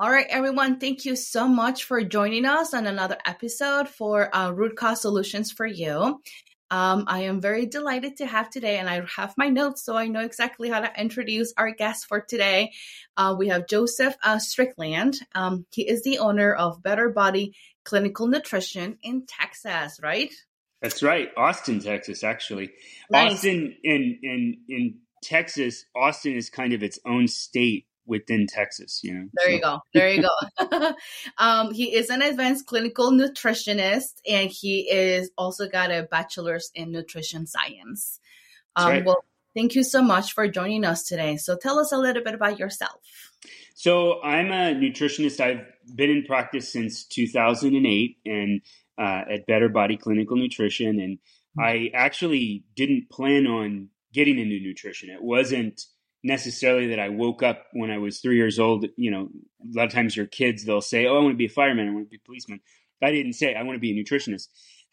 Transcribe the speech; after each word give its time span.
All 0.00 0.12
right, 0.12 0.26
everyone. 0.30 0.78
Thank 0.78 1.04
you 1.06 1.16
so 1.16 1.48
much 1.48 1.82
for 1.82 2.04
joining 2.04 2.44
us 2.44 2.72
on 2.72 2.86
another 2.86 3.16
episode 3.26 3.88
for 3.88 4.32
uh, 4.32 4.52
Root 4.52 4.76
Cause 4.76 5.00
Solutions 5.00 5.50
for 5.50 5.66
You. 5.66 6.22
Um, 6.70 7.04
I 7.08 7.22
am 7.22 7.40
very 7.40 7.66
delighted 7.66 8.18
to 8.18 8.26
have 8.26 8.48
today, 8.48 8.78
and 8.78 8.88
I 8.88 9.02
have 9.16 9.34
my 9.36 9.48
notes 9.48 9.82
so 9.82 9.96
I 9.96 10.06
know 10.06 10.20
exactly 10.20 10.68
how 10.68 10.78
to 10.82 11.00
introduce 11.00 11.52
our 11.56 11.72
guest 11.72 12.06
for 12.06 12.20
today. 12.20 12.70
Uh, 13.16 13.34
we 13.36 13.48
have 13.48 13.66
Joseph 13.66 14.14
uh, 14.22 14.38
Strickland. 14.38 15.16
Um, 15.34 15.66
he 15.72 15.88
is 15.88 16.04
the 16.04 16.18
owner 16.18 16.54
of 16.54 16.80
Better 16.80 17.08
Body 17.08 17.56
Clinical 17.84 18.28
Nutrition 18.28 18.98
in 19.02 19.26
Texas, 19.26 19.98
right? 20.00 20.32
That's 20.80 21.02
right, 21.02 21.30
Austin, 21.36 21.80
Texas. 21.80 22.22
Actually, 22.22 22.70
Nice. 23.10 23.32
Austin 23.32 23.74
in 23.82 24.20
in 24.22 24.58
in 24.68 24.98
Texas. 25.24 25.86
Austin 25.96 26.36
is 26.36 26.50
kind 26.50 26.72
of 26.72 26.84
its 26.84 27.00
own 27.04 27.26
state 27.26 27.87
within 28.08 28.46
Texas. 28.46 29.00
You 29.02 29.14
know. 29.14 29.28
There 29.34 29.50
you 29.50 29.60
go. 29.60 29.80
There 29.94 30.12
you 30.12 30.22
go. 30.60 30.92
um, 31.38 31.72
he 31.72 31.94
is 31.94 32.10
an 32.10 32.22
advanced 32.22 32.66
clinical 32.66 33.12
nutritionist, 33.12 34.20
and 34.28 34.50
he 34.50 34.90
is 34.90 35.30
also 35.38 35.68
got 35.68 35.90
a 35.90 36.08
bachelor's 36.10 36.70
in 36.74 36.90
nutrition 36.90 37.46
science. 37.46 38.18
Um, 38.74 38.88
right. 38.88 39.04
Well, 39.04 39.24
thank 39.54 39.74
you 39.74 39.84
so 39.84 40.02
much 40.02 40.32
for 40.32 40.48
joining 40.48 40.84
us 40.84 41.04
today. 41.04 41.36
So, 41.36 41.56
tell 41.56 41.78
us 41.78 41.92
a 41.92 41.98
little 41.98 42.24
bit 42.24 42.34
about 42.34 42.58
yourself. 42.58 43.00
So 43.78 44.20
I'm 44.22 44.50
a 44.50 44.74
nutritionist. 44.74 45.38
I've 45.38 45.64
been 45.94 46.10
in 46.10 46.24
practice 46.24 46.72
since 46.72 47.04
2008 47.04 48.16
and 48.26 48.60
uh, 48.98 49.22
at 49.32 49.46
Better 49.46 49.68
Body 49.68 49.96
Clinical 49.96 50.36
Nutrition. 50.36 50.98
And 50.98 51.18
I 51.56 51.90
actually 51.94 52.64
didn't 52.74 53.08
plan 53.08 53.46
on 53.46 53.90
getting 54.12 54.40
into 54.40 54.58
nutrition. 54.58 55.10
It 55.10 55.22
wasn't 55.22 55.80
necessarily 56.22 56.88
that 56.88 57.00
I 57.00 57.08
woke 57.08 57.42
up 57.42 57.66
when 57.72 57.90
I 57.90 57.98
was 57.98 58.20
three 58.20 58.36
years 58.36 58.58
old. 58.58 58.86
You 58.96 59.10
know, 59.10 59.28
a 59.62 59.78
lot 59.78 59.86
of 59.86 59.92
times 59.92 60.16
your 60.16 60.26
kids, 60.26 60.64
they'll 60.64 60.80
say, 60.80 61.06
Oh, 61.06 61.18
I 61.18 61.22
want 61.22 61.34
to 61.34 61.38
be 61.38 61.46
a 61.46 61.50
fireman. 61.50 61.88
I 61.88 61.92
want 61.92 62.06
to 62.06 62.10
be 62.10 62.20
a 62.22 62.26
policeman. 62.26 62.60
I 63.02 63.10
didn't 63.12 63.34
say 63.34 63.54
I 63.54 63.62
want 63.62 63.76
to 63.76 63.80
be 63.80 63.98
a 63.98 64.04
nutritionist. 64.04 64.48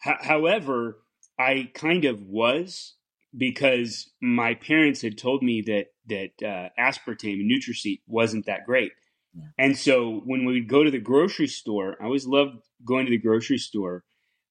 H- 0.06 0.16
however, 0.20 0.98
I 1.38 1.70
kind 1.74 2.04
of 2.04 2.22
was 2.22 2.94
because 3.36 4.10
my 4.22 4.54
parents 4.54 5.02
had 5.02 5.18
told 5.18 5.42
me 5.42 5.62
that 5.62 5.86
that 6.08 6.46
uh, 6.46 6.68
aspartame 6.80 7.40
and 7.40 7.50
NutraSweet 7.50 8.00
wasn't 8.06 8.46
that 8.46 8.64
great. 8.64 8.92
Yeah. 9.34 9.44
And 9.58 9.76
so 9.76 10.22
when 10.24 10.44
we 10.44 10.54
would 10.54 10.68
go 10.68 10.84
to 10.84 10.90
the 10.90 11.00
grocery 11.00 11.48
store, 11.48 11.96
I 12.00 12.04
always 12.04 12.26
loved 12.26 12.62
going 12.84 13.06
to 13.06 13.10
the 13.10 13.18
grocery 13.18 13.58
store. 13.58 14.04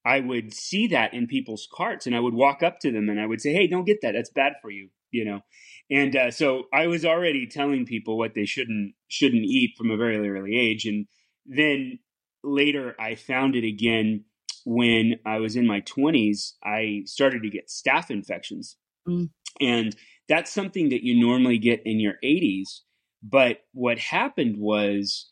I 0.06 0.20
would 0.20 0.54
see 0.54 0.88
that 0.88 1.14
in 1.14 1.26
people's 1.26 1.68
carts, 1.74 2.06
and 2.06 2.16
I 2.16 2.20
would 2.20 2.36
walk 2.36 2.62
up 2.62 2.80
to 2.82 2.92
them 2.92 3.10
and 3.10 3.20
I 3.20 3.26
would 3.26 3.42
say, 3.42 3.54
"Hey, 3.54 3.66
don't 3.68 3.86
get 3.86 4.02
that. 4.02 4.12
That's 4.12 4.30
bad 4.30 4.54
for 4.62 4.70
you," 4.70 4.90
you 5.16 5.26
know. 5.26 5.42
And 5.90 6.16
uh, 6.16 6.32
so 6.32 6.64
I 6.74 6.88
was 6.88 7.06
already 7.06 7.48
telling 7.48 7.86
people 7.86 8.18
what 8.18 8.34
they 8.36 8.46
shouldn't 8.46 8.94
shouldn't 9.08 9.44
eat 9.46 9.72
from 9.78 9.92
a 9.92 9.98
very 9.98 10.18
early 10.30 10.56
age. 10.58 10.86
And 10.86 11.08
then 11.46 12.00
later, 12.44 12.96
I 13.00 13.16
found 13.16 13.56
it 13.56 13.64
again 13.66 14.26
when 14.66 15.20
I 15.26 15.38
was 15.40 15.56
in 15.56 15.68
my 15.68 15.82
twenties. 15.82 16.56
I 16.64 17.04
started 17.06 17.42
to 17.44 17.50
get 17.50 17.70
staph 17.70 18.10
infections, 18.12 18.78
Mm. 19.08 19.30
and 19.62 19.96
that's 20.28 20.52
something 20.52 20.90
that 20.90 21.04
you 21.04 21.20
normally 21.20 21.60
get 21.60 21.82
in 21.86 22.00
your 22.00 22.16
80s. 22.24 22.82
But 23.22 23.60
what 23.74 24.00
happened 24.00 24.58
was 24.58 25.32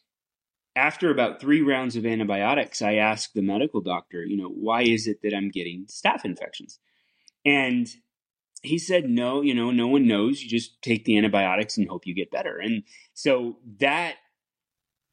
after 0.75 1.09
about 1.12 1.40
three 1.42 1.62
rounds 1.62 1.95
of 1.95 2.06
antibiotics, 2.06 2.81
I 2.81 2.95
asked 2.95 3.34
the 3.34 3.42
medical 3.42 3.81
doctor, 3.81 4.23
you 4.23 4.38
know, 4.38 4.50
why 4.50 4.84
is 4.84 5.08
it 5.08 5.18
that 5.23 5.34
I'm 5.36 5.50
getting 5.50 5.86
staph 5.88 6.25
infections? 6.25 6.80
And 7.45 7.88
he 8.64 8.78
said, 8.78 9.09
no, 9.09 9.42
you 9.42 9.53
know, 9.53 9.72
no 9.72 9.88
one 9.88 10.08
knows. 10.08 10.42
You 10.42 10.50
just 10.50 10.81
take 10.81 11.06
the 11.06 11.17
antibiotics 11.17 11.78
and 11.78 11.88
hope 11.88 12.08
you 12.08 12.16
get 12.16 12.31
better. 12.31 12.58
And 12.58 12.83
so 13.14 13.58
that 13.80 14.16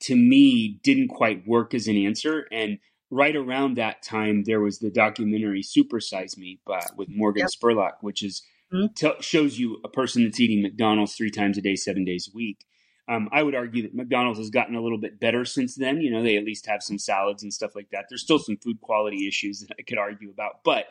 to 0.03 0.17
me 0.17 0.81
didn't 0.83 1.09
quite 1.09 1.47
work 1.47 1.75
as 1.75 1.87
an 1.89 1.97
answer. 1.97 2.47
And 2.53 2.79
right 3.11 3.35
around 3.35 3.77
that 3.77 4.03
time, 4.03 4.45
there 4.45 4.61
was 4.61 4.79
the 4.79 4.91
documentary 4.91 5.63
Super 5.63 6.01
Size 6.01 6.39
Me 6.39 6.61
by, 6.65 6.81
with 6.97 7.09
Morgan 7.11 7.41
Yep. 7.41 7.51
Spurlock, 7.61 7.93
which 8.01 8.23
is 8.23 8.43
Mhm. 8.73 8.95
tell 8.95 9.21
shows 9.21 9.59
you 9.59 9.81
a 9.85 9.89
person 9.89 10.23
that's 10.23 10.39
eating 10.39 10.63
McDonald's 10.63 11.17
three 11.17 11.31
times 11.31 11.59
a 11.59 11.61
day, 11.61 11.75
seven 11.75 12.05
days 12.05 12.31
a 12.33 12.37
week. 12.37 12.65
Um, 13.09 13.29
I 13.33 13.43
would 13.43 13.57
argue 13.57 13.83
that 13.83 13.95
McDonald's 13.95 14.39
has 14.39 14.51
gotten 14.51 14.77
a 14.77 14.81
little 14.81 14.97
bit 14.99 15.19
better 15.19 15.45
since 15.45 15.75
then. 15.75 16.01
You 16.01 16.13
know, 16.13 16.23
they 16.23 16.37
at 16.37 16.45
least 16.45 16.67
have 16.67 16.81
some 16.85 16.99
salads 16.99 17.43
and 17.43 17.53
stuff 17.53 17.75
like 17.75 17.91
that. 17.91 18.05
There's 18.09 18.23
still 18.23 18.39
some 18.39 18.57
food 18.59 18.81
quality 18.81 19.27
issues 19.27 19.59
that 19.61 19.75
I 19.77 19.83
could 19.83 19.99
argue 19.99 20.31
about, 20.31 20.63
but 20.65 20.87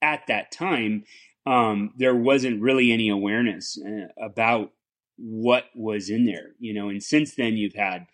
at 0.00 0.26
that 0.28 0.50
time, 0.50 1.04
um, 1.48 1.92
there 1.96 2.14
wasn't 2.14 2.60
really 2.60 2.92
any 2.92 3.08
awareness 3.08 3.78
uh, 3.82 4.08
about 4.22 4.72
what 5.16 5.64
was 5.74 6.10
in 6.10 6.26
there. 6.26 6.50
You 6.58 6.74
know, 6.74 6.90
and 6.90 7.02
since 7.02 7.34
then, 7.34 7.56
you've 7.56 7.74
had, 7.74 8.06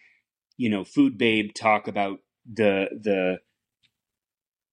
you 0.56 0.70
know, 0.70 0.84
Food 0.84 1.18
Babe 1.18 1.50
talk 1.52 1.88
about 1.88 2.20
the 2.50 2.86
the 2.92 3.38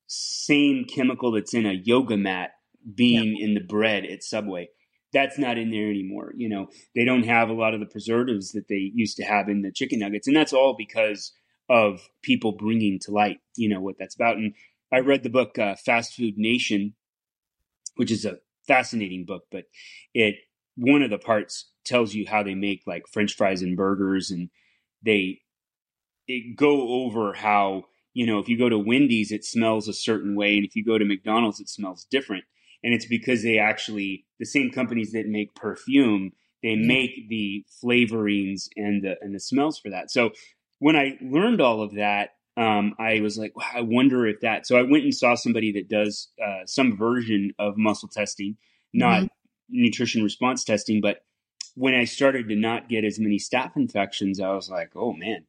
same 0.05 0.85
chemical 0.85 1.31
that's 1.31 1.55
in 1.55 1.65
a 1.65 1.73
yoga 1.73 2.17
mat 2.17 2.51
being 2.93 3.37
in 3.37 3.55
the 3.55 3.61
bread 3.61 4.05
at 4.05 4.23
Subway. 4.23 4.69
That's 5.11 5.39
not 5.39 5.57
in 5.57 5.71
there 5.71 5.89
anymore. 5.89 6.33
You 6.37 6.47
know, 6.47 6.67
they 6.95 7.03
don't 7.03 7.23
have 7.23 7.49
a 7.49 7.53
lot 7.53 7.73
of 7.73 7.79
the 7.79 7.85
preservatives 7.85 8.51
that 8.51 8.67
they 8.67 8.91
used 8.93 9.17
to 9.17 9.23
have 9.23 9.49
in 9.49 9.63
the 9.63 9.71
chicken 9.71 9.99
nuggets, 9.99 10.27
and 10.27 10.35
that's 10.35 10.53
all 10.53 10.75
because 10.77 11.33
of 11.67 12.09
people 12.21 12.51
bringing 12.51 12.99
to 12.99 13.11
light, 13.11 13.39
you 13.55 13.69
know, 13.69 13.81
what 13.81 13.95
that's 13.97 14.15
about. 14.15 14.37
And 14.37 14.53
I 14.93 14.99
read 14.99 15.23
the 15.23 15.29
book 15.29 15.57
uh, 15.57 15.75
Fast 15.75 16.13
Food 16.13 16.37
Nation, 16.37 16.93
which 17.95 18.11
is 18.11 18.25
a 18.25 18.37
fascinating 18.71 19.25
book, 19.25 19.43
but 19.51 19.63
it 20.13 20.35
one 20.75 21.01
of 21.01 21.09
the 21.09 21.17
parts 21.17 21.69
tells 21.85 22.13
you 22.13 22.25
how 22.27 22.43
they 22.43 22.55
make 22.55 22.83
like 22.87 23.03
French 23.11 23.35
fries 23.35 23.61
and 23.61 23.77
burgers, 23.77 24.31
and 24.31 24.49
they 25.03 25.39
it 26.27 26.55
go 26.55 27.05
over 27.05 27.33
how 27.33 27.83
you 28.13 28.25
know 28.25 28.39
if 28.39 28.47
you 28.47 28.57
go 28.57 28.69
to 28.69 28.79
Wendy's 28.79 29.31
it 29.31 29.45
smells 29.45 29.87
a 29.87 29.93
certain 29.93 30.35
way, 30.35 30.55
and 30.55 30.65
if 30.65 30.75
you 30.75 30.83
go 30.83 30.97
to 30.97 31.05
McDonald's 31.05 31.59
it 31.59 31.69
smells 31.69 32.07
different, 32.09 32.43
and 32.83 32.93
it's 32.93 33.05
because 33.05 33.43
they 33.43 33.57
actually 33.57 34.25
the 34.39 34.45
same 34.45 34.71
companies 34.71 35.11
that 35.11 35.27
make 35.27 35.53
perfume 35.55 36.31
they 36.63 36.69
mm-hmm. 36.75 36.87
make 36.87 37.29
the 37.29 37.65
flavorings 37.83 38.67
and 38.75 39.03
the 39.03 39.15
and 39.21 39.33
the 39.33 39.39
smells 39.39 39.79
for 39.79 39.89
that. 39.89 40.11
So 40.11 40.31
when 40.79 40.95
I 40.95 41.17
learned 41.21 41.61
all 41.61 41.81
of 41.81 41.95
that, 41.95 42.31
um, 42.61 42.93
I 42.99 43.21
was 43.21 43.39
like, 43.39 43.55
wow, 43.57 43.71
I 43.73 43.81
wonder 43.81 44.27
if 44.27 44.41
that. 44.41 44.67
So 44.67 44.77
I 44.77 44.83
went 44.83 45.03
and 45.03 45.15
saw 45.15 45.33
somebody 45.33 45.71
that 45.73 45.89
does 45.89 46.29
uh, 46.43 46.65
some 46.65 46.95
version 46.95 47.53
of 47.57 47.75
muscle 47.75 48.07
testing, 48.07 48.55
not 48.93 49.29
nutrition 49.67 50.23
response 50.23 50.63
testing. 50.63 51.01
But 51.01 51.23
when 51.73 51.95
I 51.95 52.03
started 52.03 52.49
to 52.49 52.55
not 52.55 52.87
get 52.87 53.03
as 53.03 53.19
many 53.19 53.39
staph 53.39 53.75
infections, 53.75 54.39
I 54.39 54.51
was 54.51 54.69
like, 54.69 54.91
oh 54.95 55.13
man, 55.13 55.45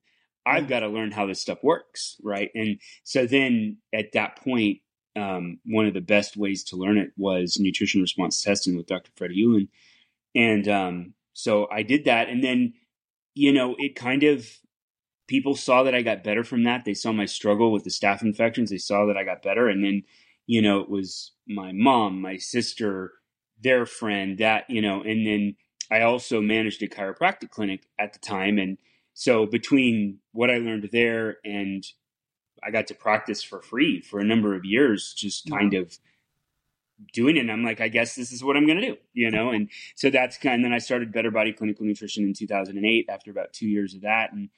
I've 0.47 0.69
got 0.69 0.81
to 0.81 0.89
learn 0.89 1.11
how 1.11 1.27
this 1.27 1.43
stuff 1.43 1.59
works, 1.63 2.17
right? 2.23 2.51
And 2.55 2.81
so 3.05 3.27
then 3.27 3.77
at 3.93 4.13
that 4.13 4.43
point, 4.43 4.79
um, 5.15 5.59
one 5.67 5.85
of 5.85 5.93
the 5.93 6.01
best 6.01 6.39
ways 6.39 6.65
to 6.65 6.77
learn 6.77 6.97
it 6.97 7.13
was 7.19 7.59
nutrition 7.61 8.01
response 8.01 8.41
testing 8.41 8.75
with 8.75 8.87
Dr. 8.87 9.11
Freddie 9.17 9.43
Ulan. 9.43 9.69
And 10.35 10.67
um, 10.67 11.15
so 11.35 11.69
I 11.71 11.83
did 11.83 12.07
that. 12.07 12.31
And 12.31 12.43
then, 12.43 12.73
you 13.35 13.53
know, 13.53 13.77
it 13.79 13.97
kind 13.97 14.23
of, 14.23 14.49
people 15.27 15.55
saw 15.55 15.83
that 15.83 15.95
I 15.95 16.03
got 16.03 16.25
better 16.25 16.45
from 16.45 16.65
that. 16.65 16.85
They 16.85 16.95
saw 16.95 17.13
my 17.13 17.27
struggle 17.27 17.73
with 17.73 17.85
the 17.85 17.91
staph 17.91 18.23
infections. 18.23 18.71
They 18.71 18.79
saw 18.79 19.07
that 19.07 19.17
I 19.17 19.25
got 19.25 19.43
better. 19.43 19.69
And 19.69 19.85
then, 19.85 20.03
you 20.47 20.63
know, 20.63 20.81
it 20.81 20.91
was 20.91 21.33
my 21.47 21.73
mom, 21.73 22.21
my 22.21 22.37
sister, 22.37 23.13
their 23.61 23.87
friend, 23.87 24.39
that, 24.39 24.69
you 24.69 24.83
know, 24.83 25.03
and 25.03 25.27
then 25.27 25.57
I 25.91 26.03
also 26.03 26.41
managed 26.41 26.83
a 26.83 26.89
chiropractic 26.89 27.51
clinic 27.51 27.87
at 27.99 28.13
the 28.13 28.19
time. 28.19 28.59
And 28.59 28.79
so 29.15 29.47
between 29.47 30.19
what 30.33 30.51
I 30.51 30.59
learned 30.59 30.89
there 30.93 31.37
and 31.45 31.85
I 32.65 32.71
got 32.71 32.87
to 32.89 32.95
practice 32.95 33.43
for 33.43 33.61
free 33.61 34.01
for 34.01 34.21
a 34.21 34.25
number 34.25 34.55
of 34.55 34.65
years, 34.65 35.13
just 35.17 35.49
kind 35.51 35.75
of 35.75 35.99
doing 37.13 37.37
it. 37.37 37.41
And 37.41 37.51
I'm 37.51 37.65
like, 37.65 37.81
I 37.81 37.89
guess 37.89 38.15
this 38.15 38.33
is 38.33 38.45
what 38.45 38.57
I'm 38.57 38.67
going 38.67 38.81
to 38.81 38.87
do, 38.87 38.97
you 39.13 39.31
know? 39.31 39.51
And 39.53 39.69
so 39.97 40.11
that's 40.11 40.39
kind 40.39 40.57
and 40.57 40.65
then 40.65 40.73
I 40.73 40.79
started 40.79 41.13
Better 41.13 41.31
Body 41.31 41.53
Clinical 41.53 41.85
Nutrition 41.85 42.25
in 42.25 42.35
2008 42.35 43.07
after 43.09 43.31
about 43.31 43.53
two 43.53 43.67
years 43.67 43.95
of 43.95 44.03
that. 44.03 44.33
And, 44.33 44.49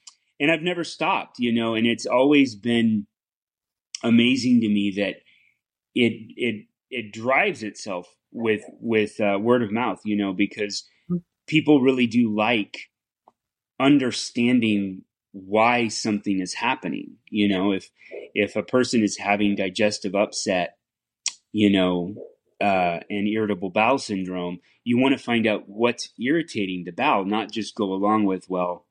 and 0.40 0.50
I've 0.50 0.62
never 0.62 0.84
stopped, 0.84 1.38
you 1.38 1.52
know, 1.52 1.74
and 1.74 1.86
it's 1.86 2.06
always 2.06 2.54
been 2.54 3.06
amazing 4.02 4.60
to 4.60 4.68
me 4.68 4.94
that 4.96 5.16
it, 5.94 6.12
it, 6.36 6.66
it 6.90 7.12
drives 7.12 7.62
itself 7.62 8.06
with, 8.32 8.62
with 8.80 9.20
uh, 9.20 9.38
word 9.38 9.62
of 9.62 9.72
mouth, 9.72 10.00
you 10.04 10.16
know, 10.16 10.32
because 10.32 10.88
people 11.46 11.80
really 11.80 12.06
do 12.06 12.34
like 12.34 12.90
understanding 13.80 15.02
why 15.32 15.88
something 15.88 16.40
is 16.40 16.54
happening. 16.54 17.16
You 17.28 17.48
know, 17.48 17.72
if, 17.72 17.90
if 18.34 18.56
a 18.56 18.62
person 18.62 19.02
is 19.02 19.18
having 19.18 19.56
digestive 19.56 20.14
upset, 20.14 20.76
you 21.52 21.70
know, 21.70 22.14
uh, 22.60 23.00
and 23.10 23.28
irritable 23.28 23.70
bowel 23.70 23.98
syndrome, 23.98 24.58
you 24.84 24.98
want 24.98 25.16
to 25.16 25.22
find 25.22 25.46
out 25.46 25.68
what's 25.68 26.10
irritating 26.18 26.84
the 26.84 26.92
bowel, 26.92 27.24
not 27.24 27.50
just 27.50 27.74
go 27.74 27.92
along 27.92 28.24
with, 28.24 28.48
well, 28.48 28.86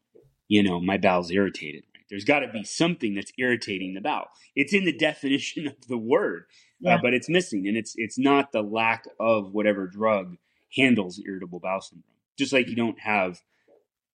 you 0.54 0.62
know, 0.62 0.80
my 0.80 0.98
bowel's 0.98 1.32
irritated. 1.32 1.84
There's 2.10 2.26
got 2.26 2.40
to 2.42 2.48
be 2.48 2.64
something 2.64 3.16
that's 3.16 3.32
irritating 3.40 3.94
the 3.96 4.02
bowel. 4.02 4.28
It's 4.56 4.74
in 4.74 4.86
the 4.86 4.96
definition 5.10 5.66
of 5.68 5.76
the 5.88 5.98
word, 5.98 6.46
Yeah. 6.80 6.96
uh, 6.96 7.00
but 7.02 7.14
it's 7.16 7.28
missing, 7.30 7.68
and 7.68 7.76
it's 7.76 7.94
it's 7.98 8.20
not 8.20 8.52
the 8.52 8.62
lack 8.62 9.06
of 9.20 9.52
whatever 9.54 9.88
drug 9.88 10.38
handles 10.76 11.20
irritable 11.26 11.60
bowel 11.60 11.82
syndrome. 11.82 12.04
Just 12.38 12.54
like 12.54 12.68
you 12.68 12.76
don't 12.76 13.00
have 13.00 13.42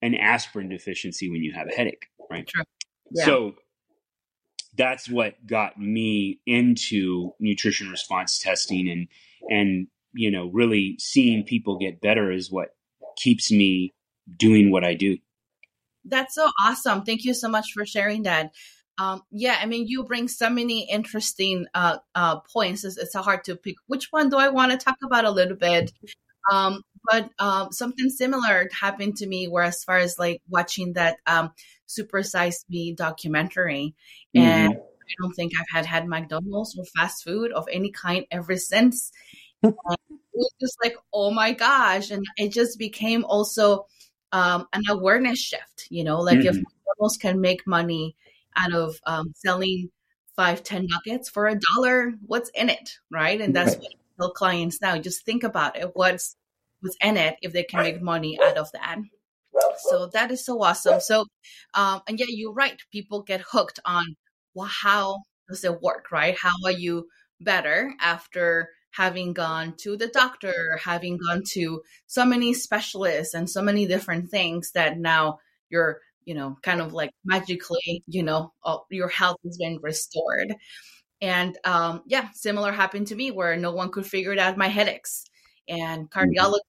an 0.01 0.15
aspirin 0.15 0.69
deficiency 0.69 1.30
when 1.30 1.44
you 1.44 1.51
have 1.53 1.68
a 1.68 1.75
headache. 1.75 2.06
right? 2.31 2.47
True. 2.47 2.63
Yeah. 3.12 3.25
So 3.25 3.56
that's 4.77 5.09
what 5.09 5.45
got 5.45 5.77
me 5.80 6.39
into 6.45 7.33
nutrition 7.39 7.89
response 7.89 8.39
testing 8.39 8.88
and 8.89 9.07
and 9.50 9.88
you 10.13 10.31
know 10.31 10.45
really 10.53 10.95
seeing 11.00 11.44
people 11.44 11.77
get 11.77 12.00
better 12.01 12.31
is 12.31 12.50
what 12.51 12.69
keeps 13.18 13.51
me 13.51 13.94
doing 14.38 14.71
what 14.71 14.83
I 14.86 14.94
do. 14.94 15.18
That's 16.10 16.36
so 16.36 16.50
awesome. 16.66 17.04
Thank 17.04 17.24
you 17.24 17.34
so 17.34 17.50
much 17.50 17.68
for 17.74 17.86
sharing 17.86 18.24
that. 18.24 18.52
Um, 18.98 19.22
yeah, 19.32 19.58
I 19.62 19.66
mean, 19.66 19.88
you 19.88 20.04
bring 20.04 20.28
so 20.28 20.50
many 20.50 20.90
interesting 20.90 21.68
uh, 21.74 22.00
uh, 22.14 22.42
points. 22.42 22.84
It's, 22.84 22.98
it's 22.98 23.16
hard 23.16 23.46
to 23.46 23.56
pick 23.56 23.76
which 23.88 24.08
one 24.12 24.30
do 24.30 24.38
I 24.38 24.50
want 24.50 24.72
to 24.72 24.78
talk 24.78 24.98
about 25.04 25.24
a 25.24 25.32
little 25.32 25.56
bit. 25.56 25.92
Um, 26.52 26.82
but 27.10 27.30
um, 27.40 27.72
something 27.72 28.10
similar 28.10 28.70
happened 28.78 29.16
to 29.18 29.28
me, 29.28 29.48
where 29.48 29.64
as 29.64 29.84
far 29.84 29.98
as 29.98 30.20
like 30.20 30.42
watching 30.50 30.94
that 30.94 31.18
um, 31.26 31.52
Super 31.86 32.24
Size 32.24 32.66
Me 32.70 32.94
documentary, 32.94 33.96
mm-hmm. 34.36 34.46
and 34.46 34.74
I 34.74 35.14
don't 35.22 35.34
think 35.34 35.54
I've 35.58 35.74
had 35.74 35.86
had 35.86 36.08
McDonald's 36.08 36.78
or 36.78 36.86
fast 36.98 37.24
food 37.24 37.54
of 37.54 37.68
any 37.72 37.92
kind 37.92 38.26
ever 38.32 38.58
since. 38.58 39.12
it 39.64 39.76
was 40.34 40.54
just 40.60 40.78
like, 40.84 40.96
oh 41.14 41.32
my 41.32 41.54
gosh, 41.54 42.12
and 42.12 42.26
it 42.38 42.52
just 42.52 42.78
became 42.78 43.24
also 43.24 43.86
um, 44.31 44.68
an 44.74 44.84
awareness 44.90 45.40
shift. 45.40 45.88
You 45.90 46.04
know, 46.04 46.20
like 46.20 46.40
mm-hmm. 46.40 46.48
if 46.48 46.56
McDonald's 46.56 47.18
can 47.18 47.42
make 47.42 47.66
money 47.68 48.16
out 48.58 48.74
of 48.74 49.00
um, 49.06 49.34
selling 49.36 49.90
five, 50.36 50.64
ten 50.64 50.88
nuggets 50.90 51.30
for 51.30 51.48
a 51.48 51.60
dollar, 51.76 52.14
what's 52.26 52.50
in 52.52 52.70
it, 52.70 52.98
right? 53.12 53.42
And 53.42 53.56
that's 53.56 53.72
right. 53.72 53.81
what 53.81 53.92
I 53.92 54.24
tell 54.24 54.31
clients 54.31 54.81
now. 54.81 54.98
Just 54.98 55.26
think 55.26 55.44
about 55.44 55.78
it. 55.78 55.92
What's 55.94 56.36
what's 56.81 56.98
in 57.02 57.18
it 57.18 57.36
if 57.42 57.52
they 57.52 57.64
can 57.64 57.84
make 57.84 58.02
money 58.02 58.40
out 58.42 58.58
of 58.58 58.72
that? 58.72 59.00
So 59.90 60.08
that 60.08 60.32
is 60.32 60.46
so 60.46 60.62
awesome. 60.62 61.00
So, 61.02 61.25
um, 61.74 62.02
and 62.08 62.20
yeah, 62.20 62.28
you're 62.30 62.54
right. 62.54 62.80
People 62.92 63.22
get 63.22 63.42
hooked 63.42 63.80
on, 63.86 64.16
well, 64.54 64.70
how 64.70 65.20
does 65.50 65.64
it 65.64 65.82
work, 65.82 66.12
right? 66.12 66.38
How 66.38 66.52
are 66.66 66.72
you 66.72 67.08
better 67.42 67.94
after 68.00 68.70
having 68.91 69.33
gone 69.33 69.75
to 69.77 69.95
the 69.95 70.07
doctor, 70.07 70.80
having 70.83 71.18
gone 71.18 71.44
to 71.51 71.81
so 72.07 72.25
many 72.25 72.53
specialists 72.53 73.33
and 73.33 73.50
so 73.50 73.62
many 73.62 73.86
different 73.86 74.30
things 74.30 74.71
that 74.71 74.97
now 74.97 75.39
you're, 75.69 76.00
you 76.25 76.33
know, 76.33 76.57
kind 76.63 76.81
of 76.81 76.94
like 76.94 77.12
magically, 77.24 78.03
you 78.07 78.24
know, 78.24 78.53
uh, 78.63 78.77
your 78.89 79.07
health 79.07 79.38
has 79.44 79.57
been 79.57 79.80
restored. 79.81 80.56
And 81.21 81.57
um, 81.65 82.03
yeah, 82.07 82.30
similar 82.33 82.71
happened 82.71 83.07
to 83.07 83.15
me 83.15 83.31
where 83.31 83.57
no 83.57 83.71
one 83.71 83.91
could 83.91 84.06
figure 84.06 84.33
it 84.33 84.39
out 84.39 84.57
my 84.57 84.68
headaches 84.68 85.25
and 85.68 86.09
mm-hmm. 86.09 86.19
cardiologist. 86.19 86.59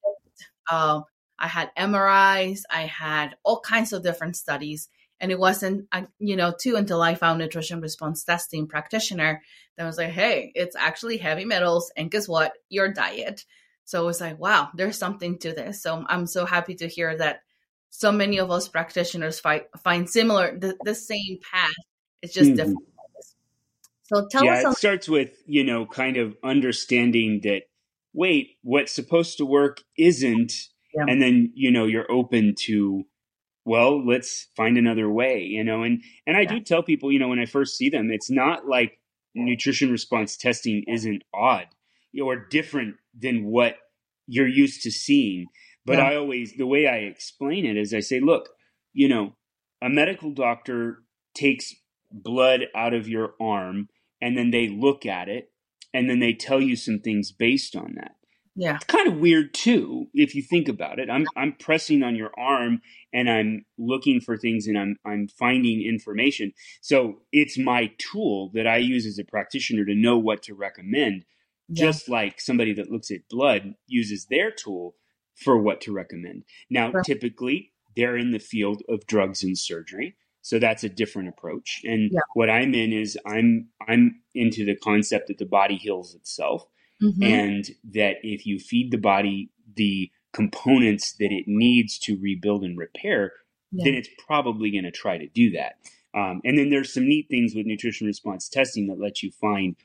Uh, 0.70 1.00
I 1.38 1.48
had 1.48 1.70
MRIs, 1.76 2.60
I 2.70 2.82
had 2.82 3.36
all 3.44 3.60
kinds 3.60 3.92
of 3.92 4.02
different 4.02 4.36
studies. 4.36 4.88
And 5.20 5.30
it 5.30 5.38
wasn't, 5.38 5.86
you 6.18 6.34
know, 6.34 6.54
too 6.58 6.76
until 6.76 7.02
I 7.02 7.14
found 7.14 7.38
nutrition 7.38 7.80
response 7.80 8.24
testing 8.24 8.66
practitioner 8.66 9.42
that 9.76 9.84
was 9.84 9.98
like, 9.98 10.10
hey, 10.10 10.50
it's 10.54 10.74
actually 10.74 11.18
heavy 11.18 11.44
metals. 11.44 11.92
And 11.96 12.10
guess 12.10 12.26
what? 12.26 12.52
Your 12.70 12.90
diet. 12.90 13.44
So 13.84 14.02
it 14.02 14.06
was 14.06 14.20
like, 14.20 14.38
wow, 14.38 14.70
there's 14.74 14.96
something 14.96 15.38
to 15.40 15.52
this. 15.52 15.82
So 15.82 16.04
I'm 16.08 16.26
so 16.26 16.46
happy 16.46 16.74
to 16.76 16.88
hear 16.88 17.16
that 17.18 17.42
so 17.90 18.12
many 18.12 18.38
of 18.38 18.50
us 18.50 18.68
practitioners 18.68 19.40
find, 19.40 19.62
find 19.82 20.08
similar, 20.08 20.58
the, 20.58 20.76
the 20.84 20.94
same 20.94 21.38
path. 21.52 21.70
It's 22.22 22.32
just 22.32 22.48
mm-hmm. 22.48 22.56
different. 22.56 22.78
So 24.04 24.26
tell 24.30 24.44
yeah, 24.44 24.62
us. 24.68 24.74
It 24.74 24.78
starts 24.78 25.08
with, 25.08 25.30
you 25.46 25.64
know, 25.64 25.86
kind 25.86 26.16
of 26.16 26.36
understanding 26.42 27.40
that, 27.44 27.62
wait, 28.12 28.56
what's 28.62 28.92
supposed 28.92 29.38
to 29.38 29.44
work 29.44 29.82
isn't. 29.98 30.52
Yeah. 30.94 31.04
And 31.08 31.20
then, 31.20 31.52
you 31.54 31.70
know, 31.70 31.84
you're 31.84 32.10
open 32.10 32.54
to 32.62 33.04
well, 33.70 34.04
let's 34.04 34.48
find 34.56 34.76
another 34.76 35.08
way, 35.08 35.42
you 35.42 35.62
know. 35.62 35.84
And 35.84 36.02
and 36.26 36.36
I 36.36 36.40
yeah. 36.40 36.54
do 36.54 36.60
tell 36.60 36.82
people, 36.82 37.12
you 37.12 37.20
know, 37.20 37.28
when 37.28 37.38
I 37.38 37.46
first 37.46 37.76
see 37.76 37.88
them, 37.88 38.10
it's 38.10 38.28
not 38.28 38.66
like 38.66 38.98
nutrition 39.32 39.92
response 39.92 40.36
testing 40.36 40.82
isn't 40.88 41.22
odd 41.32 41.66
or 42.20 42.34
different 42.34 42.96
than 43.16 43.44
what 43.44 43.76
you're 44.26 44.48
used 44.48 44.82
to 44.82 44.90
seeing. 44.90 45.46
But 45.86 45.98
yeah. 45.98 46.06
I 46.06 46.16
always 46.16 46.54
the 46.56 46.66
way 46.66 46.88
I 46.88 46.96
explain 46.96 47.64
it 47.64 47.76
is 47.76 47.94
I 47.94 48.00
say, 48.00 48.18
look, 48.18 48.48
you 48.92 49.08
know, 49.08 49.36
a 49.80 49.88
medical 49.88 50.32
doctor 50.32 51.04
takes 51.32 51.72
blood 52.10 52.62
out 52.74 52.92
of 52.92 53.06
your 53.06 53.34
arm 53.40 53.88
and 54.20 54.36
then 54.36 54.50
they 54.50 54.66
look 54.66 55.06
at 55.06 55.28
it 55.28 55.52
and 55.94 56.10
then 56.10 56.18
they 56.18 56.32
tell 56.32 56.60
you 56.60 56.74
some 56.74 56.98
things 56.98 57.30
based 57.30 57.76
on 57.76 57.94
that. 57.98 58.16
Yeah. 58.56 58.76
It's 58.76 58.84
kind 58.84 59.08
of 59.08 59.18
weird 59.18 59.54
too, 59.54 60.08
if 60.12 60.34
you 60.34 60.42
think 60.42 60.68
about 60.68 60.98
it. 60.98 61.08
I'm 61.08 61.26
I'm 61.36 61.54
pressing 61.58 62.02
on 62.02 62.16
your 62.16 62.30
arm 62.38 62.80
and 63.12 63.30
I'm 63.30 63.64
looking 63.78 64.20
for 64.20 64.36
things 64.36 64.66
and 64.66 64.78
I'm 64.78 64.96
I'm 65.04 65.28
finding 65.28 65.82
information. 65.82 66.52
So 66.80 67.22
it's 67.32 67.58
my 67.58 67.92
tool 67.98 68.50
that 68.54 68.66
I 68.66 68.78
use 68.78 69.06
as 69.06 69.18
a 69.18 69.24
practitioner 69.24 69.84
to 69.84 69.94
know 69.94 70.18
what 70.18 70.42
to 70.44 70.54
recommend. 70.54 71.24
Yeah. 71.68 71.86
Just 71.86 72.08
like 72.08 72.40
somebody 72.40 72.74
that 72.74 72.90
looks 72.90 73.10
at 73.10 73.28
blood 73.28 73.74
uses 73.86 74.26
their 74.26 74.50
tool 74.50 74.96
for 75.36 75.56
what 75.56 75.80
to 75.82 75.92
recommend. 75.92 76.44
Now, 76.68 76.90
right. 76.90 77.04
typically 77.04 77.72
they're 77.96 78.16
in 78.16 78.32
the 78.32 78.38
field 78.38 78.82
of 78.88 79.06
drugs 79.06 79.42
and 79.42 79.56
surgery. 79.56 80.16
So 80.42 80.58
that's 80.58 80.84
a 80.84 80.88
different 80.88 81.28
approach. 81.28 81.82
And 81.84 82.10
yeah. 82.12 82.20
what 82.34 82.50
I'm 82.50 82.74
in 82.74 82.92
is 82.92 83.16
I'm 83.26 83.68
I'm 83.86 84.22
into 84.34 84.64
the 84.64 84.76
concept 84.76 85.28
that 85.28 85.38
the 85.38 85.46
body 85.46 85.76
heals 85.76 86.14
itself 86.14 86.66
mm-hmm. 87.02 87.22
and 87.22 87.70
that 87.92 88.16
if 88.22 88.46
you 88.46 88.58
feed 88.58 88.90
the 88.90 88.98
body 88.98 89.50
the 89.76 90.10
components 90.32 91.14
that 91.18 91.32
it 91.32 91.44
needs 91.46 91.98
to 91.98 92.18
rebuild 92.20 92.62
and 92.62 92.78
repair, 92.78 93.32
yeah. 93.72 93.84
then 93.84 93.94
it's 93.94 94.08
probably 94.26 94.70
going 94.70 94.84
to 94.84 94.90
try 94.90 95.18
to 95.18 95.26
do 95.28 95.50
that. 95.50 95.74
Um, 96.14 96.40
and 96.44 96.58
then 96.58 96.70
there's 96.70 96.92
some 96.92 97.08
neat 97.08 97.26
things 97.30 97.54
with 97.54 97.66
nutrition 97.66 98.06
response 98.06 98.48
testing 98.48 98.88
that 98.88 99.00
let 99.00 99.22
you 99.22 99.30
find 99.30 99.76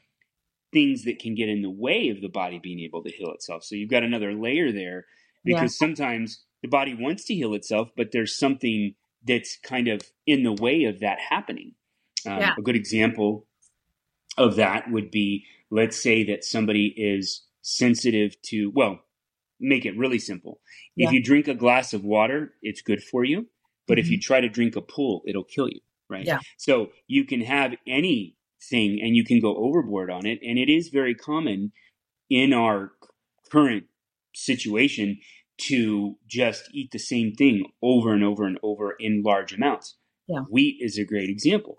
things 0.73 1.03
that 1.03 1.19
can 1.19 1.35
get 1.35 1.49
in 1.49 1.61
the 1.61 1.69
way 1.69 2.09
of 2.09 2.21
the 2.21 2.27
body 2.27 2.59
being 2.61 2.79
able 2.79 3.03
to 3.03 3.11
heal 3.11 3.31
itself. 3.31 3.63
So 3.63 3.75
you've 3.75 3.89
got 3.89 4.03
another 4.03 4.33
layer 4.33 4.71
there 4.71 5.05
because 5.43 5.79
yeah. 5.79 5.87
sometimes 5.87 6.43
the 6.61 6.67
body 6.67 6.95
wants 6.99 7.25
to 7.25 7.35
heal 7.35 7.53
itself, 7.53 7.89
but 7.95 8.11
there's 8.11 8.37
something 8.37 8.95
that's 9.25 9.57
kind 9.63 9.87
of 9.87 10.01
in 10.25 10.43
the 10.43 10.53
way 10.53 10.83
of 10.85 10.99
that 10.99 11.19
happening. 11.29 11.73
Um, 12.27 12.39
yeah. 12.39 12.55
A 12.57 12.61
good 12.61 12.75
example 12.75 13.45
of 14.37 14.55
that 14.55 14.91
would 14.91 15.11
be 15.11 15.45
let's 15.71 16.01
say 16.01 16.23
that 16.23 16.43
somebody 16.43 16.93
is 16.95 17.45
sensitive 17.61 18.39
to, 18.43 18.71
well, 18.73 18.99
make 19.59 19.85
it 19.85 19.97
really 19.97 20.19
simple. 20.19 20.61
Yeah. 20.95 21.07
If 21.07 21.13
you 21.13 21.23
drink 21.23 21.47
a 21.47 21.53
glass 21.53 21.93
of 21.93 22.03
water, 22.03 22.53
it's 22.61 22.81
good 22.81 23.03
for 23.03 23.23
you. 23.23 23.47
But 23.87 23.93
mm-hmm. 23.93 23.99
if 23.99 24.09
you 24.09 24.17
mm-hmm. 24.17 24.27
try 24.27 24.41
to 24.41 24.49
drink 24.49 24.75
a 24.75 24.81
pool, 24.81 25.21
it'll 25.27 25.43
kill 25.43 25.67
you, 25.67 25.79
right? 26.09 26.25
Yeah. 26.25 26.39
So 26.57 26.89
you 27.07 27.25
can 27.25 27.41
have 27.41 27.73
anything 27.87 28.99
and 29.01 29.15
you 29.15 29.23
can 29.23 29.39
go 29.39 29.55
overboard 29.57 30.09
on 30.09 30.25
it. 30.25 30.39
And 30.41 30.57
it 30.57 30.71
is 30.71 30.89
very 30.89 31.15
common 31.15 31.71
in 32.29 32.53
our 32.53 32.91
current 33.51 33.85
situation 34.33 35.19
to 35.57 36.15
just 36.27 36.69
eat 36.73 36.91
the 36.91 36.99
same 36.99 37.33
thing 37.33 37.65
over 37.81 38.13
and 38.13 38.23
over 38.23 38.45
and 38.45 38.59
over 38.61 38.95
in 38.99 39.23
large 39.23 39.53
amounts. 39.53 39.97
Yeah. 40.27 40.41
Wheat 40.49 40.77
is 40.81 40.97
a 40.97 41.05
great 41.05 41.29
example 41.29 41.77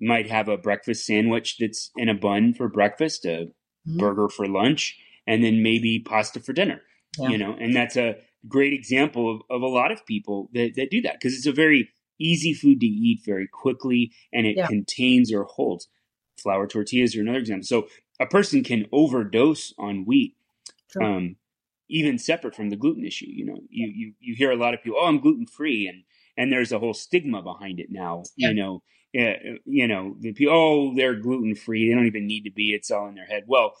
might 0.00 0.30
have 0.30 0.48
a 0.48 0.56
breakfast 0.56 1.06
sandwich 1.06 1.56
that's 1.58 1.90
in 1.96 2.08
a 2.08 2.14
bun 2.14 2.54
for 2.54 2.68
breakfast, 2.68 3.24
a 3.24 3.28
mm-hmm. 3.28 3.98
burger 3.98 4.28
for 4.28 4.46
lunch, 4.46 4.96
and 5.26 5.42
then 5.42 5.62
maybe 5.62 6.02
pasta 6.04 6.40
for 6.40 6.52
dinner. 6.52 6.80
Yeah. 7.18 7.28
You 7.30 7.38
know, 7.38 7.56
and 7.58 7.74
that's 7.74 7.96
a 7.96 8.16
great 8.46 8.72
example 8.72 9.34
of, 9.34 9.42
of 9.50 9.62
a 9.62 9.66
lot 9.66 9.90
of 9.90 10.06
people 10.06 10.50
that, 10.54 10.74
that 10.76 10.90
do 10.90 11.00
that 11.02 11.14
because 11.14 11.34
it's 11.34 11.46
a 11.46 11.52
very 11.52 11.88
easy 12.20 12.52
food 12.52 12.80
to 12.80 12.86
eat 12.86 13.20
very 13.24 13.48
quickly 13.48 14.12
and 14.32 14.46
it 14.46 14.56
yeah. 14.56 14.66
contains 14.66 15.32
or 15.32 15.44
holds. 15.44 15.88
Flour 16.42 16.66
tortillas 16.66 17.16
are 17.16 17.20
another 17.20 17.38
example. 17.38 17.66
So 17.66 17.88
a 18.20 18.26
person 18.26 18.62
can 18.62 18.86
overdose 18.92 19.72
on 19.78 20.04
wheat. 20.04 20.34
Um, 21.00 21.36
even 21.88 22.18
separate 22.18 22.54
from 22.54 22.70
the 22.70 22.76
gluten 22.76 23.04
issue, 23.04 23.26
you 23.28 23.44
know, 23.44 23.60
you, 23.68 23.92
you, 23.94 24.12
you 24.20 24.34
hear 24.34 24.50
a 24.50 24.56
lot 24.56 24.74
of 24.74 24.82
people, 24.82 24.98
oh, 25.00 25.06
I'm 25.06 25.20
gluten 25.20 25.46
free. 25.46 25.86
And, 25.86 26.04
and 26.36 26.52
there's 26.52 26.72
a 26.72 26.78
whole 26.78 26.94
stigma 26.94 27.42
behind 27.42 27.80
it 27.80 27.88
now, 27.90 28.24
yeah. 28.36 28.48
you 28.48 28.54
know, 28.54 28.82
you 29.12 29.88
know, 29.88 30.16
the 30.18 30.32
people, 30.32 30.54
oh, 30.54 30.94
they're 30.94 31.14
gluten 31.14 31.54
free. 31.54 31.88
They 31.88 31.94
don't 31.94 32.06
even 32.06 32.26
need 32.26 32.42
to 32.42 32.50
be. 32.50 32.72
It's 32.72 32.90
all 32.90 33.08
in 33.08 33.14
their 33.14 33.26
head. 33.26 33.44
Well, 33.46 33.74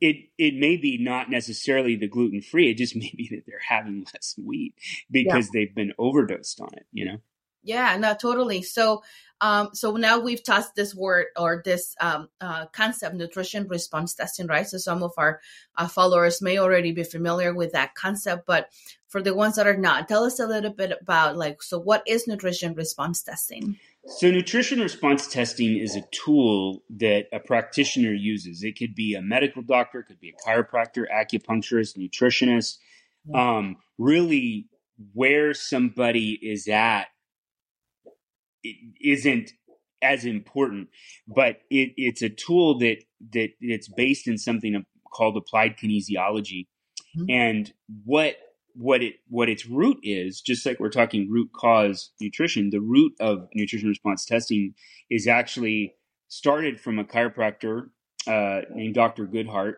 it 0.00 0.28
it 0.36 0.54
may 0.54 0.76
be 0.76 0.98
not 0.98 1.30
necessarily 1.30 1.96
the 1.96 2.08
gluten 2.08 2.42
free. 2.42 2.70
It 2.70 2.76
just 2.76 2.96
may 2.96 3.12
be 3.16 3.28
that 3.30 3.44
they're 3.46 3.60
having 3.66 4.06
less 4.12 4.34
wheat 4.42 4.74
because 5.10 5.46
yeah. 5.46 5.60
they've 5.60 5.74
been 5.74 5.92
overdosed 5.98 6.60
on 6.60 6.70
it. 6.74 6.86
You 6.92 7.06
know. 7.06 7.18
Yeah, 7.62 7.96
no, 7.98 8.14
totally. 8.14 8.62
So, 8.62 9.02
um, 9.42 9.70
so 9.74 9.96
now 9.96 10.18
we've 10.18 10.42
tossed 10.42 10.74
this 10.74 10.94
word 10.94 11.26
or 11.36 11.60
this 11.62 11.94
um, 12.00 12.28
uh, 12.40 12.66
concept, 12.66 13.14
nutrition 13.14 13.68
response 13.68 14.14
testing, 14.14 14.46
right? 14.46 14.66
So 14.66 14.78
some 14.78 15.02
of 15.02 15.12
our 15.18 15.40
uh, 15.76 15.86
followers 15.86 16.40
may 16.40 16.58
already 16.58 16.92
be 16.92 17.04
familiar 17.04 17.54
with 17.54 17.72
that 17.72 17.94
concept, 17.94 18.46
but 18.46 18.70
for 19.08 19.22
the 19.22 19.34
ones 19.34 19.56
that 19.56 19.66
are 19.66 19.76
not, 19.76 20.08
tell 20.08 20.24
us 20.24 20.40
a 20.40 20.46
little 20.46 20.72
bit 20.72 20.92
about 21.02 21.36
like, 21.36 21.62
so 21.62 21.78
what 21.78 22.02
is 22.06 22.26
nutrition 22.26 22.74
response 22.74 23.22
testing? 23.22 23.78
So, 24.06 24.30
nutrition 24.30 24.80
response 24.80 25.28
testing 25.28 25.76
is 25.76 25.94
a 25.94 26.02
tool 26.10 26.82
that 26.90 27.26
a 27.32 27.38
practitioner 27.38 28.12
uses. 28.12 28.62
It 28.62 28.78
could 28.78 28.94
be 28.94 29.14
a 29.14 29.20
medical 29.20 29.62
doctor, 29.62 30.00
it 30.00 30.06
could 30.06 30.20
be 30.20 30.30
a 30.30 30.48
chiropractor, 30.48 31.04
acupuncturist, 31.12 31.98
nutritionist. 31.98 32.78
Um, 33.34 33.76
really, 33.98 34.66
where 35.12 35.52
somebody 35.52 36.38
is 36.42 36.66
at 36.68 37.08
isn't 39.00 39.52
as 40.02 40.24
important, 40.24 40.88
but 41.28 41.58
it, 41.70 41.92
it's 41.96 42.22
a 42.22 42.30
tool 42.30 42.78
that 42.78 43.04
that 43.32 43.50
it's 43.60 43.88
based 43.88 44.26
in 44.26 44.38
something 44.38 44.84
called 45.12 45.36
applied 45.36 45.76
kinesiology, 45.76 46.68
mm-hmm. 47.16 47.24
and 47.28 47.72
what 48.04 48.36
what 48.80 49.02
it 49.02 49.16
what 49.28 49.50
its 49.50 49.66
root 49.66 49.98
is, 50.02 50.40
just 50.40 50.64
like 50.64 50.80
we're 50.80 50.88
talking 50.88 51.30
root 51.30 51.50
cause 51.54 52.12
nutrition, 52.18 52.70
the 52.70 52.80
root 52.80 53.12
of 53.20 53.46
nutrition 53.54 53.90
response 53.90 54.24
testing 54.24 54.74
is 55.10 55.26
actually 55.26 55.94
started 56.28 56.80
from 56.80 56.98
a 56.98 57.04
chiropractor 57.04 57.90
uh, 58.26 58.62
named 58.74 58.94
Dr. 58.94 59.26
Goodheart 59.26 59.74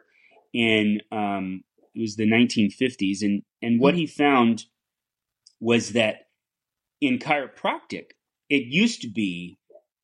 in 0.54 1.00
um, 1.10 1.64
it 1.96 2.00
was 2.00 2.14
the 2.14 2.30
1950s, 2.30 3.22
and 3.22 3.42
and 3.60 3.80
what 3.80 3.94
mm-hmm. 3.94 4.02
he 4.02 4.06
found 4.06 4.66
was 5.58 5.90
that 5.90 6.28
in 7.00 7.18
chiropractic, 7.18 8.10
it 8.48 8.66
used 8.68 9.02
to 9.02 9.08
be 9.08 9.58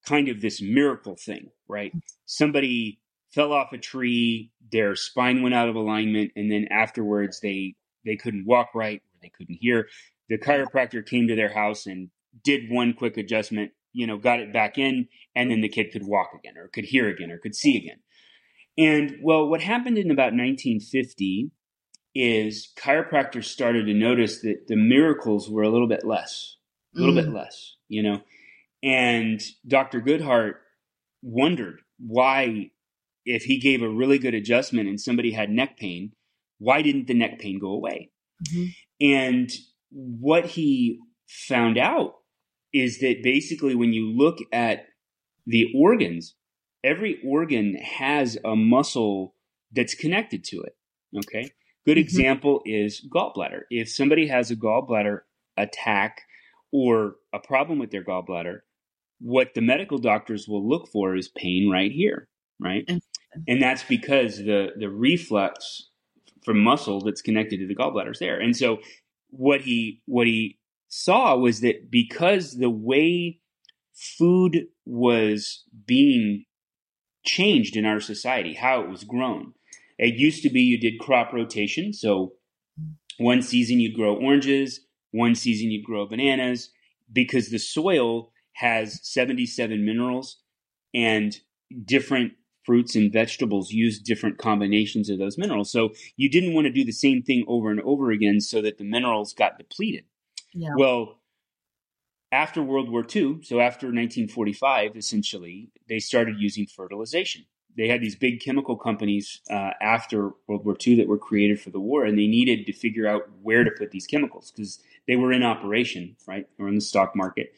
kind 0.04 0.28
of 0.28 0.40
this 0.40 0.60
miracle 0.60 1.14
thing, 1.16 1.50
right? 1.68 1.92
Somebody 2.26 2.98
fell 3.30 3.52
off 3.52 3.72
a 3.72 3.78
tree, 3.78 4.50
their 4.72 4.96
spine 4.96 5.42
went 5.42 5.54
out 5.54 5.68
of 5.68 5.76
alignment, 5.76 6.32
and 6.34 6.50
then 6.50 6.66
afterwards 6.72 7.38
they 7.40 7.76
they 8.04 8.16
couldn't 8.16 8.46
walk 8.46 8.70
right 8.74 8.98
or 9.00 9.18
they 9.22 9.30
couldn't 9.30 9.58
hear. 9.60 9.88
The 10.28 10.38
chiropractor 10.38 11.04
came 11.04 11.28
to 11.28 11.36
their 11.36 11.52
house 11.52 11.86
and 11.86 12.10
did 12.44 12.70
one 12.70 12.92
quick 12.92 13.16
adjustment, 13.16 13.72
you 13.92 14.06
know, 14.06 14.18
got 14.18 14.40
it 14.40 14.52
back 14.52 14.78
in, 14.78 15.08
and 15.34 15.50
then 15.50 15.60
the 15.60 15.68
kid 15.68 15.92
could 15.92 16.06
walk 16.06 16.30
again 16.38 16.56
or 16.56 16.68
could 16.68 16.84
hear 16.84 17.08
again 17.08 17.30
or 17.30 17.38
could 17.38 17.54
see 17.54 17.76
again. 17.76 17.98
And 18.76 19.18
well, 19.22 19.48
what 19.48 19.60
happened 19.60 19.98
in 19.98 20.10
about 20.10 20.32
1950 20.34 21.50
is 22.14 22.72
chiropractors 22.78 23.44
started 23.44 23.86
to 23.86 23.94
notice 23.94 24.40
that 24.40 24.66
the 24.68 24.76
miracles 24.76 25.50
were 25.50 25.62
a 25.62 25.68
little 25.68 25.88
bit 25.88 26.06
less, 26.06 26.56
a 26.96 27.00
little 27.00 27.14
mm. 27.14 27.24
bit 27.24 27.32
less, 27.32 27.76
you 27.88 28.02
know. 28.02 28.20
And 28.82 29.42
Dr. 29.66 30.00
Goodheart 30.00 30.54
wondered 31.22 31.80
why, 31.98 32.70
if 33.24 33.44
he 33.44 33.58
gave 33.58 33.82
a 33.82 33.88
really 33.88 34.18
good 34.18 34.34
adjustment 34.34 34.88
and 34.88 35.00
somebody 35.00 35.32
had 35.32 35.50
neck 35.50 35.76
pain, 35.76 36.12
why 36.58 36.82
didn't 36.82 37.06
the 37.06 37.14
neck 37.14 37.38
pain 37.38 37.58
go 37.58 37.72
away? 37.72 38.10
Mm-hmm. 38.46 38.66
And 39.00 39.50
what 39.90 40.46
he 40.46 40.98
found 41.26 41.78
out 41.78 42.14
is 42.72 43.00
that 43.00 43.22
basically, 43.22 43.74
when 43.74 43.92
you 43.92 44.10
look 44.10 44.38
at 44.52 44.86
the 45.46 45.66
organs, 45.74 46.34
every 46.84 47.18
organ 47.24 47.76
has 47.76 48.36
a 48.44 48.54
muscle 48.54 49.34
that's 49.72 49.94
connected 49.94 50.44
to 50.44 50.60
it. 50.62 50.76
Okay. 51.16 51.50
Good 51.86 51.92
mm-hmm. 51.92 52.00
example 52.00 52.62
is 52.66 53.06
gallbladder. 53.12 53.62
If 53.70 53.90
somebody 53.90 54.28
has 54.28 54.50
a 54.50 54.56
gallbladder 54.56 55.20
attack 55.56 56.22
or 56.72 57.16
a 57.32 57.38
problem 57.38 57.78
with 57.78 57.90
their 57.90 58.04
gallbladder, 58.04 58.60
what 59.20 59.54
the 59.54 59.60
medical 59.60 59.98
doctors 59.98 60.46
will 60.46 60.66
look 60.66 60.88
for 60.88 61.16
is 61.16 61.28
pain 61.28 61.70
right 61.70 61.90
here, 61.90 62.28
right? 62.60 62.86
Mm-hmm. 62.86 63.40
And 63.46 63.62
that's 63.62 63.82
because 63.82 64.38
the 64.38 64.68
the 64.78 64.88
reflex 64.88 65.90
from 66.48 66.64
muscle 66.64 67.02
that's 67.02 67.20
connected 67.20 67.58
to 67.58 67.66
the 67.66 67.76
gallbladder 67.76 68.12
is 68.12 68.20
there. 68.20 68.40
And 68.40 68.56
so 68.56 68.78
what 69.28 69.60
he 69.60 70.00
what 70.06 70.26
he 70.26 70.58
saw 70.88 71.36
was 71.36 71.60
that 71.60 71.90
because 71.90 72.56
the 72.56 72.70
way 72.70 73.38
food 73.92 74.64
was 74.86 75.64
being 75.86 76.46
changed 77.22 77.76
in 77.76 77.84
our 77.84 78.00
society, 78.00 78.54
how 78.54 78.80
it 78.80 78.88
was 78.88 79.04
grown. 79.04 79.52
It 79.98 80.14
used 80.14 80.42
to 80.44 80.48
be 80.48 80.62
you 80.62 80.80
did 80.80 80.98
crop 80.98 81.34
rotation. 81.34 81.92
So 81.92 82.32
one 83.18 83.42
season 83.42 83.78
you'd 83.78 83.94
grow 83.94 84.16
oranges, 84.16 84.80
one 85.10 85.34
season 85.34 85.70
you'd 85.70 85.84
grow 85.84 86.06
bananas 86.06 86.70
because 87.12 87.50
the 87.50 87.58
soil 87.58 88.32
has 88.54 89.00
77 89.02 89.84
minerals 89.84 90.38
and 90.94 91.36
different 91.84 92.32
fruits 92.68 92.94
and 92.94 93.10
vegetables 93.10 93.70
use 93.70 93.98
different 93.98 94.36
combinations 94.36 95.08
of 95.08 95.18
those 95.18 95.38
minerals. 95.38 95.72
So 95.72 95.94
you 96.18 96.28
didn't 96.28 96.52
want 96.52 96.66
to 96.66 96.70
do 96.70 96.84
the 96.84 96.92
same 96.92 97.22
thing 97.22 97.42
over 97.48 97.70
and 97.70 97.80
over 97.80 98.10
again 98.10 98.42
so 98.42 98.60
that 98.60 98.76
the 98.76 98.84
minerals 98.84 99.32
got 99.32 99.56
depleted. 99.56 100.04
Yeah. 100.52 100.74
Well, 100.76 101.18
after 102.30 102.62
World 102.62 102.90
War 102.90 103.00
II, 103.00 103.38
so 103.42 103.58
after 103.58 103.86
1945, 103.86 104.98
essentially, 104.98 105.70
they 105.88 105.98
started 105.98 106.36
using 106.38 106.66
fertilization. 106.66 107.46
They 107.74 107.88
had 107.88 108.02
these 108.02 108.16
big 108.16 108.42
chemical 108.42 108.76
companies 108.76 109.40
uh, 109.50 109.70
after 109.80 110.32
World 110.46 110.66
War 110.66 110.76
II 110.86 110.96
that 110.96 111.08
were 111.08 111.16
created 111.16 111.58
for 111.58 111.70
the 111.70 111.80
war, 111.80 112.04
and 112.04 112.18
they 112.18 112.26
needed 112.26 112.66
to 112.66 112.74
figure 112.74 113.08
out 113.08 113.22
where 113.40 113.64
to 113.64 113.70
put 113.70 113.92
these 113.92 114.06
chemicals 114.06 114.52
because 114.54 114.78
they 115.06 115.16
were 115.16 115.32
in 115.32 115.42
operation, 115.42 116.16
right? 116.26 116.46
Or 116.58 116.68
in 116.68 116.74
the 116.74 116.82
stock 116.82 117.16
market. 117.16 117.54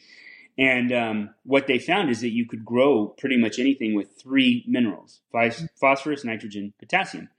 And 0.61 0.93
um, 0.93 1.29
what 1.43 1.65
they 1.65 1.79
found 1.79 2.11
is 2.11 2.21
that 2.21 2.29
you 2.29 2.45
could 2.45 2.63
grow 2.63 3.15
pretty 3.17 3.35
much 3.35 3.57
anything 3.57 3.95
with 3.95 4.15
three 4.21 4.63
minerals 4.67 5.21
phosphorus, 5.79 6.23
nitrogen, 6.23 6.71
potassium. 6.77 7.29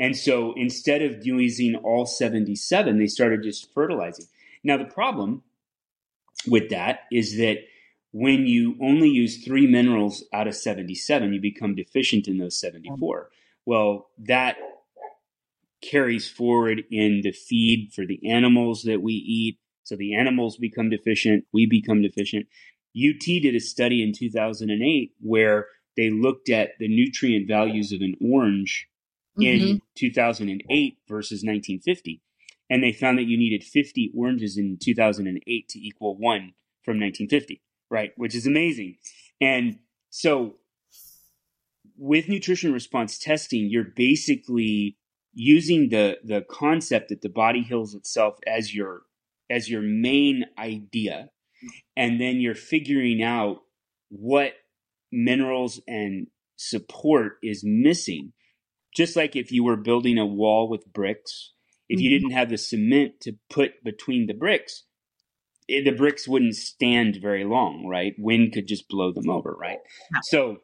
And 0.00 0.16
so 0.16 0.52
instead 0.56 1.00
of 1.00 1.24
using 1.24 1.76
all 1.76 2.04
77, 2.04 2.98
they 2.98 3.06
started 3.06 3.44
just 3.44 3.72
fertilizing. 3.72 4.26
Now, 4.64 4.76
the 4.76 4.86
problem 4.86 5.44
with 6.48 6.70
that 6.70 7.02
is 7.12 7.36
that 7.36 7.58
when 8.10 8.44
you 8.48 8.76
only 8.82 9.08
use 9.08 9.44
three 9.44 9.68
minerals 9.68 10.24
out 10.32 10.48
of 10.48 10.56
77, 10.56 11.32
you 11.32 11.40
become 11.40 11.76
deficient 11.76 12.26
in 12.26 12.38
those 12.38 12.58
74. 12.58 13.30
Well, 13.66 14.08
that 14.18 14.56
carries 15.80 16.28
forward 16.28 16.82
in 16.90 17.20
the 17.22 17.30
feed 17.30 17.92
for 17.94 18.04
the 18.04 18.28
animals 18.28 18.82
that 18.82 19.00
we 19.00 19.12
eat. 19.12 19.58
So 19.84 19.96
the 19.96 20.14
animals 20.14 20.56
become 20.56 20.90
deficient, 20.90 21.44
we 21.52 21.66
become 21.66 22.02
deficient. 22.02 22.46
UT 22.96 23.24
did 23.24 23.54
a 23.54 23.60
study 23.60 24.02
in 24.02 24.12
2008 24.12 25.12
where 25.20 25.66
they 25.96 26.10
looked 26.10 26.48
at 26.50 26.70
the 26.78 26.88
nutrient 26.88 27.46
values 27.46 27.92
of 27.92 28.00
an 28.00 28.14
orange 28.20 28.88
mm-hmm. 29.38 29.66
in 29.66 29.80
2008 29.96 30.98
versus 31.08 31.38
1950 31.44 32.20
and 32.70 32.82
they 32.82 32.92
found 32.92 33.18
that 33.18 33.24
you 33.24 33.36
needed 33.36 33.62
50 33.62 34.12
oranges 34.16 34.56
in 34.56 34.78
2008 34.82 35.68
to 35.68 35.78
equal 35.78 36.16
one 36.16 36.54
from 36.82 36.98
1950, 36.98 37.62
right? 37.90 38.12
Which 38.16 38.34
is 38.34 38.46
amazing. 38.46 38.96
And 39.40 39.78
so 40.10 40.56
with 41.96 42.28
nutrition 42.28 42.72
response 42.72 43.18
testing, 43.18 43.68
you're 43.68 43.84
basically 43.84 44.96
using 45.34 45.88
the 45.88 46.18
the 46.24 46.42
concept 46.48 47.08
that 47.08 47.22
the 47.22 47.28
body 47.28 47.62
heals 47.62 47.94
itself 47.94 48.38
as 48.46 48.74
your 48.74 49.02
as 49.54 49.68
your 49.68 49.82
main 49.82 50.44
idea 50.58 51.28
and 51.96 52.20
then 52.20 52.40
you're 52.40 52.54
figuring 52.54 53.22
out 53.22 53.58
what 54.08 54.52
minerals 55.12 55.80
and 55.86 56.26
support 56.56 57.34
is 57.42 57.62
missing 57.64 58.32
just 58.94 59.16
like 59.16 59.34
if 59.34 59.50
you 59.50 59.64
were 59.64 59.76
building 59.76 60.18
a 60.18 60.26
wall 60.26 60.68
with 60.68 60.92
bricks 60.92 61.52
if 61.88 62.00
you 62.00 62.08
mm-hmm. 62.08 62.28
didn't 62.28 62.38
have 62.38 62.50
the 62.50 62.58
cement 62.58 63.20
to 63.22 63.34
put 63.50 63.84
between 63.84 64.26
the 64.26 64.34
bricks, 64.34 64.84
eh, 65.68 65.82
the 65.84 65.92
bricks 65.92 66.26
wouldn't 66.26 66.56
stand 66.56 67.18
very 67.20 67.44
long, 67.44 67.86
right? 67.86 68.14
Wind 68.18 68.52
could 68.52 68.66
just 68.66 68.88
blow 68.88 69.12
them 69.12 69.28
over, 69.28 69.54
right? 69.58 69.78
So, 70.24 70.58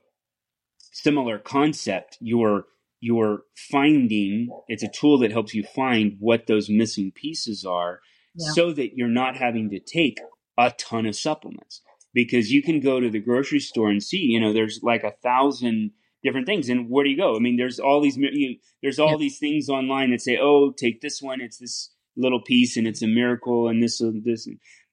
similar 0.78 1.38
concept. 1.38 2.16
You're 2.20 2.64
you're 3.00 3.42
finding 3.70 4.48
it's 4.68 4.82
a 4.82 4.90
tool 4.90 5.18
that 5.18 5.32
helps 5.32 5.54
you 5.54 5.62
find 5.62 6.16
what 6.18 6.46
those 6.46 6.68
missing 6.68 7.12
pieces 7.14 7.64
are, 7.64 8.00
yeah. 8.34 8.52
so 8.52 8.72
that 8.72 8.96
you're 8.96 9.08
not 9.08 9.36
having 9.36 9.70
to 9.70 9.80
take 9.80 10.18
a 10.58 10.72
ton 10.72 11.06
of 11.06 11.16
supplements 11.16 11.82
because 12.12 12.50
you 12.50 12.62
can 12.62 12.80
go 12.80 13.00
to 13.00 13.10
the 13.10 13.20
grocery 13.20 13.60
store 13.60 13.88
and 13.88 14.02
see, 14.02 14.18
you 14.18 14.40
know, 14.40 14.52
there's 14.52 14.80
like 14.82 15.04
a 15.04 15.12
thousand 15.22 15.92
different 16.22 16.46
things. 16.46 16.68
And 16.68 16.88
where 16.90 17.04
do 17.04 17.10
you 17.10 17.16
go? 17.16 17.36
I 17.36 17.38
mean, 17.38 17.56
there's 17.56 17.78
all 17.78 18.00
these 18.00 18.16
you 18.16 18.50
know, 18.50 18.56
there's 18.82 18.98
all 18.98 19.12
yeah. 19.12 19.18
these 19.18 19.38
things 19.38 19.68
online 19.68 20.10
that 20.10 20.20
say, 20.20 20.38
"Oh, 20.40 20.72
take 20.72 21.00
this 21.00 21.22
one. 21.22 21.40
It's 21.40 21.58
this 21.58 21.90
little 22.16 22.42
piece, 22.42 22.76
and 22.76 22.86
it's 22.86 23.02
a 23.02 23.06
miracle." 23.06 23.68
And 23.68 23.82
this, 23.82 24.02
this, 24.24 24.48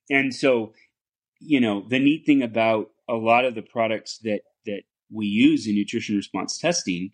and 0.10 0.34
so 0.34 0.74
you 1.40 1.60
know, 1.60 1.86
the 1.88 2.00
neat 2.00 2.26
thing 2.26 2.42
about 2.42 2.90
a 3.10 3.16
lot 3.16 3.46
of 3.46 3.56
the 3.56 3.62
products 3.62 4.20
that 4.20 4.42
that 4.66 4.82
we 5.12 5.26
use 5.26 5.68
in 5.68 5.76
nutrition 5.76 6.16
response 6.16 6.58
testing 6.58 7.12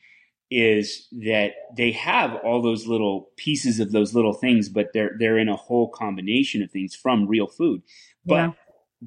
is 0.56 1.08
that 1.12 1.54
they 1.76 1.92
have 1.92 2.36
all 2.44 2.62
those 2.62 2.86
little 2.86 3.30
pieces 3.38 3.80
of 3.80 3.92
those 3.92 4.14
little 4.14 4.34
things, 4.34 4.70
but 4.70 4.88
they're 4.94 5.16
they're 5.18 5.40
in 5.40 5.50
a 5.50 5.56
whole 5.56 5.90
combination 5.90 6.62
of 6.62 6.72
things 6.72 6.94
from 6.94 7.28
real 7.28 7.48
food. 7.48 7.82
But 8.26 8.36
yeah 8.36 8.52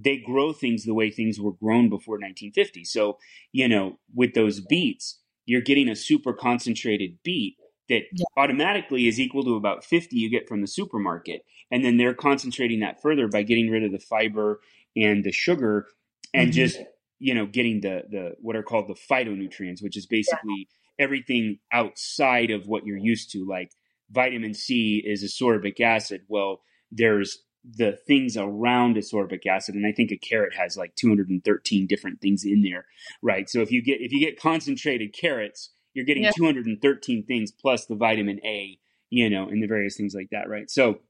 they 0.03 0.19
grow 0.19 0.53
things 0.53 0.85
the 0.85 0.95
way 0.95 1.11
things 1.11 1.41
were 1.41 1.53
grown 1.53 1.89
before 1.89 2.17
1950. 2.17 2.85
So, 2.85 3.19
you 3.53 3.69
know, 3.69 3.99
with 4.15 4.35
those 4.35 4.61
beets, 4.61 5.21
you're 5.47 5.63
getting 5.63 5.89
a 5.89 5.97
super 5.97 6.33
concentrated 6.33 7.19
beet 7.23 7.57
that 7.89 8.03
yeah. 8.13 8.25
automatically 8.37 9.07
is 9.07 9.21
equal 9.21 9.45
to 9.45 9.55
about 9.55 9.85
50 9.85 10.17
you 10.17 10.29
get 10.29 10.49
from 10.49 10.61
the 10.61 10.67
supermarket. 10.67 11.45
And 11.71 11.85
then 11.85 11.97
they're 11.97 12.15
concentrating 12.15 12.81
that 12.81 13.01
further 13.01 13.29
by 13.29 13.43
getting 13.43 13.71
rid 13.71 13.85
of 13.85 13.93
the 13.93 13.99
fiber 13.99 14.61
and 14.97 15.25
the 15.25 15.33
sugar 15.33 15.89
and 16.35 16.51
mm-hmm. 16.51 16.57
just, 16.57 16.79
you 17.19 17.35
know, 17.35 17.47
getting 17.47 17.81
the, 17.81 18.03
the, 18.11 18.37
what 18.41 18.57
are 18.57 18.63
called 18.63 18.89
the 18.89 18.95
phytonutrients, 18.95 19.83
which 19.83 19.97
is 19.97 20.07
basically 20.07 20.69
yeah. 20.69 20.86
Everything 20.99 21.59
outside 21.73 22.51
of 22.51 22.67
what 22.67 22.85
you're 22.87 22.97
used 22.97 23.31
to. 23.33 23.47
Like 23.47 23.71
vitamin 24.11 24.55
C 24.55 25.03
is 25.05 25.23
ascorbic 25.23 25.81
acid. 25.81 26.23
Well, 26.29 26.61
there's 26.91 27.39
the 27.69 27.99
things 28.07 28.37
around 28.37 28.97
ascorbic 28.97 29.45
acid 29.47 29.75
and 29.75 29.87
i 29.87 29.93
think 29.93 30.13
a 30.13 30.17
carrot 30.17 30.55
has 30.55 30.77
like 30.77 30.95
213 30.95 31.87
different 31.87 32.21
things 32.21 32.45
in 32.45 32.63
there 32.63 32.87
right 33.23 33.51
so 33.51 33.61
if 33.61 33.73
you 33.73 33.83
get 33.83 34.01
if 34.01 34.13
you 34.13 34.21
get 34.21 34.41
concentrated 34.41 35.13
carrots 35.13 35.71
you're 35.93 36.05
getting 36.05 36.23
yeah. 36.23 36.31
213 36.37 37.25
things 37.27 37.51
plus 37.51 37.87
the 37.87 37.97
vitamin 37.97 38.39
a 38.45 38.79
you 39.11 39.29
know 39.29 39.49
and 39.49 39.63
the 39.63 39.67
various 39.67 39.97
things 39.97 40.15
like 40.15 40.29
that 40.31 40.49
right 40.49 40.71
so 40.71 41.01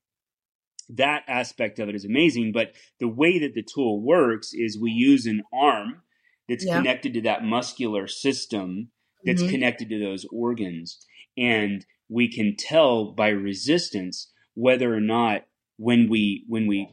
that 0.89 1.25
aspect 1.29 1.79
of 1.79 1.89
it 1.89 1.95
is 1.95 2.05
amazing 2.05 2.53
but 2.53 2.73
the 3.01 3.09
way 3.09 3.39
that 3.39 3.55
the 3.55 3.63
tool 3.63 4.01
works 4.01 4.55
is 4.55 4.79
we 4.81 4.91
use 4.91 5.27
an 5.27 5.43
arm 5.53 6.01
that's 6.49 6.65
yeah. 6.65 6.77
connected 6.77 7.13
to 7.13 7.21
that 7.21 7.45
muscular 7.45 8.07
system 8.07 8.89
that's 9.27 9.43
mm-hmm. 9.43 9.51
connected 9.51 9.91
to 9.91 9.99
those 9.99 10.25
organs. 10.33 11.05
And 11.37 11.85
we 12.09 12.31
can 12.33 12.57
tell 12.57 13.13
by 13.13 13.29
resistance 13.29 14.31
whether 14.55 14.95
or 14.95 15.01
not 15.01 15.43
when 15.77 16.09
we 16.09 16.45
when 16.49 16.67
we 16.67 16.89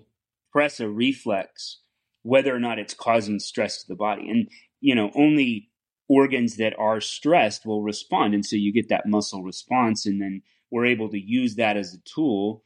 press 0.51 0.79
a 0.79 0.89
reflex 0.89 1.79
whether 2.23 2.55
or 2.55 2.59
not 2.59 2.79
it's 2.79 2.93
causing 2.93 3.37
stress 3.39 3.81
to 3.81 3.87
the 3.87 3.95
body. 3.95 4.29
And 4.29 4.47
you 4.81 4.95
know 4.95 5.11
only 5.15 5.69
organs 6.09 6.57
that 6.57 6.73
are 6.77 6.99
stressed 6.99 7.65
will 7.65 7.81
respond. 7.81 8.33
And 8.33 8.45
so 8.45 8.55
you 8.55 8.73
get 8.73 8.89
that 8.89 9.07
muscle 9.07 9.43
response 9.43 10.05
and 10.05 10.21
then 10.21 10.41
we're 10.69 10.85
able 10.85 11.09
to 11.09 11.19
use 11.19 11.55
that 11.55 11.77
as 11.77 11.93
a 11.93 11.97
tool 12.13 12.63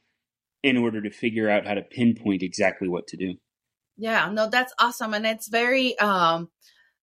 in 0.62 0.76
order 0.76 1.00
to 1.00 1.10
figure 1.10 1.48
out 1.48 1.66
how 1.66 1.74
to 1.74 1.82
pinpoint 1.82 2.42
exactly 2.42 2.88
what 2.88 3.06
to 3.08 3.16
do. 3.16 3.34
Yeah 3.96 4.30
no 4.32 4.48
that's 4.48 4.72
awesome. 4.78 5.14
And 5.14 5.26
it's 5.26 5.48
very 5.48 5.98
um 5.98 6.48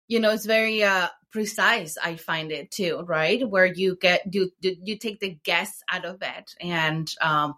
you 0.07 0.19
know 0.19 0.31
it's 0.31 0.45
very 0.45 0.83
uh 0.83 1.09
precise 1.31 1.97
i 2.03 2.15
find 2.15 2.51
it 2.51 2.69
too 2.71 3.03
right 3.07 3.47
where 3.49 3.65
you 3.65 3.97
get 3.99 4.21
you 4.33 4.51
you 4.61 4.97
take 4.97 5.19
the 5.19 5.37
guess 5.43 5.81
out 5.91 6.05
of 6.05 6.21
it 6.21 6.55
and 6.59 7.13
um 7.21 7.55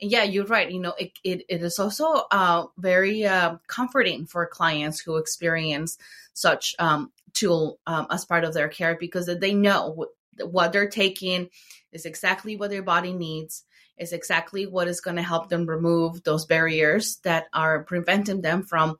yeah, 0.00 0.22
you're 0.22 0.46
right. 0.46 0.70
You 0.70 0.80
know, 0.80 0.94
it, 0.98 1.12
it, 1.22 1.44
it 1.48 1.62
is 1.62 1.78
also 1.78 2.04
uh, 2.30 2.66
very 2.78 3.26
uh, 3.26 3.56
comforting 3.66 4.26
for 4.26 4.46
clients 4.46 4.98
who 4.98 5.16
experience 5.16 5.98
such 6.32 6.74
um, 6.78 7.12
tool 7.34 7.78
um, 7.86 8.06
as 8.10 8.24
part 8.24 8.44
of 8.44 8.54
their 8.54 8.68
care 8.68 8.96
because 8.98 9.26
they 9.26 9.54
know 9.54 9.90
what, 9.90 10.08
what 10.50 10.72
they're 10.72 10.88
taking 10.88 11.50
is 11.92 12.06
exactly 12.06 12.56
what 12.56 12.70
their 12.70 12.82
body 12.82 13.12
needs 13.12 13.64
is 13.98 14.12
exactly 14.12 14.66
what 14.66 14.88
is 14.88 15.02
going 15.02 15.16
to 15.16 15.22
help 15.22 15.50
them 15.50 15.66
remove 15.66 16.22
those 16.24 16.46
barriers 16.46 17.18
that 17.24 17.44
are 17.52 17.84
preventing 17.84 18.40
them 18.40 18.62
from 18.62 18.96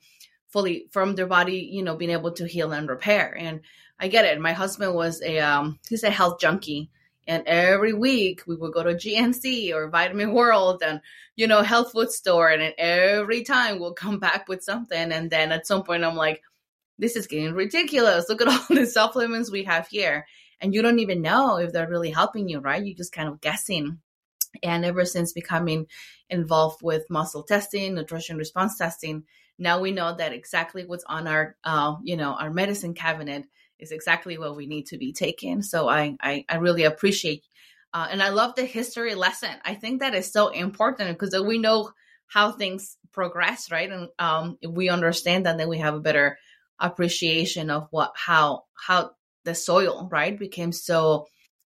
fully 0.50 0.87
from 0.90 1.14
their 1.14 1.26
body 1.26 1.69
you 1.71 1.83
know 1.83 1.97
being 1.97 2.11
able 2.11 2.33
to 2.33 2.47
heal 2.47 2.73
and 2.73 2.88
repair 2.88 3.37
and 3.38 3.61
i 3.99 4.09
get 4.09 4.25
it 4.25 4.40
my 4.40 4.52
husband 4.52 4.95
was 4.95 5.23
a 5.23 5.38
um 5.38 5.78
he's 5.88 6.02
a 6.02 6.11
health 6.11 6.40
junkie 6.40 6.90
and 7.30 7.47
every 7.47 7.92
week 7.92 8.42
we 8.49 8.57
would 8.57 8.73
go 8.73 8.83
to 8.83 8.95
GNC 8.95 9.73
or 9.73 9.88
Vitamin 9.88 10.33
World 10.33 10.83
and, 10.85 11.00
you 11.37 11.47
know, 11.47 11.62
health 11.62 11.92
food 11.92 12.11
store. 12.11 12.49
And 12.49 12.75
every 12.76 13.45
time 13.45 13.78
we'll 13.78 13.92
come 13.92 14.19
back 14.26 14.49
with 14.49 14.64
something. 14.64 15.12
And 15.12 15.30
then 15.30 15.52
at 15.52 15.64
some 15.64 15.85
point, 15.85 16.04
I'm 16.04 16.16
like, 16.16 16.42
this 16.99 17.14
is 17.14 17.28
getting 17.28 17.54
ridiculous. 17.54 18.28
Look 18.28 18.42
at 18.42 18.49
all 18.49 18.64
the 18.76 18.85
supplements 18.85 19.49
we 19.49 19.62
have 19.62 19.87
here. 19.87 20.26
And 20.61 20.75
you 20.75 20.83
don't 20.83 20.99
even 20.99 21.23
know 21.23 21.59
if 21.59 21.73
they're 21.73 21.88
really 21.88 22.11
helping 22.11 22.49
you, 22.49 22.59
right? 22.59 22.85
You're 22.85 22.97
just 22.97 23.12
kind 23.12 23.28
of 23.28 23.40
guessing. 23.40 24.00
And 24.62 24.85
ever 24.85 25.04
since 25.04 25.33
becoming 25.33 25.87
involved 26.28 26.83
with 26.83 27.09
muscle 27.09 27.45
testing, 27.45 27.95
nutrition 27.95 28.38
response 28.38 28.76
testing, 28.76 29.23
now 29.61 29.81
we 29.81 29.93
know 29.93 30.17
that 30.17 30.33
exactly 30.33 30.85
what's 30.85 31.05
on 31.05 31.29
our, 31.29 31.57
uh, 31.62 31.95
you 32.02 32.17
know, 32.17 32.33
our 32.33 32.50
medicine 32.50 32.95
cabinet 32.95 33.45
is 33.79 33.93
exactly 33.93 34.38
what 34.38 34.57
we 34.57 34.67
need 34.67 34.87
to 34.87 34.99
be 34.99 35.12
taking. 35.12 35.62
So 35.62 35.88
I 35.88 36.17
I, 36.21 36.45
I 36.49 36.57
really 36.57 36.85
appreciate 36.85 37.45
uh, 37.93 38.09
and 38.11 38.23
I 38.23 38.29
love 38.29 38.55
the 38.55 38.64
history 38.64 39.14
lesson. 39.14 39.50
I 39.64 39.75
think 39.75 40.00
that 40.00 40.14
is 40.14 40.33
so 40.33 40.49
important 40.49 41.19
because 41.19 41.38
we 41.45 41.59
know 41.59 41.90
how 42.29 42.52
things 42.52 42.97
progress, 43.12 43.71
right? 43.71 43.90
And 43.90 44.09
um, 44.19 44.59
we 44.67 44.88
understand 44.88 45.47
that, 45.47 45.59
then 45.59 45.69
we 45.69 45.79
have 45.79 45.95
a 45.95 46.00
better 46.00 46.38
appreciation 46.79 47.69
of 47.69 47.88
what 47.90 48.12
how 48.14 48.64
how 48.75 49.11
the 49.45 49.55
soil 49.55 50.09
right 50.11 50.38
became 50.38 50.73
so 50.73 51.27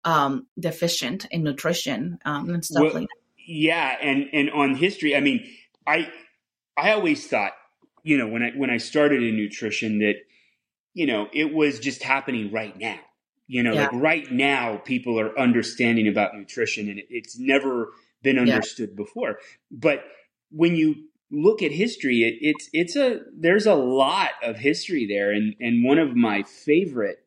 um, 0.04 0.46
deficient 0.58 1.26
in 1.30 1.42
nutrition 1.42 2.18
um, 2.24 2.48
and 2.50 2.64
stuff 2.64 2.82
well, 2.82 2.94
like 2.94 3.02
that. 3.02 3.44
Yeah, 3.46 3.96
and 4.00 4.28
and 4.32 4.50
on 4.50 4.74
history, 4.74 5.14
I 5.14 5.20
mean, 5.20 5.46
I 5.86 6.10
I 6.76 6.92
always 6.92 7.26
thought, 7.26 7.52
you 8.06 8.16
know, 8.16 8.28
when 8.28 8.44
I 8.44 8.50
when 8.52 8.70
I 8.70 8.76
started 8.76 9.22
in 9.24 9.36
nutrition 9.36 9.98
that 9.98 10.14
you 10.94 11.06
know, 11.06 11.28
it 11.32 11.52
was 11.52 11.80
just 11.80 12.04
happening 12.04 12.52
right 12.52 12.78
now. 12.78 13.00
You 13.48 13.64
know, 13.64 13.74
yeah. 13.74 13.82
like 13.82 13.92
right 13.94 14.30
now, 14.30 14.76
people 14.76 15.18
are 15.20 15.36
understanding 15.38 16.06
about 16.06 16.34
nutrition 16.34 16.88
and 16.88 17.02
it's 17.10 17.36
never 17.38 17.92
been 18.22 18.38
understood 18.38 18.90
yeah. 18.90 18.96
before. 18.96 19.38
But 19.72 20.04
when 20.50 20.76
you 20.76 21.08
look 21.32 21.62
at 21.62 21.72
history, 21.72 22.22
it, 22.22 22.38
it's 22.40 22.70
it's 22.72 22.94
a 22.94 23.22
there's 23.36 23.66
a 23.66 23.74
lot 23.74 24.30
of 24.40 24.56
history 24.56 25.04
there, 25.06 25.32
and 25.32 25.56
and 25.60 25.84
one 25.84 25.98
of 25.98 26.14
my 26.14 26.44
favorite 26.44 27.18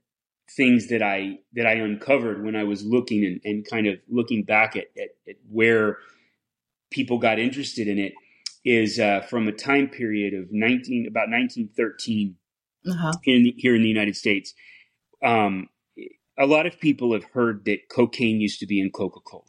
things 0.50 0.88
that 0.88 1.04
I 1.04 1.39
that 1.54 1.68
I 1.68 1.74
uncovered 1.74 2.42
when 2.42 2.56
I 2.56 2.63
was 2.63 2.86
looking 2.86 3.26
and, 3.26 3.42
and 3.44 3.70
kind 3.70 3.86
of 3.86 4.00
looking 4.08 4.44
back 4.44 4.78
at, 4.78 4.86
at, 4.98 5.10
at 5.28 5.36
where 5.50 5.98
people 6.89 7.18
got 7.18 7.38
interested 7.38 7.89
in 7.89 8.00
it 8.00 8.13
is 8.65 9.00
uh, 9.00 9.22
from 9.22 9.48
a 9.48 9.52
time 9.52 9.88
period 9.88 10.34
of 10.34 10.48
19 10.52 11.08
about 11.08 11.30
1913 11.30 12.36
uh-huh. 12.89 13.13
in 13.26 13.54
here 13.58 13.76
in 13.76 13.82
the 13.82 13.88
United 13.88 14.15
States. 14.15 14.54
Um, 15.24 15.69
a 16.38 16.45
lot 16.45 16.65
of 16.65 16.80
people 16.80 17.13
have 17.13 17.26
heard 17.34 17.65
that 17.65 17.89
cocaine 17.89 18.39
used 18.39 18.60
to 18.60 18.65
be 18.65 18.80
in 18.80 18.91
Coca 18.91 19.19
Cola, 19.19 19.43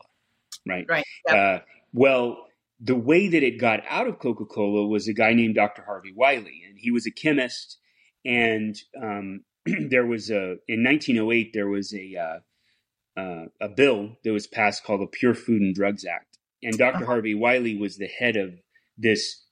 right? 0.66 0.87
Right. 0.88 1.05
Yep. 1.29 1.37
Uh, 1.37 1.64
well, 1.92 2.46
the 2.81 2.96
way 2.96 3.29
that 3.29 3.42
it 3.42 3.61
got 3.61 3.81
out 3.88 4.09
of 4.09 4.18
Coca 4.18 4.44
Cola 4.44 4.87
was 4.87 5.07
a 5.07 5.12
guy 5.12 5.35
named 5.35 5.55
Dr. 5.55 5.83
Harvey 5.83 6.12
Wiley, 6.14 6.62
and 6.66 6.79
he 6.79 6.90
was 6.90 7.07
a 7.07 7.11
chemist. 7.11 7.79
And 8.25 8.77
um, 9.01 9.44
there 9.88 10.07
was 10.07 10.31
a 10.31 10.57
in 10.66 10.83
1908 10.83 11.53
there 11.53 11.68
was 11.68 11.94
a 11.94 12.16
uh, 12.16 13.20
uh, 13.20 13.44
a 13.61 13.68
bill 13.68 14.16
that 14.25 14.33
was 14.33 14.46
passed 14.46 14.85
called 14.85 15.03
the 15.03 15.07
Pure 15.07 15.35
Food 15.35 15.62
and 15.62 15.75
Drugs 15.75 16.05
Act, 16.05 16.38
and 16.62 16.77
doctor 16.77 16.99
uh-huh. 16.99 17.07
Harvey 17.07 17.35
Wiley 17.35 17.77
was 17.77 17.96
the 17.96 18.07
head 18.07 18.37
of 18.37 18.55
this 19.01 19.45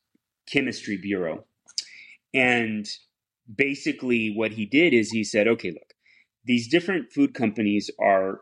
chemistry 0.47 0.97
bureau, 0.97 1.45
and 2.35 2.87
basically 3.53 4.33
what 4.35 4.53
he 4.53 4.67
did 4.67 4.93
is 4.93 5.11
he 5.11 5.25
said, 5.25 5.49
okay, 5.49 5.71
look, 5.71 5.95
these 6.45 6.69
different 6.69 7.13
food 7.13 7.35
companies 7.35 7.91
are 8.01 8.41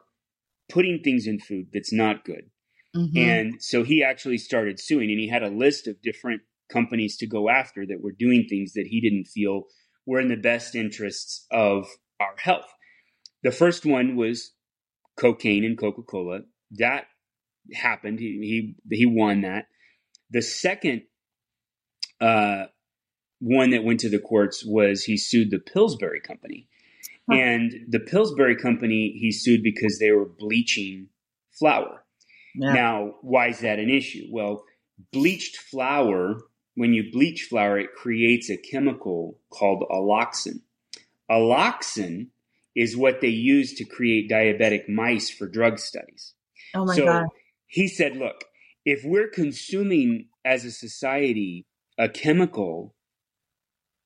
putting 0.68 1.00
things 1.02 1.26
in 1.26 1.38
food 1.38 1.66
that's 1.72 1.92
not 1.92 2.24
good. 2.24 2.50
Mm-hmm. 2.94 3.18
And 3.18 3.62
so 3.62 3.82
he 3.82 4.02
actually 4.02 4.38
started 4.38 4.80
suing 4.80 5.10
and 5.10 5.20
he 5.20 5.28
had 5.28 5.42
a 5.42 5.50
list 5.50 5.86
of 5.86 6.00
different 6.02 6.42
companies 6.72 7.16
to 7.18 7.26
go 7.26 7.48
after 7.48 7.86
that 7.86 8.02
were 8.02 8.14
doing 8.18 8.46
things 8.48 8.72
that 8.72 8.86
he 8.86 9.00
didn't 9.00 9.26
feel 9.26 9.64
were 10.06 10.20
in 10.20 10.28
the 10.28 10.36
best 10.36 10.74
interests 10.74 11.46
of 11.50 11.86
our 12.20 12.34
health. 12.38 12.72
The 13.42 13.52
first 13.52 13.84
one 13.84 14.16
was 14.16 14.52
cocaine 15.16 15.64
and 15.64 15.78
Coca-Cola. 15.78 16.40
That 16.72 17.04
happened. 17.72 18.18
He 18.18 18.74
he, 18.90 18.96
he 18.96 19.06
won 19.06 19.42
that. 19.42 19.66
The 20.30 20.42
second 20.42 21.02
uh, 22.20 22.64
one 23.40 23.70
that 23.70 23.84
went 23.84 24.00
to 24.00 24.08
the 24.08 24.18
courts 24.18 24.64
was 24.64 25.04
he 25.04 25.16
sued 25.16 25.50
the 25.50 25.58
Pillsbury 25.58 26.20
Company. 26.20 26.68
Huh. 27.28 27.36
And 27.36 27.72
the 27.88 28.00
Pillsbury 28.00 28.56
Company 28.56 29.16
he 29.20 29.32
sued 29.32 29.62
because 29.62 29.98
they 29.98 30.12
were 30.12 30.26
bleaching 30.26 31.08
flour. 31.58 32.04
Yeah. 32.54 32.72
Now, 32.72 33.14
why 33.22 33.48
is 33.48 33.60
that 33.60 33.78
an 33.78 33.90
issue? 33.90 34.26
Well, 34.30 34.64
bleached 35.12 35.56
flour, 35.56 36.40
when 36.74 36.94
you 36.94 37.10
bleach 37.12 37.46
flour, 37.48 37.78
it 37.78 37.94
creates 37.94 38.48
a 38.48 38.56
chemical 38.56 39.38
called 39.50 39.84
alloxan. 39.90 40.60
Alloxan 41.30 42.28
is 42.74 42.96
what 42.96 43.20
they 43.20 43.28
use 43.28 43.74
to 43.74 43.84
create 43.84 44.30
diabetic 44.30 44.88
mice 44.88 45.30
for 45.30 45.46
drug 45.48 45.78
studies. 45.78 46.34
Oh 46.74 46.84
my 46.84 46.94
so 46.94 47.04
God. 47.04 47.26
He 47.66 47.88
said, 47.88 48.16
look, 48.16 48.44
if 48.86 49.04
we're 49.04 49.28
consuming 49.28 50.28
as 50.46 50.64
a 50.64 50.70
society 50.70 51.66
a 51.98 52.08
chemical 52.08 52.94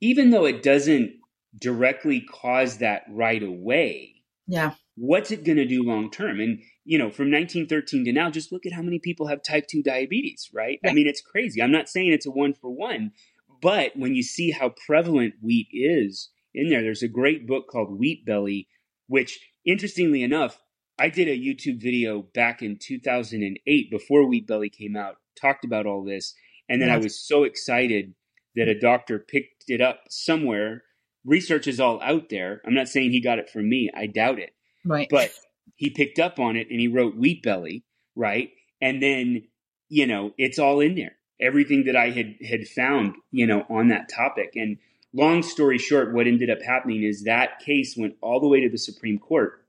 even 0.00 0.30
though 0.30 0.46
it 0.46 0.62
doesn't 0.62 1.12
directly 1.60 2.22
cause 2.22 2.78
that 2.78 3.02
right 3.10 3.42
away, 3.42 4.14
yeah, 4.46 4.72
what's 4.96 5.30
it 5.30 5.44
going 5.44 5.58
to 5.58 5.66
do 5.66 5.82
long 5.82 6.10
term? 6.10 6.40
And 6.40 6.60
you 6.84 6.98
know, 6.98 7.10
from 7.10 7.30
1913 7.30 8.06
to 8.06 8.12
now, 8.12 8.30
just 8.30 8.50
look 8.50 8.66
at 8.66 8.72
how 8.72 8.82
many 8.82 8.98
people 8.98 9.26
have 9.26 9.42
type 9.42 9.66
2 9.68 9.82
diabetes, 9.82 10.48
right? 10.54 10.78
I 10.84 10.92
mean, 10.92 11.06
it's 11.06 11.20
crazy. 11.20 11.62
I'm 11.62 11.70
not 11.70 11.88
saying 11.88 12.12
it's 12.12 12.26
a 12.26 12.30
one 12.30 12.54
for 12.54 12.70
one, 12.70 13.12
but 13.60 13.92
when 13.94 14.14
you 14.14 14.22
see 14.22 14.50
how 14.50 14.74
prevalent 14.86 15.34
wheat 15.42 15.68
is 15.72 16.30
in 16.54 16.70
there, 16.70 16.82
there's 16.82 17.02
a 17.02 17.08
great 17.08 17.46
book 17.46 17.66
called 17.70 17.98
Wheat 17.98 18.24
Belly, 18.24 18.68
which 19.06 19.38
interestingly 19.66 20.22
enough, 20.22 20.58
I 21.00 21.08
did 21.08 21.28
a 21.28 21.38
YouTube 21.38 21.80
video 21.80 22.20
back 22.20 22.60
in 22.60 22.76
2008 22.78 23.90
before 23.90 24.28
Wheat 24.28 24.46
Belly 24.46 24.68
came 24.68 24.96
out, 24.96 25.16
talked 25.40 25.64
about 25.64 25.86
all 25.86 26.04
this. 26.04 26.34
And 26.68 26.80
then 26.80 26.90
I 26.90 26.98
was 26.98 27.18
so 27.18 27.44
excited 27.44 28.14
that 28.54 28.68
a 28.68 28.78
doctor 28.78 29.18
picked 29.18 29.64
it 29.68 29.80
up 29.80 30.02
somewhere. 30.10 30.82
Research 31.24 31.66
is 31.66 31.80
all 31.80 32.02
out 32.02 32.28
there. 32.28 32.60
I'm 32.66 32.74
not 32.74 32.88
saying 32.88 33.12
he 33.12 33.20
got 33.22 33.38
it 33.38 33.48
from 33.48 33.68
me. 33.68 33.90
I 33.96 34.06
doubt 34.06 34.38
it. 34.38 34.54
Right. 34.84 35.08
But 35.10 35.30
he 35.76 35.88
picked 35.88 36.18
up 36.18 36.38
on 36.38 36.56
it 36.56 36.68
and 36.70 36.78
he 36.78 36.88
wrote 36.88 37.16
Wheat 37.16 37.42
Belly, 37.42 37.82
right? 38.14 38.50
And 38.82 39.02
then, 39.02 39.44
you 39.88 40.06
know, 40.06 40.32
it's 40.36 40.58
all 40.58 40.80
in 40.80 40.96
there. 40.96 41.16
everything 41.40 41.84
that 41.84 41.96
I 41.96 42.10
had 42.10 42.36
had 42.46 42.68
found, 42.68 43.14
you 43.30 43.46
know, 43.46 43.64
on 43.68 43.88
that 43.88 44.08
topic. 44.08 44.52
And 44.54 44.78
long 45.12 45.42
story 45.42 45.78
short, 45.78 46.14
what 46.14 46.26
ended 46.26 46.50
up 46.50 46.62
happening 46.62 47.02
is 47.02 47.24
that 47.24 47.60
case 47.60 47.96
went 47.96 48.16
all 48.20 48.40
the 48.40 48.48
way 48.48 48.60
to 48.60 48.68
the 48.68 48.78
Supreme 48.78 49.18
Court, 49.18 49.59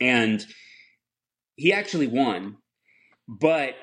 and 0.00 0.44
he 1.56 1.72
actually 1.72 2.06
won, 2.06 2.56
but 3.28 3.74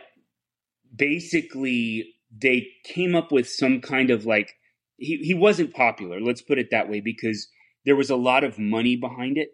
basically 0.96 2.14
they 2.36 2.68
came 2.84 3.16
up 3.16 3.32
with 3.32 3.50
some 3.50 3.82
kind 3.82 4.10
of 4.10 4.26
like 4.26 4.56
he, 4.98 5.18
he 5.18 5.34
wasn't 5.34 5.74
popular 5.74 6.20
let's 6.20 6.42
put 6.42 6.60
it 6.60 6.72
that 6.72 6.90
way 6.90 7.00
because 7.00 7.48
there 7.86 7.96
was 7.96 8.10
a 8.10 8.16
lot 8.16 8.44
of 8.44 8.58
money 8.58 8.96
behind 8.96 9.38
it 9.38 9.50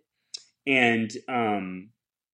and 0.67 1.11
um, 1.27 1.89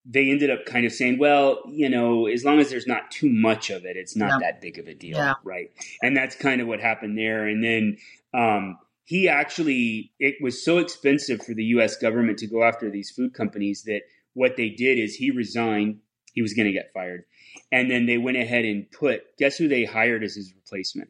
they 0.05 0.29
ended 0.29 0.49
up 0.49 0.65
kind 0.65 0.85
of 0.85 0.91
saying 0.91 1.17
well 1.17 1.61
you 1.67 1.89
know 1.89 2.27
as 2.27 2.43
long 2.43 2.59
as 2.59 2.69
there's 2.69 2.87
not 2.87 3.09
too 3.11 3.29
much 3.29 3.69
of 3.69 3.85
it 3.85 3.95
it's 3.95 4.15
not 4.15 4.29
yeah. 4.29 4.37
that 4.39 4.61
big 4.61 4.77
of 4.77 4.87
a 4.87 4.93
deal 4.93 5.17
yeah. 5.17 5.33
right 5.43 5.71
and 6.01 6.15
that's 6.15 6.35
kind 6.35 6.61
of 6.61 6.67
what 6.67 6.79
happened 6.79 7.17
there 7.17 7.47
and 7.47 7.63
then 7.63 7.97
um, 8.33 8.77
he 9.03 9.29
actually 9.29 10.11
it 10.19 10.35
was 10.41 10.63
so 10.63 10.77
expensive 10.77 11.41
for 11.43 11.53
the 11.53 11.63
us 11.63 11.95
government 11.95 12.37
to 12.39 12.47
go 12.47 12.63
after 12.63 12.89
these 12.89 13.11
food 13.11 13.33
companies 13.33 13.83
that 13.83 14.01
what 14.35 14.55
they 14.55 14.69
did 14.69 14.99
is 14.99 15.15
he 15.15 15.31
resigned 15.31 15.99
he 16.33 16.43
was 16.43 16.53
going 16.53 16.67
to 16.67 16.73
get 16.73 16.91
fired 16.93 17.23
and 17.71 17.89
then 17.89 18.05
they 18.05 18.17
went 18.17 18.37
ahead 18.37 18.65
and 18.65 18.91
put 18.91 19.23
guess 19.37 19.57
who 19.57 19.67
they 19.67 19.85
hired 19.85 20.23
as 20.23 20.35
his 20.35 20.53
replacement 20.55 21.09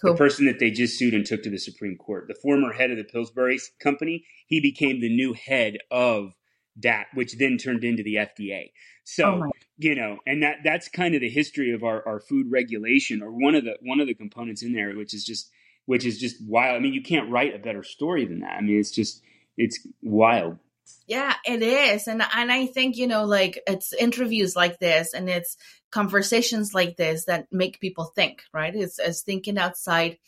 Cool. 0.00 0.12
The 0.12 0.18
person 0.18 0.46
that 0.46 0.60
they 0.60 0.70
just 0.70 0.96
sued 0.96 1.12
and 1.12 1.26
took 1.26 1.42
to 1.42 1.50
the 1.50 1.58
Supreme 1.58 1.96
Court, 1.96 2.26
the 2.28 2.34
former 2.40 2.72
head 2.72 2.92
of 2.92 2.98
the 2.98 3.04
Pillsbury 3.04 3.58
company, 3.82 4.24
he 4.46 4.60
became 4.60 5.00
the 5.00 5.12
new 5.12 5.32
head 5.32 5.78
of 5.90 6.34
that, 6.76 7.06
which 7.14 7.36
then 7.36 7.58
turned 7.58 7.82
into 7.82 8.04
the 8.04 8.14
FDA. 8.14 8.70
So 9.02 9.42
oh 9.42 9.50
you 9.78 9.94
know, 9.94 10.18
and 10.26 10.42
that 10.42 10.58
that's 10.64 10.88
kind 10.88 11.14
of 11.14 11.20
the 11.20 11.30
history 11.30 11.72
of 11.72 11.84
our, 11.84 12.06
our 12.06 12.20
food 12.20 12.46
regulation, 12.50 13.22
or 13.22 13.30
one 13.30 13.54
of 13.54 13.64
the 13.64 13.76
one 13.82 14.00
of 14.00 14.06
the 14.06 14.14
components 14.14 14.62
in 14.62 14.72
there, 14.72 14.94
which 14.96 15.14
is 15.14 15.24
just 15.24 15.50
which 15.86 16.04
is 16.04 16.18
just 16.18 16.36
wild. 16.46 16.76
I 16.76 16.80
mean, 16.80 16.92
you 16.92 17.02
can't 17.02 17.30
write 17.30 17.54
a 17.54 17.58
better 17.58 17.82
story 17.82 18.24
than 18.24 18.40
that. 18.40 18.56
I 18.56 18.60
mean, 18.60 18.78
it's 18.78 18.90
just 18.90 19.22
it's 19.56 19.86
wild. 20.02 20.58
Yeah, 21.06 21.34
it 21.46 21.62
is. 21.62 22.06
And 22.06 22.22
and 22.34 22.52
I 22.52 22.66
think, 22.66 22.96
you 22.96 23.06
know, 23.06 23.24
like 23.24 23.60
it's 23.66 23.92
interviews 23.94 24.54
like 24.54 24.78
this 24.78 25.14
and 25.14 25.28
it's 25.28 25.56
conversations 25.90 26.74
like 26.74 26.96
this 26.96 27.24
that 27.24 27.46
make 27.50 27.80
people 27.80 28.04
think, 28.14 28.42
right? 28.52 28.74
It's, 28.74 28.98
it's 28.98 29.22
thinking 29.22 29.56
outside 29.58 30.18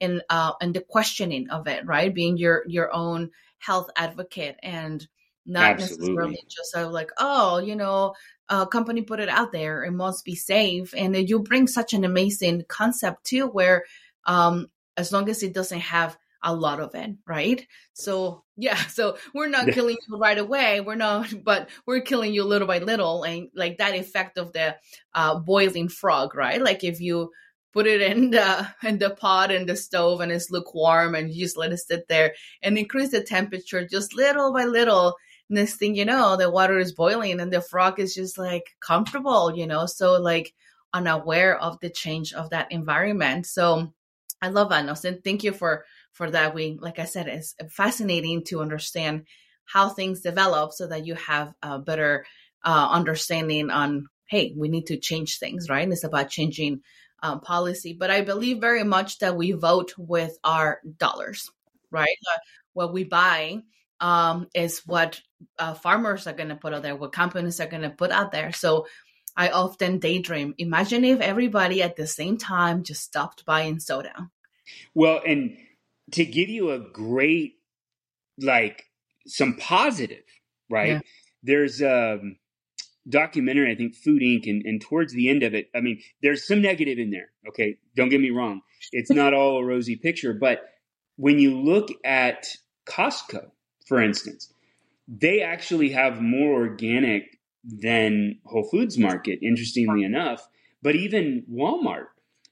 in 0.00 0.22
uh 0.30 0.52
and 0.60 0.74
the 0.74 0.80
questioning 0.80 1.50
of 1.50 1.66
it, 1.68 1.86
right? 1.86 2.14
Being 2.14 2.38
your 2.38 2.64
your 2.66 2.92
own 2.94 3.30
health 3.58 3.90
advocate 3.94 4.56
and 4.62 5.06
not 5.44 5.72
Absolutely. 5.72 6.06
necessarily 6.08 6.44
just 6.48 6.76
uh, 6.76 6.88
like, 6.88 7.10
oh, 7.18 7.58
you 7.58 7.76
know, 7.76 8.14
a 8.48 8.66
company 8.66 9.02
put 9.02 9.20
it 9.20 9.28
out 9.28 9.52
there, 9.52 9.84
it 9.84 9.92
must 9.92 10.24
be 10.24 10.34
safe. 10.34 10.94
And 10.96 11.14
you 11.28 11.40
bring 11.40 11.66
such 11.66 11.92
an 11.92 12.04
amazing 12.04 12.64
concept 12.68 13.24
too, 13.24 13.46
where 13.48 13.84
um 14.26 14.68
as 14.96 15.12
long 15.12 15.28
as 15.28 15.42
it 15.42 15.52
doesn't 15.52 15.80
have 15.80 16.16
a 16.42 16.54
lot 16.54 16.80
of 16.80 16.94
it, 16.94 17.10
right? 17.26 17.66
So 17.92 18.44
yeah, 18.56 18.76
so 18.88 19.16
we're 19.34 19.48
not 19.48 19.68
killing 19.72 19.96
you 20.08 20.18
right 20.18 20.38
away. 20.38 20.80
We're 20.80 20.94
not, 20.94 21.32
but 21.44 21.70
we're 21.86 22.00
killing 22.00 22.34
you 22.34 22.44
little 22.44 22.68
by 22.68 22.78
little, 22.78 23.22
and 23.24 23.48
like 23.54 23.78
that 23.78 23.94
effect 23.94 24.38
of 24.38 24.52
the 24.52 24.76
uh, 25.14 25.38
boiling 25.38 25.88
frog, 25.88 26.34
right? 26.34 26.60
Like 26.60 26.84
if 26.84 27.00
you 27.00 27.30
put 27.72 27.86
it 27.86 28.02
in 28.02 28.30
the 28.30 28.68
in 28.82 28.98
the 28.98 29.10
pot 29.10 29.50
in 29.50 29.66
the 29.66 29.76
stove 29.76 30.20
and 30.20 30.32
it's 30.32 30.50
lukewarm, 30.50 31.14
and 31.14 31.32
you 31.32 31.44
just 31.44 31.56
let 31.56 31.72
it 31.72 31.78
sit 31.78 32.08
there 32.08 32.34
and 32.62 32.78
increase 32.78 33.10
the 33.10 33.22
temperature 33.22 33.86
just 33.86 34.14
little 34.14 34.52
by 34.52 34.64
little. 34.64 35.14
Next 35.48 35.76
thing 35.76 35.94
you 35.94 36.06
know, 36.06 36.36
the 36.36 36.50
water 36.50 36.78
is 36.78 36.92
boiling 36.92 37.38
and 37.38 37.52
the 37.52 37.60
frog 37.60 38.00
is 38.00 38.14
just 38.14 38.38
like 38.38 38.64
comfortable, 38.80 39.54
you 39.54 39.66
know. 39.66 39.84
So 39.86 40.18
like 40.20 40.54
unaware 40.94 41.58
of 41.58 41.78
the 41.80 41.90
change 41.90 42.32
of 42.32 42.50
that 42.50 42.70
environment. 42.72 43.46
So 43.46 43.92
I 44.40 44.48
love 44.48 44.70
that, 44.70 44.84
Nelson. 44.84 45.20
Thank 45.22 45.44
you 45.44 45.52
for 45.52 45.84
for 46.12 46.30
that 46.30 46.54
we 46.54 46.78
like 46.80 46.98
i 46.98 47.04
said 47.04 47.28
it's 47.28 47.54
fascinating 47.70 48.44
to 48.44 48.60
understand 48.60 49.24
how 49.64 49.88
things 49.88 50.20
develop 50.20 50.72
so 50.72 50.86
that 50.86 51.06
you 51.06 51.14
have 51.14 51.52
a 51.62 51.78
better 51.78 52.26
uh, 52.64 52.88
understanding 52.90 53.70
on 53.70 54.06
hey 54.26 54.54
we 54.56 54.68
need 54.68 54.86
to 54.86 54.98
change 54.98 55.38
things 55.38 55.68
right? 55.68 55.82
And 55.82 55.92
it's 55.92 56.04
about 56.04 56.30
changing 56.30 56.80
um, 57.22 57.40
policy. 57.40 57.96
But 57.98 58.10
i 58.10 58.20
believe 58.22 58.60
very 58.60 58.84
much 58.84 59.18
that 59.18 59.36
we 59.36 59.52
vote 59.52 59.92
with 59.96 60.36
our 60.44 60.80
dollars 60.98 61.48
right? 61.92 62.16
Uh, 62.34 62.38
what 62.72 62.92
we 62.92 63.04
buy 63.04 63.58
um, 64.00 64.48
is 64.54 64.82
what 64.86 65.20
uh, 65.58 65.74
farmers 65.74 66.26
are 66.26 66.32
going 66.32 66.48
to 66.48 66.56
put 66.56 66.72
out 66.72 66.82
there 66.82 66.96
what 66.96 67.12
companies 67.12 67.60
are 67.60 67.66
going 67.66 67.82
to 67.82 67.90
put 67.90 68.10
out 68.10 68.32
there. 68.32 68.52
So 68.52 68.86
i 69.34 69.48
often 69.48 69.98
daydream 69.98 70.52
imagine 70.58 71.06
if 71.06 71.18
everybody 71.20 71.82
at 71.82 71.96
the 71.96 72.06
same 72.06 72.36
time 72.36 72.82
just 72.82 73.02
stopped 73.02 73.46
buying 73.46 73.78
soda. 73.78 74.28
Well 74.94 75.22
and 75.26 75.56
to 76.12 76.24
give 76.24 76.48
you 76.48 76.70
a 76.70 76.78
great 76.78 77.54
like 78.38 78.84
some 79.26 79.56
positive, 79.56 80.24
right? 80.70 80.88
Yeah. 80.88 81.00
There's 81.42 81.80
a 81.80 82.14
um, 82.14 82.36
documentary, 83.08 83.70
I 83.70 83.74
think 83.74 83.94
Food 83.94 84.22
Inc. 84.22 84.48
And, 84.48 84.64
and 84.64 84.80
towards 84.80 85.12
the 85.12 85.28
end 85.28 85.42
of 85.42 85.54
it, 85.54 85.68
I 85.74 85.80
mean, 85.80 86.00
there's 86.22 86.46
some 86.46 86.62
negative 86.62 86.98
in 86.98 87.10
there. 87.10 87.30
Okay. 87.48 87.76
Don't 87.96 88.08
get 88.08 88.20
me 88.20 88.30
wrong. 88.30 88.62
It's 88.92 89.10
not 89.12 89.34
all 89.34 89.58
a 89.58 89.64
rosy 89.64 89.96
picture, 89.96 90.32
but 90.32 90.60
when 91.16 91.38
you 91.38 91.60
look 91.60 91.88
at 92.04 92.48
Costco, 92.86 93.50
for 93.86 94.00
instance, 94.00 94.52
they 95.08 95.42
actually 95.42 95.90
have 95.90 96.20
more 96.20 96.54
organic 96.62 97.38
than 97.64 98.38
Whole 98.44 98.64
Foods 98.64 98.98
Market, 98.98 99.38
interestingly 99.42 100.02
enough. 100.02 100.48
But 100.82 100.96
even 100.96 101.44
Walmart, 101.50 102.06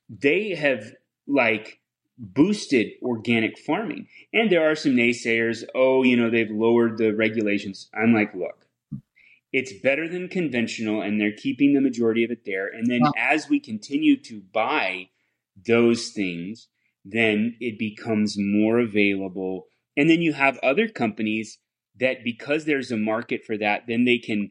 they 0.09 0.55
have 0.55 0.93
like 1.27 1.80
boosted 2.21 2.93
organic 3.03 3.59
farming. 3.59 4.07
And 4.33 4.53
there 4.53 4.71
are 4.71 4.75
some 4.75 4.93
naysayers, 4.93 5.65
oh, 5.75 6.03
you 6.03 6.17
know, 6.17 6.31
they've 6.31 6.51
lowered 6.51 6.99
the 6.99 7.13
regulations. 7.13 7.89
I'm 7.95 8.13
like, 8.13 8.35
look, 8.35 8.67
it's 9.53 9.73
better 9.73 10.07
than 10.07 10.29
conventional 10.29 11.01
and 11.01 11.21
they're 11.21 11.33
keeping 11.33 11.73
the 11.73 11.81
majority 11.81 12.23
of 12.23 12.31
it 12.31 12.45
there. 12.45 12.69
And 12.69 12.89
then 12.89 13.01
as 13.17 13.49
we 13.49 13.59
continue 13.59 14.21
to 14.25 14.43
buy 14.53 15.09
those 15.67 16.11
things, 16.11 16.69
then 17.05 17.57
it 17.59 17.79
becomes 17.79 18.37
more 18.39 18.79
available. 18.79 19.67
And 19.97 20.11
then 20.11 20.21
you 20.21 20.35
have 20.35 20.59
other 20.59 20.89
companies 20.89 21.59
that 21.99 22.23
because 22.23 22.67
there's 22.67 22.93
a 22.93 22.97
market 22.97 23.45
for 23.45 23.57
that, 23.57 23.85
then 23.89 24.05
they 24.05 24.19
can 24.19 24.51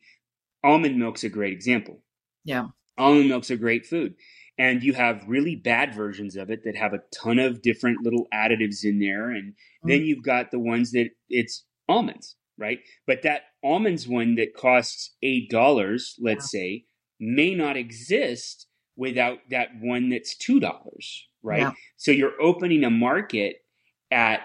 almond 0.63 0.97
milk's 0.97 1.23
a 1.23 1.29
great 1.29 1.53
example. 1.53 2.01
Yeah. 2.43 2.67
Almond 2.97 3.29
milk's 3.29 3.51
a 3.51 3.55
great 3.55 3.86
food 3.86 4.15
and 4.60 4.84
you 4.84 4.93
have 4.93 5.24
really 5.26 5.56
bad 5.56 5.95
versions 5.95 6.36
of 6.36 6.52
it 6.52 6.65
that 6.65 6.76
have 6.76 6.93
a 6.93 7.02
ton 7.15 7.39
of 7.39 7.62
different 7.62 8.04
little 8.04 8.28
additives 8.34 8.84
in 8.84 9.00
there 9.00 9.32
and 9.32 9.54
mm-hmm. 9.54 9.89
then 9.89 10.02
you've 10.04 10.24
got 10.24 10.52
the 10.52 10.60
ones 10.60 10.91
that 10.91 11.10
it's 11.30 11.63
almonds 11.88 12.36
right 12.58 12.80
but 13.08 13.24
that 13.24 13.43
almonds 13.63 14.08
one 14.08 14.36
that 14.36 14.54
costs 14.54 15.15
eight 15.24 15.50
dollars 15.50 16.15
let's 16.19 16.54
yeah. 16.54 16.60
say 16.60 16.86
may 17.19 17.56
not 17.56 17.78
exist 17.78 18.67
without 18.95 19.39
that 19.50 19.69
one 19.80 20.10
that's 20.10 20.36
two 20.36 20.60
dollars 20.60 21.26
right 21.41 21.62
yeah. 21.62 21.72
so 21.98 22.12
you're 22.12 22.39
opening 22.41 22.84
a 22.84 22.89
market 22.89 23.63
at 24.12 24.41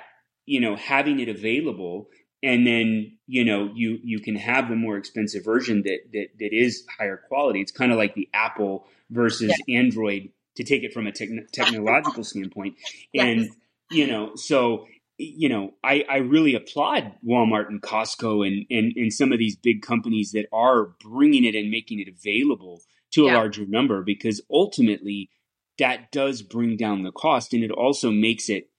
you 0.46 0.60
know 0.60 0.76
having 0.76 1.18
it 1.20 1.28
available 1.28 2.08
and 2.42 2.66
then 2.66 3.16
you 3.26 3.44
know 3.44 3.70
you 3.74 3.98
you 4.02 4.20
can 4.20 4.36
have 4.36 4.68
the 4.68 4.76
more 4.76 4.96
expensive 4.96 5.44
version 5.44 5.82
that 5.82 5.98
that, 6.12 6.28
that 6.38 6.52
is 6.52 6.84
higher 6.98 7.20
quality 7.28 7.60
it's 7.60 7.72
kind 7.72 7.90
of 7.90 7.98
like 7.98 8.14
the 8.14 8.28
apple 8.32 8.86
versus 9.14 9.54
yeah. 9.66 9.78
Android 9.78 10.30
to 10.56 10.64
take 10.64 10.82
it 10.82 10.92
from 10.92 11.06
a 11.06 11.12
te- 11.12 11.40
technological 11.52 12.24
standpoint. 12.24 12.76
And, 13.14 13.42
yes. 13.42 13.50
you 13.90 14.06
know, 14.06 14.32
so, 14.34 14.86
you 15.18 15.48
know, 15.48 15.74
I, 15.82 16.04
I 16.08 16.16
really 16.18 16.54
applaud 16.54 17.12
Walmart 17.26 17.68
and 17.68 17.80
Costco 17.80 18.46
and, 18.46 18.66
and, 18.70 18.92
and 18.96 19.12
some 19.12 19.32
of 19.32 19.38
these 19.38 19.56
big 19.56 19.82
companies 19.82 20.32
that 20.32 20.46
are 20.52 20.94
bringing 21.00 21.44
it 21.44 21.54
and 21.54 21.70
making 21.70 22.00
it 22.00 22.08
available 22.08 22.82
to 23.12 23.24
yeah. 23.24 23.32
a 23.32 23.34
larger 23.34 23.64
number 23.66 24.02
because 24.02 24.40
ultimately 24.50 25.30
that 25.78 26.10
does 26.12 26.42
bring 26.42 26.76
down 26.76 27.02
the 27.02 27.12
cost 27.12 27.52
and 27.52 27.64
it 27.64 27.70
also 27.70 28.10
makes 28.10 28.48
it 28.48 28.70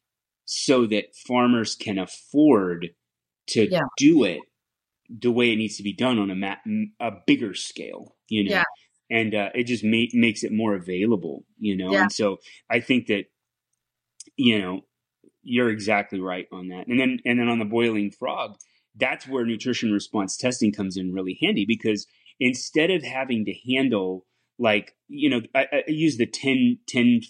so 0.46 0.86
that 0.86 1.16
farmers 1.16 1.76
can 1.76 1.98
afford 1.98 2.90
to 3.48 3.70
yeah. 3.70 3.82
do 3.98 4.24
it 4.24 4.42
the 5.10 5.32
way 5.32 5.52
it 5.52 5.58
needs 5.58 5.78
to 5.78 5.84
be 5.84 5.94
done 5.94 6.18
on 6.20 6.30
a 6.30 6.36
ma- 6.36 6.56
a 7.00 7.12
bigger 7.26 7.54
scale 7.54 8.16
you 8.28 8.44
know 8.44 8.52
yeah 8.52 8.64
and 9.10 9.36
uh, 9.36 9.50
it 9.54 9.66
just 9.66 9.84
ma- 9.84 10.12
makes 10.14 10.44
it 10.44 10.52
more 10.52 10.76
available, 10.76 11.46
you 11.58 11.76
know. 11.78 11.92
Yeah. 11.92 12.04
And 12.04 12.12
so 12.12 12.38
I 12.70 12.80
think 12.80 13.08
that 13.08 13.26
you 14.36 14.60
know 14.60 14.82
you're 15.44 15.70
exactly 15.70 16.20
right 16.20 16.48
on 16.52 16.70
that. 16.70 16.88
And 16.88 17.00
then 17.00 17.20
and 17.26 17.40
then 17.40 17.48
on 17.48 17.60
the 17.60 17.66
boiling 17.66 18.12
frog, 18.12 18.58
that's 18.96 19.28
where 19.28 19.46
nutrition 19.46 19.92
response 19.92 20.38
testing 20.38 20.72
comes 20.72 20.98
in 20.98 21.14
really 21.14 21.38
handy 21.42 21.66
because 21.68 22.08
instead 22.40 22.92
of 22.92 23.04
having 23.04 23.46
to 23.46 23.54
handle 23.72 24.26
like 24.58 24.96
you 25.08 25.30
know 25.30 25.42
I, 25.54 25.68
I 25.72 25.84
use 25.88 26.18
the 26.18 26.26
tin 26.26 26.80
tin 26.88 27.22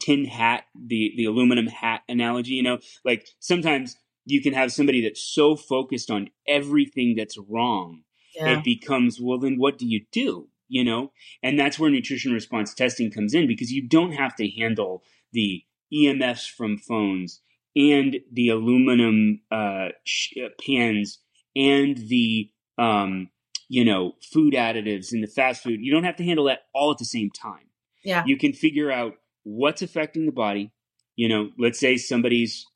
tin 0.00 0.24
hat 0.24 0.64
the 0.74 1.12
the 1.16 1.24
aluminum 1.24 1.66
hat 1.66 2.02
analogy 2.08 2.54
you 2.54 2.62
know 2.62 2.78
like 3.04 3.26
sometimes 3.40 3.96
you 4.24 4.40
can 4.40 4.54
have 4.54 4.72
somebody 4.72 5.02
that's 5.02 5.22
so 5.22 5.56
focused 5.56 6.10
on 6.10 6.30
everything 6.46 7.14
that's 7.16 7.38
wrong 7.38 8.02
yeah. 8.34 8.58
it 8.58 8.64
becomes 8.64 9.18
well 9.20 9.38
then 9.38 9.56
what 9.56 9.78
do 9.78 9.86
you 9.86 10.04
do 10.12 10.48
you 10.74 10.82
know? 10.82 11.12
And 11.40 11.56
that's 11.56 11.78
where 11.78 11.88
nutrition 11.88 12.32
response 12.32 12.74
testing 12.74 13.08
comes 13.08 13.32
in 13.32 13.46
because 13.46 13.70
you 13.70 13.86
don't 13.86 14.12
have 14.12 14.34
to 14.36 14.50
handle 14.50 15.04
the 15.32 15.62
EMFs 15.94 16.50
from 16.50 16.78
phones 16.78 17.40
and 17.76 18.16
the 18.32 18.48
aluminum 18.48 19.40
uh, 19.52 19.90
sh- 20.02 20.32
uh, 20.44 20.48
pans 20.66 21.20
and 21.54 21.96
the 21.96 22.50
um, 22.76 23.30
you 23.68 23.84
know 23.84 24.14
food 24.32 24.54
additives 24.54 25.12
and 25.12 25.22
the 25.22 25.28
fast 25.28 25.62
food. 25.62 25.78
You 25.80 25.92
don't 25.92 26.02
have 26.02 26.16
to 26.16 26.24
handle 26.24 26.46
that 26.46 26.62
all 26.74 26.90
at 26.90 26.98
the 26.98 27.04
same 27.04 27.30
time. 27.30 27.70
Yeah, 28.02 28.24
you 28.26 28.36
can 28.36 28.52
figure 28.52 28.90
out 28.90 29.14
what's 29.44 29.80
affecting 29.80 30.26
the 30.26 30.32
body. 30.32 30.72
You 31.14 31.28
know, 31.28 31.50
let's 31.56 31.78
say 31.78 31.96
somebody's 31.96 32.66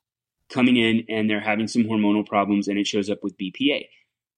coming 0.48 0.76
in 0.76 1.04
and 1.08 1.28
they're 1.28 1.40
having 1.40 1.66
some 1.66 1.82
hormonal 1.82 2.24
problems 2.24 2.68
and 2.68 2.78
it 2.78 2.86
shows 2.86 3.10
up 3.10 3.24
with 3.24 3.36
BPA. 3.36 3.86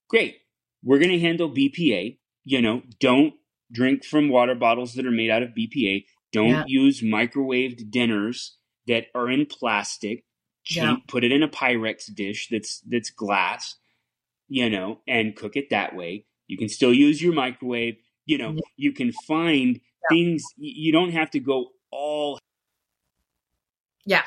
Great. 0.08 0.38
We're 0.82 0.98
going 0.98 1.10
to 1.10 1.20
handle 1.20 1.50
BPA. 1.50 2.16
You 2.44 2.62
know, 2.62 2.82
don't 2.98 3.34
drink 3.72 4.04
from 4.04 4.28
water 4.28 4.54
bottles 4.54 4.94
that 4.94 5.06
are 5.06 5.10
made 5.10 5.30
out 5.30 5.42
of 5.42 5.50
BPA. 5.50 6.04
Don't 6.32 6.48
yeah. 6.48 6.64
use 6.66 7.02
microwaved 7.02 7.90
dinners 7.90 8.56
that 8.86 9.06
are 9.14 9.30
in 9.30 9.46
plastic. 9.46 10.24
Yeah. 10.68 10.96
Put 11.08 11.24
it 11.24 11.32
in 11.32 11.42
a 11.42 11.48
Pyrex 11.48 12.14
dish 12.14 12.48
that's 12.50 12.80
that's 12.86 13.10
glass, 13.10 13.76
you 14.48 14.70
know, 14.70 15.00
and 15.08 15.34
cook 15.34 15.56
it 15.56 15.70
that 15.70 15.96
way. 15.96 16.26
You 16.46 16.58
can 16.58 16.68
still 16.68 16.92
use 16.92 17.22
your 17.22 17.32
microwave. 17.32 17.96
You 18.26 18.38
know, 18.38 18.52
yeah. 18.52 18.60
you 18.76 18.92
can 18.92 19.12
find 19.26 19.80
things. 20.10 20.44
You 20.56 20.92
don't 20.92 21.12
have 21.12 21.30
to 21.30 21.40
go 21.40 21.70
all. 21.90 22.38
Yeah, 24.04 24.22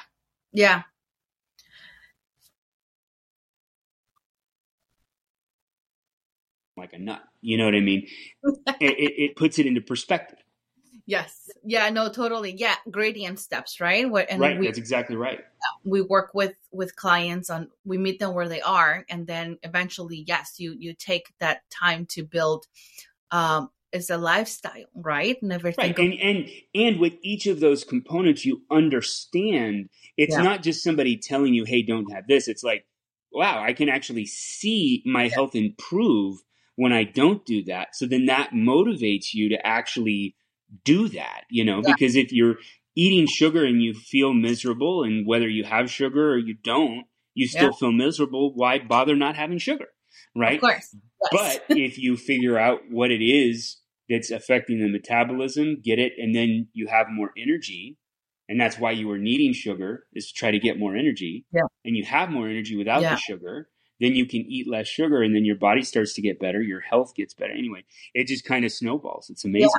yeah. 0.51 0.83
like 6.75 6.93
a 6.93 6.99
nut. 6.99 7.21
You 7.43 7.57
know 7.57 7.65
what 7.65 7.75
I 7.75 7.81
mean? 7.81 8.07
it, 8.43 8.55
it, 8.79 9.13
it, 9.21 9.35
puts 9.35 9.59
it 9.59 9.65
into 9.65 9.81
perspective. 9.81 10.39
Yes. 11.05 11.49
Yeah. 11.65 11.89
No. 11.89 12.09
Totally. 12.09 12.55
Yeah. 12.57 12.75
Gradient 12.89 13.39
steps, 13.39 13.81
right? 13.81 14.05
and 14.05 14.39
right. 14.39 14.57
We, 14.57 14.65
that's 14.65 14.77
exactly 14.77 15.17
right. 15.17 15.41
We 15.83 16.01
work 16.01 16.31
with 16.33 16.53
with 16.71 16.95
clients 16.95 17.49
on. 17.49 17.69
We 17.83 17.97
meet 17.97 18.19
them 18.19 18.33
where 18.33 18.47
they 18.47 18.61
are, 18.61 19.05
and 19.09 19.27
then 19.27 19.57
eventually, 19.63 20.23
yes, 20.25 20.55
you 20.59 20.75
you 20.77 20.93
take 20.93 21.33
that 21.39 21.61
time 21.69 22.05
to 22.11 22.23
build. 22.23 22.65
Um, 23.31 23.69
it's 23.91 24.09
a 24.09 24.17
lifestyle, 24.17 24.85
right? 24.95 25.37
Never 25.41 25.71
right. 25.77 25.97
and, 25.97 26.13
and 26.15 26.49
and 26.73 26.99
with 26.99 27.13
each 27.21 27.47
of 27.47 27.59
those 27.59 27.83
components, 27.83 28.43
you 28.45 28.61
understand 28.71 29.89
it's 30.17 30.35
yeah. 30.35 30.41
not 30.41 30.63
just 30.63 30.83
somebody 30.83 31.17
telling 31.17 31.53
you, 31.53 31.63
"Hey, 31.63 31.83
don't 31.83 32.11
have 32.11 32.27
this." 32.27 32.47
It's 32.47 32.63
like, 32.63 32.85
wow, 33.31 33.61
I 33.61 33.73
can 33.73 33.89
actually 33.89 34.25
see 34.25 35.03
my 35.05 35.25
yeah. 35.25 35.33
health 35.33 35.55
improve 35.55 36.39
when 36.75 36.91
I 36.93 37.03
don't 37.03 37.45
do 37.45 37.63
that. 37.65 37.95
So 37.95 38.05
then 38.05 38.25
that 38.25 38.51
motivates 38.51 39.33
you 39.33 39.49
to 39.49 39.65
actually 39.65 40.35
do 40.83 41.07
that, 41.09 41.43
you 41.49 41.63
know, 41.63 41.81
yeah. 41.83 41.93
because 41.93 42.15
if 42.15 42.31
you're 42.31 42.57
eating 42.95 43.27
sugar 43.27 43.65
and 43.65 43.81
you 43.81 43.93
feel 43.93 44.33
miserable 44.33 45.03
and 45.03 45.25
whether 45.25 45.47
you 45.47 45.63
have 45.63 45.89
sugar 45.89 46.31
or 46.31 46.37
you 46.37 46.55
don't, 46.63 47.05
you 47.33 47.47
still 47.47 47.65
yeah. 47.65 47.79
feel 47.79 47.91
miserable. 47.91 48.53
Why 48.53 48.79
bother 48.79 49.15
not 49.15 49.35
having 49.35 49.57
sugar? 49.57 49.87
Right. 50.35 50.55
Of 50.55 50.61
course. 50.61 50.95
Yes. 51.31 51.63
But 51.67 51.77
if 51.77 51.97
you 51.97 52.17
figure 52.17 52.57
out 52.57 52.81
what 52.89 53.11
it 53.11 53.23
is 53.23 53.77
that's 54.09 54.31
affecting 54.31 54.79
the 54.79 54.89
metabolism, 54.89 55.81
get 55.83 55.99
it, 55.99 56.13
and 56.17 56.35
then 56.35 56.67
you 56.73 56.87
have 56.87 57.07
more 57.09 57.31
energy. 57.37 57.97
And 58.49 58.59
that's 58.59 58.77
why 58.77 58.91
you 58.91 59.07
were 59.07 59.17
needing 59.17 59.53
sugar 59.53 60.05
is 60.13 60.27
to 60.27 60.33
try 60.33 60.51
to 60.51 60.59
get 60.59 60.77
more 60.77 60.95
energy. 60.95 61.45
Yeah. 61.51 61.61
And 61.85 61.95
you 61.95 62.03
have 62.05 62.29
more 62.29 62.47
energy 62.47 62.75
without 62.75 63.01
yeah. 63.01 63.11
the 63.11 63.17
sugar 63.17 63.69
then 63.99 64.15
you 64.15 64.25
can 64.25 64.41
eat 64.41 64.67
less 64.67 64.87
sugar 64.87 65.21
and 65.21 65.35
then 65.35 65.45
your 65.45 65.55
body 65.55 65.83
starts 65.83 66.13
to 66.13 66.21
get 66.21 66.39
better 66.39 66.61
your 66.61 66.79
health 66.79 67.15
gets 67.15 67.33
better. 67.33 67.53
Anyway 67.53 67.83
it 68.13 68.27
just 68.27 68.45
kind 68.45 68.65
of 68.65 68.71
snowballs. 68.71 69.29
It's 69.29 69.45
amazing. 69.45 69.69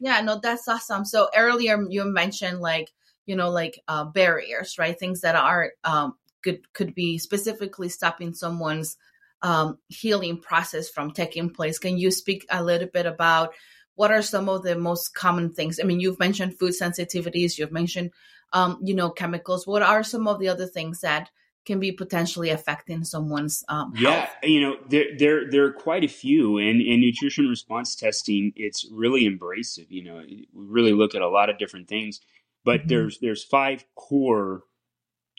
Yeah, 0.00 0.18
yeah 0.18 0.20
no 0.22 0.40
that's 0.42 0.68
awesome. 0.68 1.04
So 1.04 1.28
earlier 1.36 1.78
you 1.88 2.04
mentioned 2.04 2.60
like 2.60 2.92
you 3.26 3.36
know 3.36 3.50
like 3.50 3.80
uh, 3.88 4.04
barriers 4.04 4.76
right? 4.78 4.98
Things 4.98 5.20
that 5.20 5.36
are 5.36 5.72
um, 5.84 6.16
could 6.42 6.72
could 6.72 6.94
be 6.94 7.18
specifically 7.18 7.88
stopping 7.88 8.34
someone's 8.34 8.96
um, 9.42 9.78
healing 9.88 10.38
process 10.38 10.88
from 10.88 11.10
taking 11.10 11.50
place. 11.50 11.78
Can 11.78 11.98
you 11.98 12.10
speak 12.10 12.46
a 12.50 12.62
little 12.62 12.88
bit 12.88 13.06
about 13.06 13.52
what 13.94 14.10
are 14.10 14.22
some 14.22 14.48
of 14.48 14.62
the 14.62 14.76
most 14.76 15.14
common 15.14 15.52
things? 15.52 15.80
I 15.80 15.84
mean 15.84 16.00
you've 16.00 16.18
mentioned 16.18 16.58
food 16.58 16.72
sensitivities 16.72 17.58
you've 17.58 17.72
mentioned 17.72 18.10
um, 18.52 18.78
you 18.82 18.94
know 18.94 19.10
chemicals. 19.10 19.66
What 19.66 19.82
are 19.82 20.02
some 20.02 20.28
of 20.28 20.38
the 20.38 20.48
other 20.48 20.66
things 20.66 21.00
that 21.00 21.30
can 21.64 21.78
be 21.78 21.92
potentially 21.92 22.50
affecting 22.50 23.04
someone's 23.04 23.64
um, 23.68 23.92
yeah 23.96 24.28
you 24.42 24.60
know 24.60 24.76
there 24.88 25.06
there 25.18 25.50
there 25.50 25.64
are 25.64 25.72
quite 25.72 26.04
a 26.04 26.08
few 26.08 26.58
and 26.58 26.80
in 26.80 27.00
nutrition 27.00 27.48
response 27.48 27.94
testing 27.94 28.52
it's 28.56 28.86
really 28.90 29.22
embracive 29.24 29.86
you 29.88 30.02
know 30.02 30.16
we 30.16 30.48
really 30.54 30.92
look 30.92 31.14
at 31.14 31.22
a 31.22 31.28
lot 31.28 31.48
of 31.48 31.58
different 31.58 31.88
things 31.88 32.20
but 32.64 32.80
mm-hmm. 32.80 32.88
there's 32.88 33.18
there's 33.20 33.44
five 33.44 33.84
core 33.94 34.62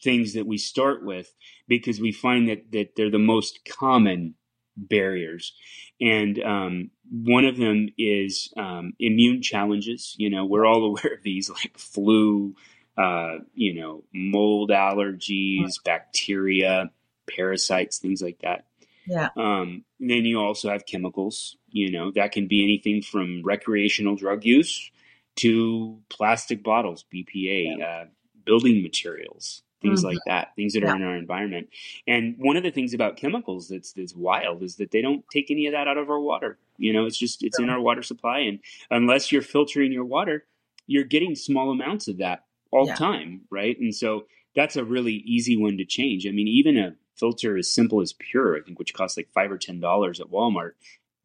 things 0.03 0.33
that 0.33 0.45
we 0.45 0.57
start 0.57 1.05
with 1.05 1.33
because 1.67 1.99
we 1.99 2.11
find 2.11 2.49
that 2.49 2.71
that 2.71 2.95
they're 2.95 3.11
the 3.11 3.19
most 3.19 3.59
common 3.67 4.35
barriers 4.75 5.53
and 6.01 6.41
um, 6.43 6.89
one 7.11 7.45
of 7.45 7.57
them 7.57 7.89
is 7.97 8.51
um, 8.57 8.93
immune 8.99 9.41
challenges 9.41 10.15
you 10.17 10.29
know 10.29 10.45
we're 10.45 10.65
all 10.65 10.83
aware 10.97 11.13
of 11.13 11.23
these 11.23 11.49
like 11.49 11.77
flu 11.77 12.55
uh, 12.97 13.37
you 13.53 13.73
know, 13.73 14.03
mold 14.13 14.69
allergies, 14.69 15.83
bacteria, 15.83 16.91
parasites, 17.27 17.97
things 17.97 18.21
like 18.21 18.39
that. 18.41 18.65
Yeah. 19.05 19.29
Um, 19.35 19.83
then 19.99 20.25
you 20.25 20.39
also 20.39 20.69
have 20.69 20.85
chemicals. 20.85 21.57
You 21.69 21.91
know, 21.91 22.11
that 22.11 22.31
can 22.31 22.47
be 22.47 22.63
anything 22.63 23.01
from 23.01 23.41
recreational 23.43 24.15
drug 24.15 24.45
use 24.45 24.91
to 25.37 25.99
plastic 26.09 26.63
bottles, 26.63 27.05
BPA, 27.13 27.77
yeah. 27.77 27.85
uh, 27.85 28.05
building 28.45 28.83
materials, 28.83 29.63
things 29.81 29.99
mm-hmm. 29.99 30.09
like 30.09 30.19
that, 30.27 30.49
things 30.55 30.73
that 30.73 30.83
yeah. 30.83 30.91
are 30.91 30.95
in 30.95 31.03
our 31.03 31.15
environment. 31.15 31.69
And 32.07 32.35
one 32.37 32.57
of 32.57 32.63
the 32.63 32.71
things 32.71 32.93
about 32.93 33.17
chemicals 33.17 33.67
that's 33.67 33.93
that's 33.93 34.15
wild 34.15 34.61
is 34.61 34.75
that 34.75 34.91
they 34.91 35.01
don't 35.01 35.25
take 35.31 35.49
any 35.49 35.65
of 35.65 35.73
that 35.73 35.87
out 35.87 35.97
of 35.97 36.09
our 36.09 36.19
water. 36.19 36.57
You 36.77 36.93
know, 36.93 37.05
it's 37.05 37.17
just 37.17 37.43
it's 37.43 37.57
yeah. 37.59 37.65
in 37.65 37.69
our 37.71 37.79
water 37.79 38.03
supply, 38.03 38.39
and 38.39 38.59
unless 38.91 39.31
you're 39.31 39.41
filtering 39.41 39.91
your 39.91 40.05
water, 40.05 40.45
you're 40.85 41.03
getting 41.03 41.35
small 41.35 41.71
amounts 41.71 42.07
of 42.07 42.17
that 42.17 42.43
all 42.73 42.87
yeah. 42.87 42.93
the 42.93 42.97
time, 42.97 43.41
right? 43.49 43.77
And 43.79 43.93
so 43.93 44.25
that's 44.55 44.75
a 44.75 44.83
really 44.83 45.13
easy 45.13 45.55
one 45.57 45.77
to 45.77 45.85
change. 45.85 46.27
I 46.27 46.31
mean, 46.31 46.47
even 46.47 46.77
a 46.77 46.95
filter 47.15 47.57
as 47.57 47.71
simple 47.71 48.01
as 48.01 48.13
PUR, 48.13 48.57
I 48.57 48.61
think, 48.61 48.79
which 48.79 48.93
costs 48.93 49.17
like 49.17 49.29
five 49.33 49.51
or 49.51 49.57
ten 49.57 49.79
dollars 49.79 50.19
at 50.19 50.27
Walmart, 50.27 50.71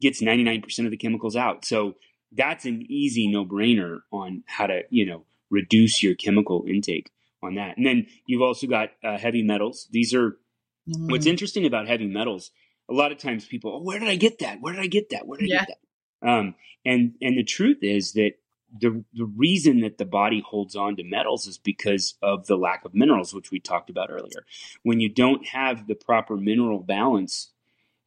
gets 0.01 0.21
ninety 0.21 0.43
nine 0.43 0.61
percent 0.61 0.85
of 0.85 0.91
the 0.91 0.97
chemicals 0.97 1.35
out. 1.35 1.65
So 1.65 1.95
that's 2.31 2.65
an 2.65 2.85
easy 2.89 3.27
no 3.27 3.45
brainer 3.45 3.99
on 4.11 4.43
how 4.47 4.67
to 4.67 4.83
you 4.89 5.05
know 5.05 5.25
reduce 5.49 6.03
your 6.03 6.15
chemical 6.15 6.65
intake 6.67 7.11
on 7.41 7.55
that. 7.55 7.77
And 7.77 7.85
then 7.85 8.07
you've 8.25 8.41
also 8.41 8.67
got 8.67 8.89
uh, 9.03 9.17
heavy 9.17 9.43
metals. 9.43 9.87
These 9.91 10.13
are 10.13 10.37
mm. 10.87 11.09
what's 11.11 11.25
interesting 11.25 11.65
about 11.65 11.87
heavy 11.87 12.07
metals. 12.07 12.51
A 12.89 12.93
lot 12.93 13.11
of 13.11 13.17
times 13.17 13.45
people, 13.45 13.75
oh, 13.75 13.83
where 13.83 13.99
did 13.99 14.09
I 14.09 14.15
get 14.15 14.39
that? 14.39 14.61
Where 14.61 14.73
did 14.73 14.81
I 14.81 14.87
get 14.87 15.11
that? 15.11 15.27
Where 15.27 15.39
did 15.39 15.51
I 15.51 15.59
get 15.59 15.67
that? 15.67 16.27
Um, 16.27 16.55
and 16.85 17.13
and 17.21 17.37
the 17.37 17.43
truth 17.43 17.79
is 17.81 18.13
that 18.13 18.33
the 18.77 19.03
the 19.13 19.25
reason 19.25 19.81
that 19.81 19.97
the 19.97 20.05
body 20.05 20.43
holds 20.45 20.75
on 20.75 20.95
to 20.97 21.03
metals 21.03 21.47
is 21.47 21.57
because 21.57 22.15
of 22.21 22.47
the 22.47 22.57
lack 22.57 22.85
of 22.85 22.93
minerals, 22.93 23.33
which 23.33 23.51
we 23.51 23.59
talked 23.59 23.89
about 23.89 24.09
earlier. 24.09 24.45
When 24.83 24.99
you 24.99 25.09
don't 25.09 25.45
have 25.47 25.87
the 25.87 25.95
proper 25.95 26.37
mineral 26.37 26.79
balance, 26.79 27.51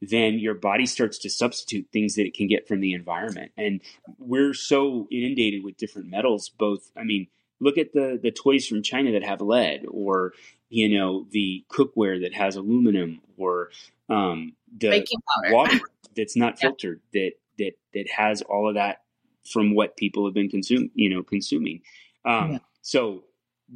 then 0.01 0.39
your 0.39 0.55
body 0.55 0.85
starts 0.85 1.17
to 1.19 1.29
substitute 1.29 1.87
things 1.91 2.15
that 2.15 2.25
it 2.25 2.33
can 2.33 2.47
get 2.47 2.67
from 2.67 2.79
the 2.79 2.93
environment. 2.93 3.51
And 3.57 3.81
we're 4.17 4.53
so 4.53 5.07
inundated 5.11 5.63
with 5.63 5.77
different 5.77 6.09
metals, 6.09 6.49
both 6.49 6.91
I 6.97 7.03
mean, 7.03 7.27
look 7.59 7.77
at 7.77 7.93
the 7.93 8.19
the 8.21 8.31
toys 8.31 8.67
from 8.67 8.83
China 8.83 9.11
that 9.13 9.23
have 9.23 9.41
lead 9.41 9.85
or 9.89 10.33
you 10.73 10.97
know, 10.97 11.27
the 11.29 11.63
cookware 11.69 12.23
that 12.23 12.33
has 12.33 12.55
aluminum 12.55 13.21
or 13.37 13.69
um, 14.09 14.53
the 14.75 15.05
water 15.51 15.79
that's 16.15 16.35
not 16.35 16.57
filtered 16.59 16.99
yeah. 17.11 17.25
that 17.25 17.31
that 17.59 17.71
that 17.93 18.09
has 18.09 18.41
all 18.41 18.67
of 18.67 18.73
that 18.73 19.02
from 19.45 19.75
what 19.75 19.97
people 19.97 20.25
have 20.25 20.33
been 20.33 20.49
consuming, 20.49 20.91
you 20.93 21.09
know, 21.09 21.23
consuming. 21.23 21.81
Um, 22.25 22.53
yeah. 22.53 22.57
So 22.81 23.23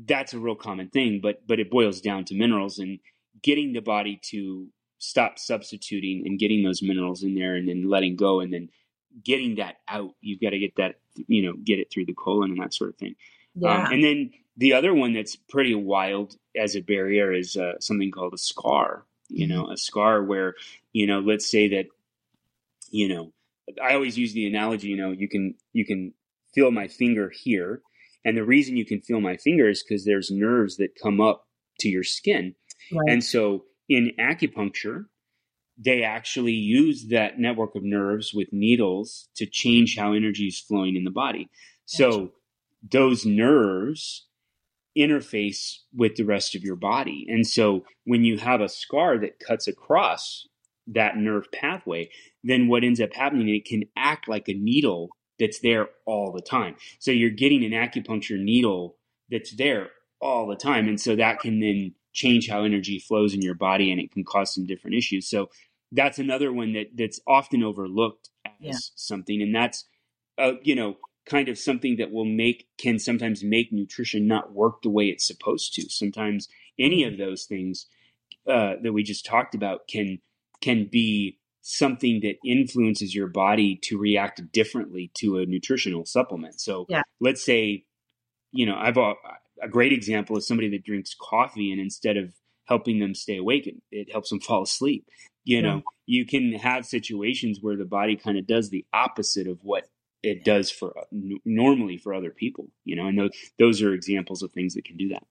that's 0.06 0.34
a 0.34 0.40
real 0.40 0.56
common 0.56 0.90
thing, 0.90 1.20
but 1.22 1.46
but 1.48 1.60
it 1.60 1.72
boils 1.72 2.02
down 2.02 2.26
to 2.26 2.36
minerals 2.36 2.80
and 2.80 3.00
getting 3.42 3.74
the 3.74 3.82
body 3.82 4.20
to 4.30 4.68
stop 5.00 5.40
substituting 5.40 6.24
and 6.26 6.40
getting 6.40 6.64
those 6.64 6.82
minerals 6.82 7.24
in 7.24 7.36
there 7.36 7.56
and 7.56 7.68
then 7.68 7.90
letting 7.90 8.16
go 8.16 8.40
and 8.40 8.54
then 8.54 8.70
getting 9.24 9.56
that 9.56 9.78
out. 9.88 10.12
You've 10.22 10.42
got 10.42 10.52
to 10.52 10.60
get 10.60 10.76
that, 10.78 10.96
you 11.28 11.44
know, 11.44 11.54
get 11.54 11.80
it 11.80 11.92
through 11.92 12.06
the 12.06 12.14
colon 12.14 12.52
and 12.52 12.62
that 12.62 12.74
sort 12.74 12.92
of 12.92 12.98
thing. 12.98 13.16
Um, 13.58 13.62
yeah. 13.64 13.84
Um, 13.86 13.94
and 13.94 14.04
then 14.04 14.32
the 14.58 14.74
other 14.74 14.94
one 14.94 15.14
that's 15.14 15.36
pretty 15.36 15.76
wild 15.76 16.36
as 16.56 16.76
a 16.76 16.82
barrier 16.82 17.32
is 17.32 17.56
uh, 17.56 17.80
something 17.80 18.12
called 18.12 18.34
a 18.34 18.40
scar. 18.40 19.06
You 19.30 19.48
mm-hmm. 19.48 19.56
know, 19.56 19.72
a 19.72 19.78
scar 19.78 20.24
where 20.24 20.56
you 20.94 21.06
know, 21.06 21.20
let's 21.20 21.50
say 21.50 21.70
that 21.70 21.88
you 22.90 23.08
know 23.08 23.34
I 23.84 23.94
always 23.94 24.18
use 24.18 24.34
the 24.34 24.48
analogy, 24.48 24.88
you 24.88 24.98
know, 24.98 25.12
you 25.12 25.28
can 25.28 25.56
you 25.74 25.86
can 25.86 26.14
feel 26.54 26.72
my 26.72 26.88
finger 26.88 27.32
here, 27.34 27.82
and 28.26 28.38
the 28.38 28.46
reason 28.46 28.78
you 28.78 28.86
can 28.86 29.02
feel 29.02 29.22
my 29.22 29.38
finger 29.38 29.70
is 29.70 29.84
because 29.84 30.06
there's 30.06 30.32
nerves 30.32 30.78
that 30.78 30.98
come 31.02 31.20
up 31.20 31.46
to 31.80 31.90
your 31.90 32.04
skin, 32.04 32.56
right. 32.92 33.10
and 33.10 33.24
so 33.24 33.66
in 33.90 34.12
acupuncture, 34.20 35.06
they 35.78 36.04
actually 36.04 36.54
use 36.54 37.08
that 37.10 37.40
network 37.40 37.76
of 37.76 37.84
nerves 37.84 38.34
with 38.34 38.48
needles 38.52 39.30
to 39.36 39.46
change 39.46 39.98
how 39.98 40.14
energy 40.14 40.48
is 40.48 40.60
flowing 40.60 40.96
in 40.96 41.04
the 41.04 41.12
body. 41.12 41.50
So 41.86 42.34
those 42.92 43.26
nerves 43.26 44.28
interface 44.98 45.78
with 45.96 46.16
the 46.16 46.26
rest 46.26 46.56
of 46.56 46.64
your 46.64 46.76
body. 46.76 47.26
And 47.30 47.46
so 47.46 47.86
when 48.06 48.24
you 48.24 48.38
have 48.40 48.62
a 48.62 48.70
scar 48.70 49.18
that 49.20 49.40
cuts 49.40 49.68
across 49.68 50.48
that 50.88 51.18
nerve 51.18 51.46
pathway, 51.54 52.10
then 52.48 52.68
what 52.68 52.84
ends 52.84 53.02
up 53.02 53.14
happening, 53.14 53.50
it 53.50 53.66
can 53.66 53.84
act 53.96 54.28
like 54.28 54.48
a 54.48 54.54
needle 54.54 55.10
that's 55.40 55.60
there 55.60 55.90
all 56.06 56.32
the 56.32 56.42
time. 56.42 56.76
So 57.00 57.12
you're 57.12 57.30
getting 57.30 57.64
an 57.64 57.72
acupuncture 57.72 58.40
needle 58.40 58.98
that's 59.30 59.56
there 59.56 59.90
all 60.20 60.48
the 60.48 60.56
time. 60.56 60.88
And 60.88 61.00
so 61.00 61.16
that 61.16 61.40
can 61.40 61.60
then 61.60 61.94
change 62.14 62.50
how 62.50 62.64
energy 62.64 63.00
flows 63.00 63.34
in 63.34 63.42
your 63.42 63.54
body 63.54 63.92
and 63.92 64.02
it 64.02 64.12
can 64.12 64.24
cause 64.24 64.54
some 64.54 64.66
different 64.66 64.96
issues. 64.96 65.30
So 65.30 65.50
that's 65.92 66.20
another 66.20 66.52
one 66.52 66.74
that 66.74 66.88
that's 66.96 67.20
often 67.28 67.64
overlooked 67.64 68.30
as 68.46 68.52
yeah. 68.60 68.74
something. 68.96 69.42
And 69.42 69.54
that's, 69.54 69.86
uh, 70.38 70.54
you 70.64 70.76
know, 70.76 70.98
kind 71.26 71.50
of 71.50 71.58
something 71.58 71.98
that 71.98 72.12
will 72.12 72.26
make, 72.26 72.68
can 72.78 72.98
sometimes 72.98 73.44
make 73.44 73.72
nutrition 73.72 74.28
not 74.28 74.54
work 74.54 74.82
the 74.82 74.90
way 74.90 75.06
it's 75.06 75.28
supposed 75.28 75.74
to. 75.74 75.90
Sometimes 75.90 76.48
any 76.80 77.04
of 77.04 77.18
those 77.18 77.44
things 77.44 77.88
uh, 78.48 78.76
that 78.82 78.94
we 78.94 79.04
just 79.04 79.26
talked 79.26 79.54
about 79.54 79.88
can, 79.88 80.20
can 80.62 80.88
be 80.90 81.38
something 81.70 82.22
that 82.22 82.38
influences 82.46 83.14
your 83.14 83.28
body 83.28 83.78
to 83.84 83.98
react 83.98 84.42
differently 84.54 85.12
to 85.16 85.38
a 85.40 85.46
nutritional 85.46 86.06
supplement. 86.06 86.62
So 86.62 86.86
yeah. 86.88 87.02
let's 87.20 87.44
say, 87.44 87.84
you 88.54 88.66
know, 88.66 88.78
I've 88.78 88.96
a, 88.96 89.16
a, 89.62 89.68
great 89.68 89.92
example 89.92 90.38
is 90.38 90.48
somebody 90.48 90.70
that 90.70 90.86
drinks 90.86 91.14
coffee 91.20 91.74
and 91.74 91.82
instead 91.82 92.16
of 92.16 92.34
helping 92.64 93.00
them 93.00 93.14
stay 93.14 93.36
awake, 93.36 93.68
it, 93.68 93.76
it 93.92 94.10
helps 94.10 94.30
them 94.30 94.40
fall 94.48 94.64
asleep. 94.64 95.10
You 95.44 95.62
know, 95.62 95.82
you 96.06 96.26
can 96.26 96.54
have 96.54 96.86
situations 96.86 97.60
where 97.62 97.76
the 97.76 97.86
body 97.86 98.16
kind 98.16 98.38
of 98.38 98.48
does 98.48 98.70
the 98.70 98.86
opposite 98.94 99.48
of 99.48 99.60
what 99.62 99.90
it 100.24 100.46
does 100.46 100.72
for 100.72 100.98
uh, 100.98 101.04
n- 101.14 101.40
normally 101.44 101.98
for 101.98 102.14
other 102.14 102.32
people, 102.32 102.68
you 102.86 102.96
know, 102.96 103.08
and 103.08 103.18
those, 103.18 103.32
those 103.60 103.82
are 103.82 103.94
examples 103.94 104.42
of 104.42 104.52
things 104.52 104.74
that 104.74 104.86
can 104.86 104.98
do 104.98 105.10
that. 105.10 105.24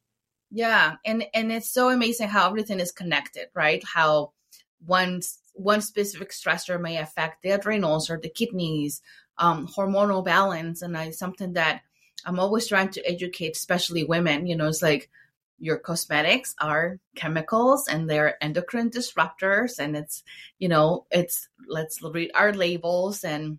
Yeah. 0.51 0.97
And, 1.05 1.25
and 1.35 1.51
it's 1.51 1.71
so 1.71 1.91
amazing 1.91 2.29
how 2.29 2.47
everything 2.47 2.81
is 2.81 2.93
connected, 2.93 3.49
right? 3.55 3.83
How 3.85 4.33
one 4.85 5.23
one 5.55 5.81
specific 5.81 6.31
stressor 6.31 6.81
may 6.81 6.99
affect 6.99 7.43
the 7.43 7.51
adrenals 7.51 8.11
or 8.11 8.19
the 8.19 8.29
kidneys, 8.29 9.01
um, 9.39 9.67
hormonal 9.67 10.25
balance, 10.25 10.83
and 10.83 10.97
I 10.97 11.11
something 11.11 11.55
that 11.55 11.83
I'm 12.25 12.39
always 12.41 12.67
trying 12.67 12.91
to 12.91 13.09
educate, 13.09 13.57
especially 13.57 14.05
women. 14.05 14.47
You 14.47 14.57
know, 14.57 14.69
it's 14.69 14.83
like 14.83 15.11
your 15.59 15.79
cosmetics 15.79 16.55
are 16.61 16.99
chemicals 17.15 17.89
and 17.89 18.09
they're 18.09 18.43
endocrine 18.43 18.91
disruptors, 18.91 19.79
and 19.79 19.97
it's 19.97 20.23
you 20.59 20.69
know, 20.69 21.07
it's 21.11 21.49
let's 21.69 22.03
read 22.03 22.31
our 22.35 22.53
labels 22.53 23.25
and 23.25 23.59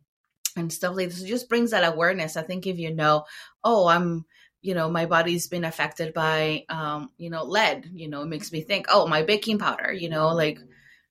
and 0.55 0.71
stuff 0.71 0.95
like 0.95 1.09
this. 1.09 1.21
It 1.21 1.27
just 1.27 1.49
brings 1.49 1.71
that 1.71 1.91
awareness. 1.91 2.37
I 2.37 2.43
think 2.43 2.67
if 2.67 2.79
you 2.79 2.93
know, 2.93 3.25
oh, 3.63 3.87
I'm 3.87 4.25
you 4.61 4.73
know 4.73 4.89
my 4.89 5.05
body's 5.05 5.47
been 5.47 5.63
affected 5.63 6.13
by 6.13 6.65
um 6.69 7.11
you 7.17 7.29
know 7.29 7.43
lead 7.43 7.89
you 7.93 8.09
know 8.09 8.23
it 8.23 8.27
makes 8.27 8.51
me 8.51 8.61
think 8.61 8.87
oh 8.89 9.07
my 9.07 9.21
baking 9.21 9.59
powder 9.59 9.93
you 9.93 10.09
know 10.09 10.29
like 10.29 10.59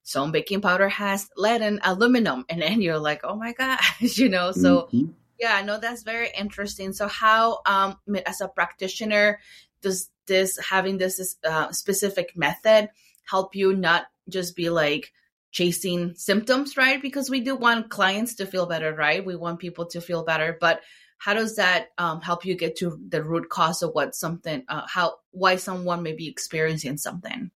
some 0.06 0.30
baking 0.30 0.60
powder 0.60 0.88
has 0.88 1.28
lead 1.36 1.62
and 1.62 1.80
aluminum 1.82 2.44
and 2.48 2.62
then 2.62 2.80
you're 2.80 2.96
like 2.96 3.22
oh 3.24 3.34
my 3.34 3.52
gosh 3.52 3.98
you 4.16 4.28
know? 4.28 4.52
So 4.52 4.82
mm-hmm. 4.82 5.06
yeah 5.38 5.60
no 5.62 5.80
that's 5.80 6.04
very 6.04 6.30
interesting. 6.38 6.92
So 6.92 7.08
how 7.08 7.58
um 7.66 7.96
as 8.24 8.40
a 8.40 8.46
practitioner 8.46 9.40
does 9.82 10.08
this 10.28 10.58
having 10.58 10.98
this 10.98 11.36
uh, 11.44 11.72
specific 11.72 12.36
method 12.36 12.88
help 13.28 13.56
you 13.56 13.74
not 13.74 14.06
just 14.28 14.54
be 14.54 14.70
like 14.70 15.12
chasing 15.50 16.14
symptoms 16.14 16.76
right? 16.76 17.02
Because 17.02 17.28
we 17.28 17.40
do 17.40 17.56
want 17.56 17.90
clients 17.90 18.36
to 18.36 18.46
feel 18.46 18.66
better 18.66 18.94
right? 18.94 19.26
We 19.26 19.34
want 19.34 19.58
people 19.58 19.86
to 19.86 20.00
feel 20.00 20.22
better 20.22 20.56
but 20.60 20.82
how 21.18 21.34
does 21.34 21.56
that 21.56 21.88
um, 21.98 22.20
help 22.20 22.44
you 22.44 22.54
get 22.54 22.76
to 22.76 23.00
the 23.08 23.24
root 23.24 23.48
cause 23.48 23.82
of 23.82 23.90
what 23.92 24.14
something 24.14 24.62
uh, 24.68 24.86
how 24.86 25.16
why 25.32 25.56
someone 25.56 26.04
may 26.04 26.12
be 26.12 26.28
experiencing 26.28 26.96
something 26.96 27.50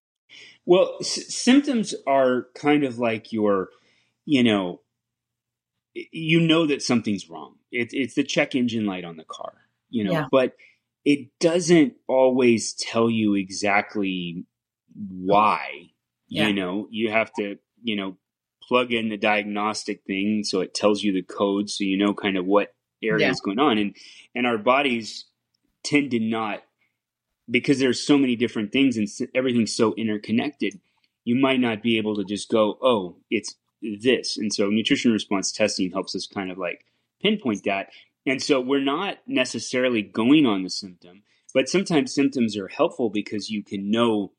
well, 0.66 0.96
s- 1.00 1.34
symptoms 1.34 1.94
are 2.06 2.46
kind 2.54 2.84
of 2.84 2.98
like 2.98 3.32
your, 3.32 3.68
you 4.24 4.42
know, 4.42 4.80
you 5.94 6.40
know 6.40 6.66
that 6.66 6.82
something's 6.82 7.28
wrong. 7.28 7.56
It, 7.72 7.92
it's 7.92 8.14
the 8.14 8.24
check 8.24 8.54
engine 8.54 8.86
light 8.86 9.04
on 9.04 9.16
the 9.16 9.24
car, 9.24 9.52
you 9.88 10.04
know, 10.04 10.12
yeah. 10.12 10.26
but 10.30 10.54
it 11.04 11.28
doesn't 11.40 11.94
always 12.06 12.74
tell 12.74 13.10
you 13.10 13.34
exactly 13.34 14.44
why. 14.94 15.90
Yeah. 16.28 16.48
You 16.48 16.54
know, 16.54 16.86
you 16.90 17.10
have 17.10 17.32
to, 17.34 17.58
you 17.82 17.96
know, 17.96 18.16
plug 18.70 18.92
in 18.92 19.08
the 19.08 19.16
diagnostic 19.16 20.04
thing 20.04 20.44
so 20.44 20.60
it 20.60 20.74
tells 20.74 21.02
you 21.02 21.12
the 21.12 21.22
code 21.22 21.68
so 21.68 21.82
you 21.82 21.96
know 21.96 22.14
kind 22.14 22.36
of 22.36 22.46
what 22.46 22.72
area 23.02 23.26
yeah. 23.26 23.32
is 23.32 23.40
going 23.40 23.58
on. 23.58 23.78
And 23.78 23.96
and 24.34 24.46
our 24.46 24.58
bodies 24.58 25.24
tend 25.82 26.12
to 26.12 26.20
not 26.20 26.62
because 27.50 27.78
there's 27.78 28.04
so 28.04 28.16
many 28.16 28.36
different 28.36 28.72
things 28.72 28.96
and 28.96 29.08
everything's 29.34 29.74
so 29.74 29.94
interconnected, 29.94 30.80
you 31.24 31.34
might 31.34 31.60
not 31.60 31.82
be 31.82 31.98
able 31.98 32.16
to 32.16 32.24
just 32.24 32.48
go, 32.48 32.78
oh, 32.82 33.16
it's 33.30 33.56
this. 33.82 34.36
And 34.36 34.52
so 34.52 34.68
nutrition 34.68 35.12
response 35.12 35.52
testing 35.52 35.90
helps 35.90 36.14
us 36.14 36.26
kind 36.26 36.50
of 36.50 36.58
like 36.58 36.84
pinpoint 37.22 37.64
that. 37.64 37.88
And 38.26 38.42
so 38.42 38.60
we're 38.60 38.84
not 38.84 39.18
necessarily 39.26 40.02
going 40.02 40.46
on 40.46 40.62
the 40.62 40.70
symptom, 40.70 41.22
but 41.54 41.68
sometimes 41.68 42.14
symptoms 42.14 42.56
are 42.56 42.68
helpful 42.68 43.10
because 43.10 43.50
you 43.50 43.64
can 43.64 43.90
know 43.90 44.32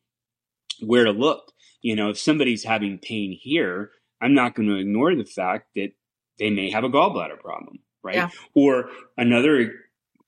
where 0.79 1.05
to 1.05 1.11
look. 1.11 1.51
You 1.81 1.95
know, 1.95 2.09
if 2.09 2.19
somebody's 2.19 2.63
having 2.63 2.99
pain 2.99 3.37
here, 3.39 3.91
I'm 4.21 4.33
not 4.35 4.55
going 4.55 4.69
to 4.69 4.75
ignore 4.75 5.15
the 5.15 5.25
fact 5.25 5.69
that 5.75 5.89
they 6.37 6.49
may 6.51 6.69
have 6.71 6.83
a 6.83 6.89
gallbladder 6.89 7.39
problem, 7.39 7.79
right? 8.03 8.15
Yeah. 8.15 8.29
Or 8.53 8.89
another 9.17 9.73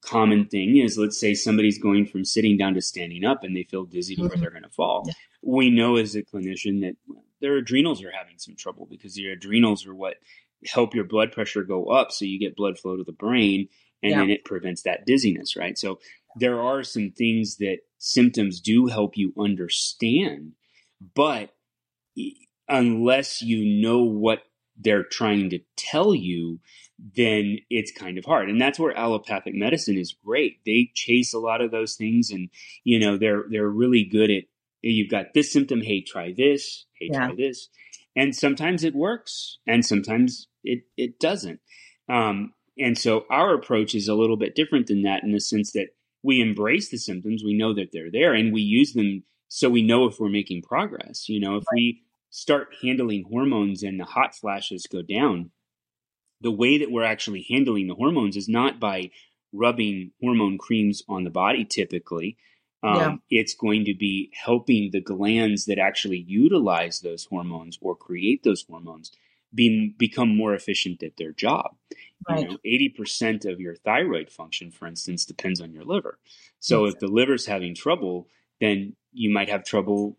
common 0.04 0.46
thing 0.46 0.78
is 0.78 0.98
let's 0.98 1.20
say 1.20 1.34
somebody's 1.34 1.80
going 1.80 2.06
from 2.06 2.26
sitting 2.26 2.58
down 2.58 2.74
to 2.74 2.82
standing 2.82 3.24
up 3.24 3.44
and 3.44 3.56
they 3.56 3.63
feel 3.63 3.86
dizzy 3.86 4.16
to 4.16 4.22
where 4.22 4.32
mm-hmm. 4.32 4.42
they're 4.42 4.52
going 4.52 4.63
to 4.63 4.70
fall. 4.70 5.04
Yeah. 5.08 5.13
We 5.42 5.70
know 5.70 5.98
as 5.98 6.16
a 6.16 6.24
clinician 6.24 6.82
that 6.82 6.96
their 7.42 7.58
adrenals 7.58 8.04
are 8.04 8.12
having 8.12 8.38
some 8.38 8.56
trouble 8.56 8.88
because 8.89 9.18
your 9.18 9.34
adrenals 9.34 9.86
are 9.86 9.96
what 9.96 10.16
help 10.66 10.96
your 10.96 11.04
blood 11.04 11.32
pressure 11.32 11.63
go 11.63 11.88
up 11.88 12.12
so 12.12 12.26
you 12.26 12.39
get 12.39 12.56
blood 12.56 12.78
flow 12.78 12.96
to 12.96 13.04
the 13.04 13.12
brain 13.12 13.68
and 14.02 14.12
yeah. 14.12 14.20
then 14.20 14.30
it 14.30 14.46
prevents 14.46 14.84
that 14.84 15.06
dizziness, 15.06 15.56
right? 15.56 15.78
So 15.78 16.00
there 16.38 16.62
are 16.62 16.84
some 16.84 17.12
things 17.12 17.58
that 17.58 17.80
symptoms 18.00 18.60
do 18.60 18.88
help 18.88 19.18
you 19.18 19.34
understand, 19.38 20.54
but 21.16 21.52
unless 22.68 23.42
you 23.42 23.82
know 23.82 24.04
what 24.04 24.44
they're 24.78 25.04
trying 25.04 25.50
to 25.52 25.60
tell 25.76 26.14
you, 26.14 26.60
then 27.16 27.60
it's 27.70 27.92
kind 27.92 28.18
of 28.18 28.26
hard. 28.26 28.50
And 28.50 28.62
that's 28.62 28.80
where 28.80 28.98
allopathic 28.98 29.54
medicine 29.54 29.98
is 29.98 30.16
great. 30.26 30.60
They 30.66 30.92
chase 30.94 31.34
a 31.34 31.40
lot 31.40 31.62
of 31.62 31.72
those 31.72 31.96
things 31.96 32.32
and 32.32 32.50
you 32.84 33.00
know, 33.00 33.18
they're 33.18 33.46
they're 33.50 33.70
really 33.70 34.04
good 34.04 34.32
at 34.32 34.44
you've 34.82 35.10
got 35.10 35.34
this 35.34 35.52
symptom, 35.52 35.82
hey, 35.82 36.02
try 36.02 36.34
this, 36.36 36.86
hey, 37.00 37.10
yeah. 37.12 37.28
try 37.28 37.36
this. 37.36 37.70
And 38.16 38.36
sometimes 38.36 38.84
it 38.84 38.96
works 38.96 39.58
and 39.68 39.86
sometimes 39.86 40.48
it 40.64 40.84
it 40.98 41.20
doesn't. 41.20 41.60
Um, 42.10 42.54
and 42.78 42.98
so 42.98 43.26
our 43.30 43.54
approach 43.54 43.96
is 43.96 44.08
a 44.08 44.16
little 44.16 44.38
bit 44.38 44.56
different 44.56 44.88
than 44.88 45.04
that 45.04 45.24
in 45.24 45.32
the 45.32 45.40
sense 45.40 45.72
that 45.74 45.90
we 46.24 46.42
embrace 46.42 46.90
the 46.90 46.98
symptoms, 46.98 47.44
we 47.44 47.54
know 47.54 47.74
that 47.74 47.90
they're 47.92 48.12
there 48.12 48.34
and 48.34 48.54
we 48.54 48.62
use 48.62 48.94
them 48.94 49.24
so 49.50 49.70
we 49.70 49.84
know 49.84 50.06
if 50.06 50.20
we're 50.20 50.30
making 50.30 50.64
progress. 50.64 51.30
You 51.30 51.40
know, 51.40 51.58
if 51.58 51.64
right. 51.72 51.76
we 51.76 52.03
start 52.34 52.74
handling 52.82 53.24
hormones 53.30 53.84
and 53.84 54.00
the 54.00 54.06
hot 54.06 54.36
flashes 54.36 54.88
go 54.91 55.04
down, 55.04 55.52
the 56.41 56.52
way 56.52 56.80
that 56.80 56.89
we're 56.89 57.04
actually 57.04 57.46
handling 57.48 57.88
the 57.88 57.93
hormones 57.93 58.36
is 58.36 58.50
not 58.50 58.80
by 58.80 59.12
rubbing 59.54 60.12
hormone 60.19 60.58
creams 60.58 61.04
on 61.08 61.26
the 61.26 61.30
body 61.30 61.63
typically. 61.63 62.36
Um, 62.82 63.22
yeah. 63.30 63.41
It's 63.41 63.54
going 63.54 63.86
to 63.86 63.93
be 63.93 64.32
helping 64.34 64.89
the 64.91 65.00
glands 65.00 65.65
that 65.65 65.78
actually 65.78 66.26
utilize 66.28 67.02
those 67.02 67.26
hormones 67.26 67.78
or 67.80 67.96
create 67.96 68.41
those 68.41 68.65
hormones 68.67 69.12
be, 69.54 69.93
become 69.96 70.36
more 70.36 70.56
efficient 70.56 71.04
at 71.04 71.17
their 71.17 71.34
job. 71.34 71.76
Right. 72.28 72.39
You 72.39 72.48
know, 72.48 72.58
80% 72.66 73.45
of 73.45 73.62
your 73.62 73.76
thyroid 73.76 74.32
function, 74.32 74.72
for 74.72 74.88
instance, 74.88 75.24
depends 75.24 75.62
on 75.62 75.72
your 75.72 75.84
liver. 75.84 76.18
So 76.60 76.86
if 76.86 76.97
the 76.97 77.08
liver's 77.08 77.45
having 77.45 77.76
trouble, 77.76 78.28
then 78.60 78.95
you 79.12 79.32
might 79.32 79.49
have 79.49 79.64
trouble 79.64 80.18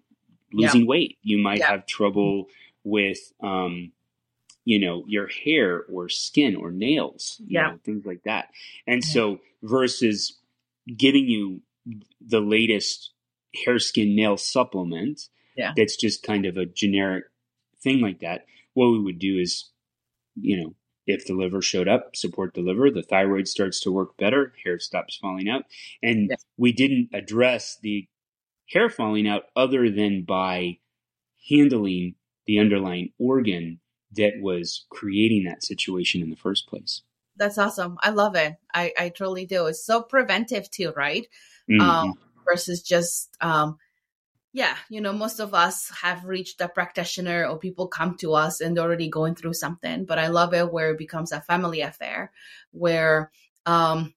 losing 0.55 0.83
yeah. 0.83 0.87
weight. 0.89 1.19
You 1.23 1.39
might 1.39 1.59
yeah. 1.59 1.71
have 1.71 1.87
trouble 1.87 2.47
with 2.85 3.19
um, 3.43 3.93
you 4.65 4.79
know, 4.79 5.05
your 5.07 5.29
hair 5.29 5.85
or 5.93 6.09
skin 6.09 6.57
or 6.57 6.71
nails, 6.71 7.41
yeah, 7.47 7.69
know, 7.69 7.79
things 7.85 8.07
like 8.07 8.23
that. 8.25 8.49
And 8.87 9.05
so 9.05 9.41
versus 9.63 10.39
giving 10.97 11.29
you 11.29 11.61
the 12.21 12.41
latest 12.41 13.11
hair, 13.65 13.79
skin, 13.79 14.17
nail 14.17 14.37
supplement, 14.37 15.29
yeah, 15.57 15.73
that's 15.77 15.97
just 15.97 16.23
kind 16.23 16.47
of 16.47 16.57
a 16.57 16.67
generic 16.67 17.25
thing 17.83 18.01
like 18.01 18.21
that. 18.21 18.47
What 18.73 18.91
we 18.91 19.01
would 19.01 19.19
do 19.19 19.39
is, 19.39 19.71
you 20.35 20.63
know, 20.63 20.75
if 21.07 21.27
the 21.27 21.35
liver 21.35 21.61
showed 21.61 21.87
up, 21.87 22.17
support 22.17 22.55
the 22.55 22.63
liver, 22.63 22.91
the 22.91 23.03
thyroid 23.03 23.47
starts 23.47 23.81
to 23.81 23.93
work 23.93 24.17
better, 24.17 24.55
hair 24.65 24.79
stops 24.79 25.17
falling 25.17 25.49
out. 25.49 25.65
And 26.03 26.29
yeah. 26.31 26.37
we 26.57 26.73
didn't 26.73 27.11
address 27.13 27.79
the 27.83 28.09
hair 28.75 28.91
falling 28.91 29.27
out 29.27 29.45
other 29.57 29.91
than 29.91 30.25
by 30.25 30.79
handling 31.49 32.17
the 32.47 32.59
underlying 32.59 33.11
organ 33.19 33.81
that 34.17 34.33
was 34.41 34.85
creating 34.91 35.45
that 35.45 35.65
situation 35.65 36.21
in 36.23 36.31
the 36.31 36.37
first 36.37 36.69
place. 36.69 37.03
That's 37.37 37.59
awesome. 37.59 37.97
I 38.01 38.11
love 38.11 38.37
it. 38.37 38.55
I, 38.73 38.93
I 38.99 39.09
totally 39.09 39.47
do. 39.47 39.67
It's 39.67 39.85
so 39.85 40.03
preventive 40.03 40.71
too, 40.71 40.93
right? 40.97 41.27
Mm-hmm. 41.71 41.81
Um, 41.81 42.15
versus 42.45 42.83
just, 42.83 43.35
um, 43.41 43.79
yeah, 44.53 44.77
you 44.89 45.01
know, 45.01 45.13
most 45.13 45.41
of 45.41 45.55
us 45.55 45.91
have 46.03 46.25
reached 46.25 46.61
a 46.61 46.69
practitioner 46.69 47.47
or 47.47 47.59
people 47.59 47.89
come 47.89 48.17
to 48.19 48.35
us 48.35 48.61
and 48.61 48.77
they're 48.77 48.85
already 48.85 49.09
going 49.09 49.35
through 49.35 49.55
something. 49.55 50.05
But 50.05 50.19
I 50.19 50.29
love 50.29 50.55
it 50.55 50.73
where 50.73 50.91
it 50.91 50.99
becomes 50.99 51.33
a 51.33 51.41
family 51.41 51.81
affair 51.81 52.31
where, 52.71 53.33
um, 53.67 54.15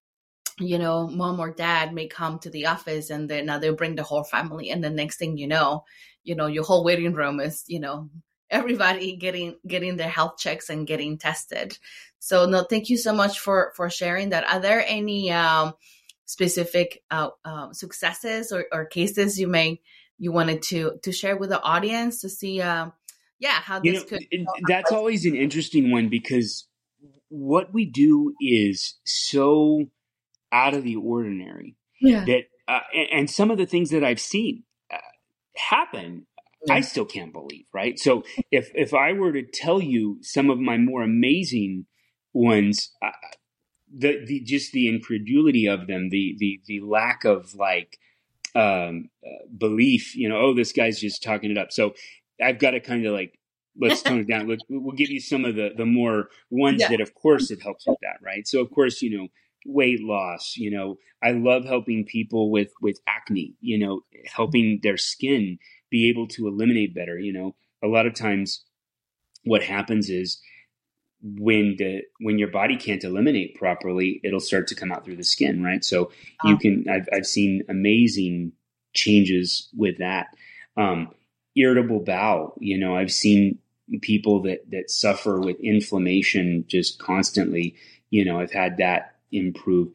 you 0.59 0.79
know, 0.79 1.07
mom 1.07 1.39
or 1.39 1.51
dad 1.51 1.93
may 1.93 2.07
come 2.07 2.39
to 2.39 2.49
the 2.49 2.65
office 2.65 3.09
and 3.09 3.29
then 3.29 3.45
now 3.45 3.59
they 3.59 3.69
bring 3.69 3.95
the 3.95 4.03
whole 4.03 4.23
family. 4.23 4.69
And 4.69 4.83
the 4.83 4.89
next 4.89 5.17
thing 5.17 5.37
you 5.37 5.47
know, 5.47 5.83
you 6.23 6.35
know, 6.35 6.47
your 6.47 6.63
whole 6.63 6.83
waiting 6.83 7.13
room 7.13 7.39
is, 7.39 7.63
you 7.67 7.79
know, 7.79 8.09
everybody 8.49 9.17
getting 9.17 9.57
getting 9.67 9.97
their 9.97 10.09
health 10.09 10.37
checks 10.37 10.69
and 10.69 10.87
getting 10.87 11.17
tested. 11.17 11.77
So 12.19 12.45
no, 12.45 12.63
thank 12.63 12.89
you 12.89 12.97
so 12.97 13.13
much 13.13 13.39
for 13.39 13.73
for 13.75 13.89
sharing 13.89 14.29
that. 14.29 14.45
Are 14.51 14.59
there 14.59 14.83
any 14.87 15.31
um, 15.31 15.73
specific 16.25 17.03
uh, 17.11 17.29
uh, 17.43 17.73
successes 17.73 18.51
or, 18.51 18.65
or, 18.71 18.85
cases 18.85 19.39
you 19.39 19.47
may 19.47 19.81
you 20.17 20.31
wanted 20.31 20.61
to 20.61 20.93
to 21.03 21.11
share 21.11 21.37
with 21.37 21.49
the 21.49 21.61
audience 21.61 22.21
to 22.21 22.29
see, 22.29 22.61
uh, 22.61 22.87
yeah, 23.39 23.59
how 23.61 23.81
you 23.83 23.93
this 23.93 24.01
know, 24.01 24.17
could. 24.17 24.25
That's 24.67 24.91
always 24.91 25.25
an 25.25 25.35
interesting 25.35 25.91
one 25.91 26.09
because 26.09 26.67
what 27.29 27.73
we 27.73 27.85
do 27.85 28.33
is 28.39 28.95
so 29.03 29.89
out 30.51 30.73
of 30.73 30.83
the 30.83 30.95
ordinary 30.95 31.75
yeah. 32.01 32.25
that, 32.25 32.43
uh, 32.67 32.79
and, 32.93 33.07
and 33.11 33.29
some 33.29 33.51
of 33.51 33.57
the 33.57 33.65
things 33.65 33.89
that 33.89 34.03
I've 34.03 34.19
seen 34.19 34.63
uh, 34.91 34.97
happen 35.55 36.25
I 36.69 36.81
still 36.81 37.05
can't 37.05 37.31
believe, 37.31 37.65
right? 37.73 37.97
So 37.97 38.23
if 38.51 38.71
if 38.73 38.93
I 38.93 39.13
were 39.13 39.31
to 39.31 39.43
tell 39.43 39.81
you 39.81 40.17
some 40.21 40.49
of 40.49 40.59
my 40.59 40.77
more 40.77 41.01
amazing 41.01 41.85
ones, 42.33 42.91
uh, 43.01 43.11
the 43.95 44.25
the 44.25 44.41
just 44.41 44.71
the 44.71 44.89
incredulity 44.89 45.67
of 45.67 45.87
them, 45.87 46.09
the 46.09 46.35
the 46.39 46.59
the 46.65 46.81
lack 46.81 47.23
of 47.25 47.55
like 47.55 47.97
um, 48.55 49.09
uh, 49.25 49.47
belief, 49.55 50.15
you 50.15 50.27
know, 50.27 50.37
oh, 50.37 50.53
this 50.53 50.71
guy's 50.71 50.99
just 50.99 51.23
talking 51.23 51.51
it 51.51 51.57
up. 51.57 51.71
So 51.71 51.93
I've 52.43 52.59
got 52.59 52.71
to 52.71 52.79
kind 52.79 53.05
of 53.05 53.13
like 53.13 53.37
let's 53.79 54.01
tone 54.01 54.21
it 54.21 54.27
down. 54.27 54.47
We'll 54.69 54.95
give 54.95 55.09
you 55.09 55.21
some 55.21 55.45
of 55.45 55.55
the 55.55 55.71
the 55.77 55.85
more 55.85 56.29
ones 56.49 56.81
yeah. 56.81 56.89
that, 56.89 57.01
of 57.01 57.13
course, 57.13 57.51
it 57.51 57.61
helps 57.61 57.87
with 57.87 57.99
that, 58.01 58.17
right? 58.21 58.47
So 58.47 58.61
of 58.61 58.71
course, 58.71 59.01
you 59.01 59.17
know, 59.17 59.27
weight 59.67 60.01
loss. 60.01 60.55
You 60.57 60.71
know, 60.71 60.97
I 61.21 61.31
love 61.31 61.65
helping 61.65 62.05
people 62.05 62.49
with 62.49 62.71
with 62.81 62.99
acne. 63.07 63.55
You 63.61 63.77
know, 63.77 64.01
helping 64.25 64.79
their 64.81 64.97
skin 64.97 65.59
be 65.91 66.09
able 66.09 66.27
to 66.29 66.47
eliminate 66.47 66.95
better. 66.95 67.19
You 67.19 67.33
know, 67.33 67.55
a 67.83 67.87
lot 67.87 68.07
of 68.07 68.15
times 68.15 68.63
what 69.43 69.63
happens 69.63 70.09
is 70.09 70.41
when 71.21 71.75
the 71.77 72.01
when 72.19 72.37
your 72.37 72.49
body 72.49 72.77
can't 72.77 73.03
eliminate 73.03 73.55
properly, 73.55 74.21
it'll 74.23 74.39
start 74.39 74.67
to 74.67 74.75
come 74.75 74.91
out 74.91 75.05
through 75.05 75.17
the 75.17 75.23
skin, 75.23 75.63
right? 75.63 75.83
So 75.83 76.11
you 76.43 76.53
uh-huh. 76.53 76.57
can 76.61 76.85
I've 76.89 77.07
I've 77.13 77.27
seen 77.27 77.63
amazing 77.69 78.53
changes 78.93 79.69
with 79.75 79.97
that. 79.99 80.27
Um, 80.75 81.09
irritable 81.55 82.01
bowel, 82.01 82.55
you 82.59 82.77
know, 82.77 82.95
I've 82.95 83.11
seen 83.11 83.59
people 84.01 84.43
that 84.43 84.69
that 84.71 84.91
suffer 84.91 85.39
with 85.39 85.59
inflammation 85.59 86.65
just 86.67 86.99
constantly. 86.99 87.75
You 88.09 88.23
know, 88.25 88.39
I've 88.39 88.51
had 88.51 88.77
that 88.77 89.16
improve. 89.31 89.89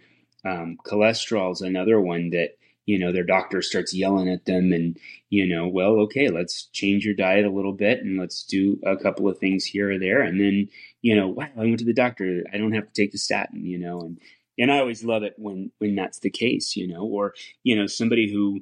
Um, 0.45 0.77
cholesterol 0.85 1.53
is 1.53 1.61
another 1.61 2.01
one 2.01 2.31
that 2.31 2.57
you 2.87 2.99
know 2.99 3.13
their 3.13 3.25
doctor 3.25 3.63
starts 3.63 3.95
yelling 3.95 4.29
at 4.29 4.45
them 4.45 4.73
and 4.73 4.99
you 5.31 5.47
know 5.47 5.69
well 5.69 5.93
okay 6.01 6.29
let's 6.29 6.65
change 6.73 7.05
your 7.05 7.15
diet 7.15 7.45
a 7.45 7.51
little 7.51 7.73
bit 7.73 8.01
and 8.01 8.19
let's 8.19 8.43
do 8.43 8.79
a 8.85 8.97
couple 8.97 9.29
of 9.29 9.39
things 9.39 9.65
here 9.65 9.93
or 9.93 9.99
there 9.99 10.21
and 10.21 10.41
then 10.41 10.69
you 11.01 11.15
know 11.15 11.29
wow 11.29 11.49
i 11.57 11.61
went 11.61 11.79
to 11.79 11.85
the 11.85 11.93
doctor 11.93 12.43
i 12.53 12.59
don't 12.59 12.73
have 12.73 12.87
to 12.87 12.93
take 12.93 13.13
the 13.13 13.19
statin 13.19 13.65
you 13.65 13.79
know 13.79 14.01
and 14.01 14.19
and 14.59 14.73
i 14.73 14.79
always 14.79 15.05
love 15.05 15.23
it 15.23 15.35
when 15.39 15.71
when 15.79 15.95
that's 15.95 16.19
the 16.21 16.31
case 16.31 16.77
you 16.77 16.89
know 16.89 17.05
or 17.05 17.35
you 17.63 17.77
know 17.77 17.87
somebody 17.87 18.31
who 18.31 18.61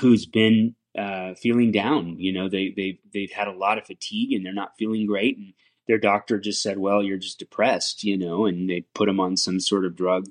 who's 0.00 0.26
been 0.26 0.74
uh, 0.98 1.34
feeling 1.34 1.72
down 1.72 2.16
you 2.18 2.32
know 2.32 2.48
they 2.48 2.72
they 2.76 2.98
they've 3.12 3.32
had 3.32 3.48
a 3.48 3.56
lot 3.56 3.78
of 3.78 3.86
fatigue 3.86 4.32
and 4.32 4.46
they're 4.46 4.52
not 4.52 4.76
feeling 4.78 5.06
great 5.06 5.36
and 5.36 5.52
their 5.86 5.98
doctor 5.98 6.38
just 6.38 6.62
said 6.62 6.78
well 6.78 7.02
you're 7.02 7.18
just 7.18 7.38
depressed 7.38 8.04
you 8.04 8.16
know 8.16 8.46
and 8.46 8.68
they 8.68 8.82
put 8.94 9.06
them 9.06 9.20
on 9.20 9.36
some 9.36 9.60
sort 9.60 9.84
of 9.84 9.96
drug 9.96 10.26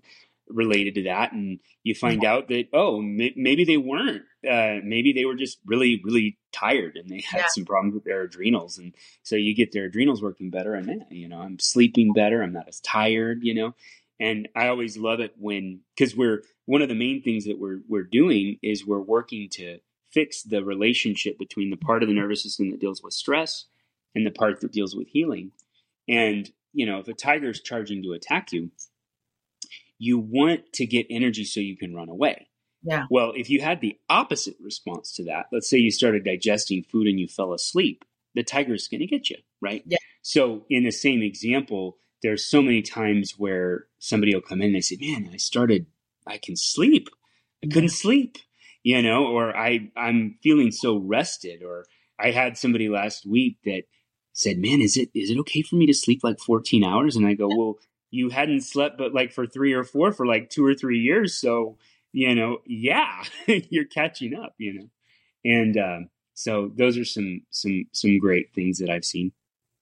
related 0.49 0.95
to 0.95 1.03
that 1.03 1.31
and 1.31 1.59
you 1.83 1.95
find 1.95 2.21
mm-hmm. 2.21 2.31
out 2.31 2.47
that 2.47 2.67
oh 2.73 3.01
maybe 3.01 3.63
they 3.63 3.77
weren't 3.77 4.23
uh, 4.49 4.79
maybe 4.83 5.13
they 5.13 5.25
were 5.25 5.35
just 5.35 5.57
really 5.65 6.01
really 6.03 6.37
tired 6.51 6.97
and 6.97 7.09
they 7.09 7.21
had 7.21 7.39
yeah. 7.39 7.47
some 7.47 7.65
problems 7.65 7.93
with 7.93 8.03
their 8.03 8.23
adrenals 8.23 8.77
and 8.77 8.93
so 9.23 9.35
you 9.35 9.55
get 9.55 9.71
their 9.71 9.85
adrenals 9.85 10.21
working 10.21 10.49
better 10.49 10.73
and 10.73 10.87
then 10.87 11.05
you 11.09 11.27
know 11.27 11.39
i'm 11.39 11.57
sleeping 11.59 12.13
better 12.13 12.41
i'm 12.41 12.53
not 12.53 12.67
as 12.67 12.79
tired 12.81 13.39
you 13.41 13.53
know 13.53 13.73
and 14.19 14.47
i 14.55 14.67
always 14.67 14.97
love 14.97 15.19
it 15.19 15.33
when 15.37 15.79
because 15.95 16.15
we're 16.15 16.43
one 16.65 16.81
of 16.81 16.89
the 16.89 16.95
main 16.95 17.21
things 17.21 17.45
that 17.45 17.59
we're 17.59 17.79
we're 17.87 18.03
doing 18.03 18.57
is 18.61 18.85
we're 18.85 18.99
working 18.99 19.49
to 19.49 19.79
fix 20.11 20.43
the 20.43 20.63
relationship 20.63 21.39
between 21.39 21.69
the 21.69 21.77
part 21.77 22.03
of 22.03 22.07
the 22.07 22.13
mm-hmm. 22.13 22.21
nervous 22.21 22.43
system 22.43 22.69
that 22.69 22.79
deals 22.79 23.01
with 23.01 23.13
stress 23.13 23.65
and 24.15 24.25
the 24.25 24.31
part 24.31 24.61
that 24.61 24.71
deals 24.71 24.95
with 24.95 25.07
healing 25.07 25.51
and 26.07 26.51
you 26.73 26.85
know 26.85 26.99
if 26.99 27.07
a 27.07 27.13
tiger 27.13 27.49
is 27.49 27.61
charging 27.61 28.03
to 28.03 28.13
attack 28.13 28.51
you 28.51 28.69
you 30.03 30.19
want 30.19 30.73
to 30.73 30.85
get 30.85 31.07
energy 31.09 31.45
so 31.45 31.59
you 31.59 31.77
can 31.77 31.95
run 31.95 32.09
away. 32.09 32.47
Yeah. 32.83 33.05
Well, 33.09 33.31
if 33.35 33.49
you 33.49 33.61
had 33.61 33.79
the 33.79 33.97
opposite 34.09 34.55
response 34.59 35.13
to 35.15 35.23
that, 35.25 35.45
let's 35.51 35.69
say 35.69 35.77
you 35.77 35.91
started 35.91 36.25
digesting 36.25 36.83
food 36.83 37.07
and 37.07 37.17
you 37.19 37.27
fell 37.27 37.53
asleep, 37.53 38.03
the 38.35 38.43
tiger's 38.43 38.89
going 38.89 38.99
to 38.99 39.07
get 39.07 39.29
you, 39.29 39.37
right? 39.61 39.81
Yeah. 39.85 39.99
So, 40.21 40.65
in 40.69 40.83
the 40.83 40.91
same 40.91 41.21
example, 41.21 41.97
there's 42.21 42.49
so 42.49 42.61
many 42.61 42.81
times 42.81 43.35
where 43.37 43.85
somebody 43.99 44.33
will 44.33 44.41
come 44.41 44.61
in 44.61 44.67
and 44.67 44.75
they 44.75 44.81
say, 44.81 44.97
"Man, 44.99 45.29
I 45.31 45.37
started, 45.37 45.85
I 46.27 46.37
can 46.37 46.55
sleep. 46.57 47.09
I 47.63 47.67
couldn't 47.67 47.89
sleep," 47.89 48.37
you 48.83 49.01
know, 49.01 49.27
or 49.27 49.55
I 49.55 49.91
I'm 49.95 50.37
feeling 50.41 50.71
so 50.71 50.97
rested. 50.97 51.63
Or 51.63 51.85
I 52.19 52.31
had 52.31 52.57
somebody 52.57 52.89
last 52.89 53.25
week 53.25 53.57
that 53.65 53.83
said, 54.33 54.57
"Man, 54.57 54.81
is 54.81 54.97
it 54.97 55.09
is 55.13 55.29
it 55.29 55.37
okay 55.39 55.61
for 55.61 55.75
me 55.75 55.85
to 55.87 55.93
sleep 55.93 56.21
like 56.23 56.39
14 56.39 56.83
hours?" 56.83 57.15
And 57.15 57.25
I 57.25 57.33
go, 57.33 57.47
"Well, 57.57 57.77
you 58.13 58.29
hadn't 58.29 58.61
slept 58.61 58.99
but 58.99 59.11
like 59.11 59.31
for 59.31 59.47
three 59.47 59.73
or 59.73 59.83
four 59.83 60.11
for 60.11 60.27
like 60.27 60.51
two 60.51 60.63
or 60.63 60.75
three 60.75 60.99
years. 60.99 61.33
So, 61.33 61.77
you 62.11 62.35
know, 62.35 62.59
yeah, 62.67 63.23
you're 63.47 63.85
catching 63.85 64.35
up, 64.35 64.53
you 64.59 64.73
know. 64.73 64.89
And 65.43 65.77
um, 65.77 66.09
so 66.35 66.71
those 66.75 66.95
are 66.95 67.05
some 67.05 67.41
some 67.49 67.85
some 67.91 68.19
great 68.19 68.53
things 68.53 68.77
that 68.77 68.91
I've 68.91 69.03
seen. 69.03 69.31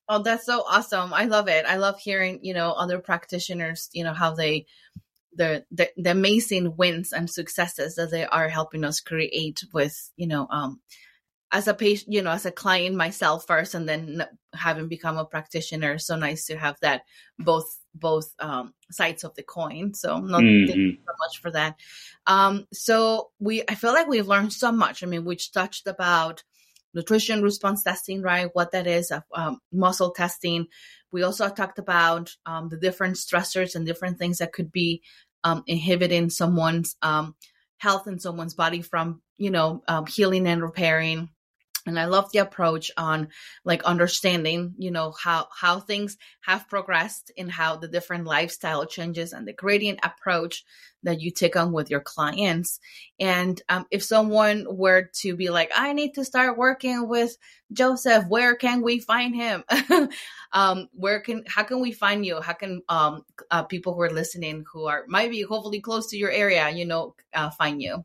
Oh, 0.08 0.24
that's 0.24 0.46
so 0.46 0.64
awesome. 0.68 1.14
I 1.14 1.26
love 1.26 1.50
it. 1.50 1.66
I 1.66 1.76
love 1.76 2.00
hearing, 2.00 2.40
you 2.42 2.54
know, 2.54 2.72
other 2.72 3.00
practitioners, 3.00 3.90
you 3.92 4.06
know, 4.06 4.14
how 4.14 4.34
they 4.34 4.66
the, 5.36 5.66
the 5.70 5.90
the 5.98 6.12
amazing 6.12 6.78
wins 6.78 7.12
and 7.12 7.30
successes 7.30 7.96
that 7.96 8.12
they 8.12 8.26
are 8.26 8.48
helping 8.48 8.86
us 8.86 9.02
create 9.02 9.62
with, 9.74 10.10
you 10.16 10.28
know, 10.28 10.48
um 10.50 10.80
as 11.52 11.68
a 11.68 11.74
patient, 11.74 12.14
you 12.14 12.22
know, 12.22 12.32
as 12.32 12.46
a 12.46 12.52
client 12.52 12.96
myself 12.96 13.46
first, 13.46 13.76
and 13.76 13.88
then 13.88 14.26
having 14.54 14.88
become 14.88 15.18
a 15.18 15.26
practitioner. 15.26 15.98
So 15.98 16.16
nice 16.16 16.46
to 16.46 16.58
have 16.58 16.78
that 16.82 17.04
both 17.38 17.78
both 17.94 18.34
um, 18.40 18.74
sides 18.90 19.24
of 19.24 19.36
the 19.36 19.44
coin. 19.44 19.94
So 19.94 20.20
no, 20.20 20.38
mm-hmm. 20.38 20.68
thank 20.68 20.78
you 20.78 20.98
so 21.06 21.14
much 21.20 21.42
for 21.42 21.52
that. 21.52 21.76
Um, 22.26 22.68
so 22.72 23.32
we, 23.40 23.64
I 23.68 23.76
feel 23.76 23.92
like 23.92 24.08
we've 24.08 24.28
learned 24.28 24.54
so 24.54 24.72
much. 24.72 25.04
I 25.04 25.08
mean, 25.08 25.26
we 25.26 25.36
touched 25.36 25.88
about 25.88 26.44
nutrition 26.94 27.42
response 27.42 27.84
testing, 27.84 28.22
right? 28.22 28.50
What 28.54 28.72
that 28.72 28.88
is, 28.88 29.12
um, 29.34 29.60
muscle 29.72 30.12
testing. 30.12 30.68
We 31.12 31.24
also 31.24 31.50
talked 31.50 31.80
about 31.80 32.34
um, 32.46 32.70
the 32.70 32.78
different 32.78 33.16
stressors 33.16 33.76
and 33.76 33.86
different 33.86 34.18
things 34.18 34.38
that 34.38 34.54
could 34.54 34.72
be 34.72 35.02
um, 35.44 35.64
inhibiting 35.68 36.30
someone's 36.30 36.96
um, 37.02 37.36
health 37.78 38.08
and 38.08 38.22
someone's 38.22 38.54
body 38.54 38.82
from, 38.82 39.22
you 39.38 39.50
know, 39.50 39.84
um, 39.88 40.06
healing 40.06 40.48
and 40.48 40.62
repairing 40.62 41.30
and 41.86 42.00
i 42.00 42.06
love 42.06 42.32
the 42.32 42.40
approach 42.40 42.92
on 42.98 43.28
like 43.64 43.84
understanding 43.84 44.74
you 44.78 44.92
know 44.92 45.14
how 45.24 45.48
how 45.56 45.80
things 45.80 46.18
have 46.42 46.68
progressed 46.70 47.32
and 47.38 47.52
how 47.52 47.76
the 47.76 47.88
different 47.88 48.26
lifestyle 48.26 48.86
changes 48.86 49.34
and 49.34 49.48
the 49.48 49.54
gradient 49.54 50.00
approach 50.04 50.64
that 51.04 51.22
you 51.22 51.32
take 51.32 51.56
on 51.56 51.72
with 51.72 51.90
your 51.90 52.00
clients. 52.00 52.80
And 53.20 53.62
um, 53.70 53.86
if 53.92 54.04
someone 54.04 54.66
were 54.70 55.10
to 55.22 55.36
be 55.36 55.50
like 55.50 55.72
i 55.76 55.94
need 55.94 56.14
to 56.14 56.26
start 56.26 56.58
working 56.58 57.08
with 57.08 57.38
joseph. 57.74 58.26
Where 58.28 58.56
can 58.56 58.82
we 58.82 59.00
find 59.00 59.36
him? 59.36 59.64
Um, 60.54 60.90
where 60.92 61.22
can 61.22 61.46
how 61.48 61.64
can 61.64 61.80
we 61.80 61.94
find 61.94 62.26
you? 62.26 62.42
How 62.42 62.52
can 62.52 62.82
um, 62.90 63.24
uh, 63.50 63.64
people 63.64 63.94
who 63.94 64.02
are 64.02 64.10
listening 64.10 64.66
who 64.70 64.86
are 64.86 65.06
might 65.08 65.32
be 65.32 65.44
hopefully 65.44 65.80
close 65.80 66.08
to 66.08 66.18
your 66.18 66.30
area 66.30 66.70
you 66.70 66.86
know 66.86 67.16
uh, 67.34 67.52
find 67.52 67.82
you 67.82 68.04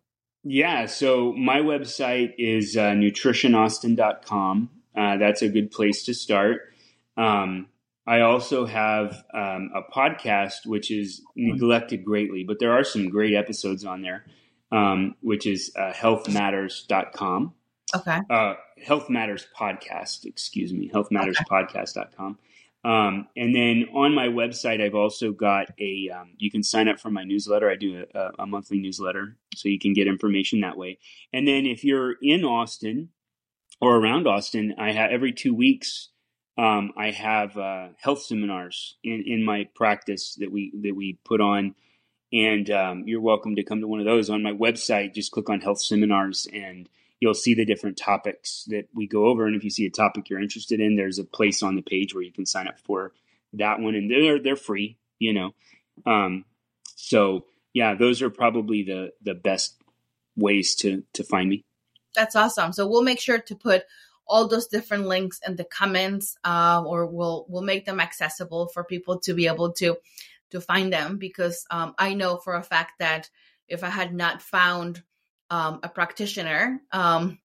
yeah, 0.49 0.86
so 0.86 1.32
my 1.32 1.59
website 1.59 2.34
is 2.38 2.76
uh, 2.76 2.90
nutritionaustin.com. 2.90 4.70
Uh, 4.97 5.16
that's 5.16 5.42
a 5.42 5.49
good 5.49 5.70
place 5.70 6.05
to 6.05 6.14
start. 6.14 6.72
Um, 7.16 7.66
I 8.07 8.20
also 8.20 8.64
have 8.64 9.24
um, 9.34 9.70
a 9.74 9.82
podcast 9.92 10.64
which 10.64 10.92
is 10.92 11.22
neglected 11.34 12.05
greatly, 12.05 12.44
but 12.44 12.61
there 12.61 12.72
are 12.72 12.84
some 12.84 13.09
great 13.09 13.34
episodes 13.34 13.84
on 13.84 14.03
there, 14.03 14.24
um, 14.70 15.16
which 15.20 15.47
is 15.47 15.72
uh, 15.76 15.92
healthmatters.com. 15.92 17.53
Okay. 17.94 18.20
Uh, 18.30 18.55
Health 18.84 19.11
Matters 19.11 19.47
Podcast, 19.59 20.24
excuse 20.24 20.72
me, 20.72 20.88
healthmatterspodcast.com. 20.92 22.38
Um, 22.87 23.26
and 23.37 23.53
then 23.53 23.87
on 23.93 24.14
my 24.14 24.28
website, 24.28 24.80
I've 24.80 24.95
also 24.95 25.32
got 25.32 25.70
a, 25.80 26.09
um, 26.14 26.34
you 26.39 26.53
can 26.53 26.62
sign 26.62 26.87
up 26.87 27.01
for 27.01 27.11
my 27.11 27.24
newsletter. 27.24 27.68
I 27.68 27.74
do 27.74 28.05
a, 28.14 28.30
a, 28.39 28.47
monthly 28.47 28.78
newsletter, 28.78 29.37
so 29.57 29.68
you 29.68 29.80
can 29.80 29.93
get 29.93 30.07
information 30.07 30.61
that 30.61 30.78
way. 30.78 31.01
And 31.32 31.49
then 31.49 31.66
if 31.66 31.82
you're 31.82 32.14
in 32.22 32.45
Austin 32.45 33.09
or 33.80 33.97
around 33.97 34.28
Austin, 34.28 34.76
I 34.78 34.93
have 34.93 35.11
every 35.11 35.32
two 35.32 35.53
weeks, 35.53 36.11
um, 36.57 36.93
I 36.97 37.11
have 37.11 37.57
uh, 37.59 37.89
health 37.99 38.22
seminars 38.22 38.97
in, 39.03 39.24
in 39.26 39.45
my 39.45 39.68
practice 39.74 40.37
that 40.39 40.53
we 40.53 40.72
that 40.84 40.95
we 40.95 41.18
put 41.24 41.41
on, 41.41 41.74
and 42.32 42.70
um, 42.70 43.03
you're 43.05 43.20
welcome 43.20 43.57
to 43.57 43.64
come 43.64 43.80
to 43.80 43.89
one 43.89 43.99
of 43.99 44.07
those 44.07 44.30
on 44.30 44.45
my 44.45 44.53
website. 44.53 45.12
Just 45.12 45.32
click 45.32 45.51
on 45.51 45.61
health 45.61 45.82
seminars, 45.82 46.47
and 46.53 46.89
you'll 47.21 47.35
see 47.35 47.55
the 47.55 47.64
different 47.64 47.97
topics 47.97 48.64
that 48.69 48.89
we 48.95 49.07
go 49.07 49.27
over. 49.27 49.47
And 49.47 49.57
if 49.57 49.64
you 49.64 49.71
see 49.71 49.87
a 49.87 49.91
topic 49.91 50.29
you're 50.29 50.41
interested 50.41 50.81
in, 50.81 50.97
there's 50.97 51.19
a 51.19 51.25
place 51.25 51.62
on 51.62 51.77
the 51.77 51.83
page 51.83 52.14
where 52.14 52.23
you 52.23 52.33
can 52.33 52.47
sign 52.47 52.69
up 52.69 52.79
for 52.81 53.12
that 53.55 53.81
one, 53.81 53.95
and 53.95 54.11
they're 54.11 54.43
they're 54.43 54.57
free, 54.57 54.99
you 55.19 55.33
know. 55.33 55.55
Um, 56.05 56.45
so 56.95 57.47
yeah, 57.73 57.95
those 57.95 58.23
are 58.23 58.31
probably 58.31 58.83
the 58.83 59.12
the 59.23 59.35
best 59.35 59.77
ways 60.37 60.75
to 60.77 61.05
to 61.14 61.25
find 61.25 61.49
me. 61.49 61.64
That's 62.14 62.37
awesome. 62.37 62.73
So 62.73 62.87
we'll 62.87 63.03
make 63.03 63.21
sure 63.21 63.39
to 63.39 63.55
put 63.55 63.85
all 64.27 64.49
those 64.49 64.67
different 64.67 65.07
links 65.07 65.41
in 65.47 65.57
the 65.57 65.64
comments, 65.64 66.37
uh, 66.45 66.83
or 66.85 67.07
we'll 67.07 67.47
we'll 67.49 67.62
make 67.62 67.87
them 67.87 68.01
accessible 68.01 68.69
for 68.69 68.85
people 68.85 69.21
to 69.21 69.35
be 69.35 69.47
able 69.47 69.73
to 69.75 69.97
to 70.51 70.61
find 70.61 70.93
them. 70.93 71.19
Because 71.19 71.67
um, 71.71 71.95
I 71.99 72.14
know 72.14 72.37
for 72.37 72.55
a 72.55 72.62
fact 72.62 72.99
that 72.99 73.31
if 73.69 73.83
I 73.83 73.91
had 73.91 74.14
not 74.14 74.43
found 74.43 75.03
um, 75.51 75.80
a 75.82 75.88
practitioner 75.88 76.80
um, 76.92 77.38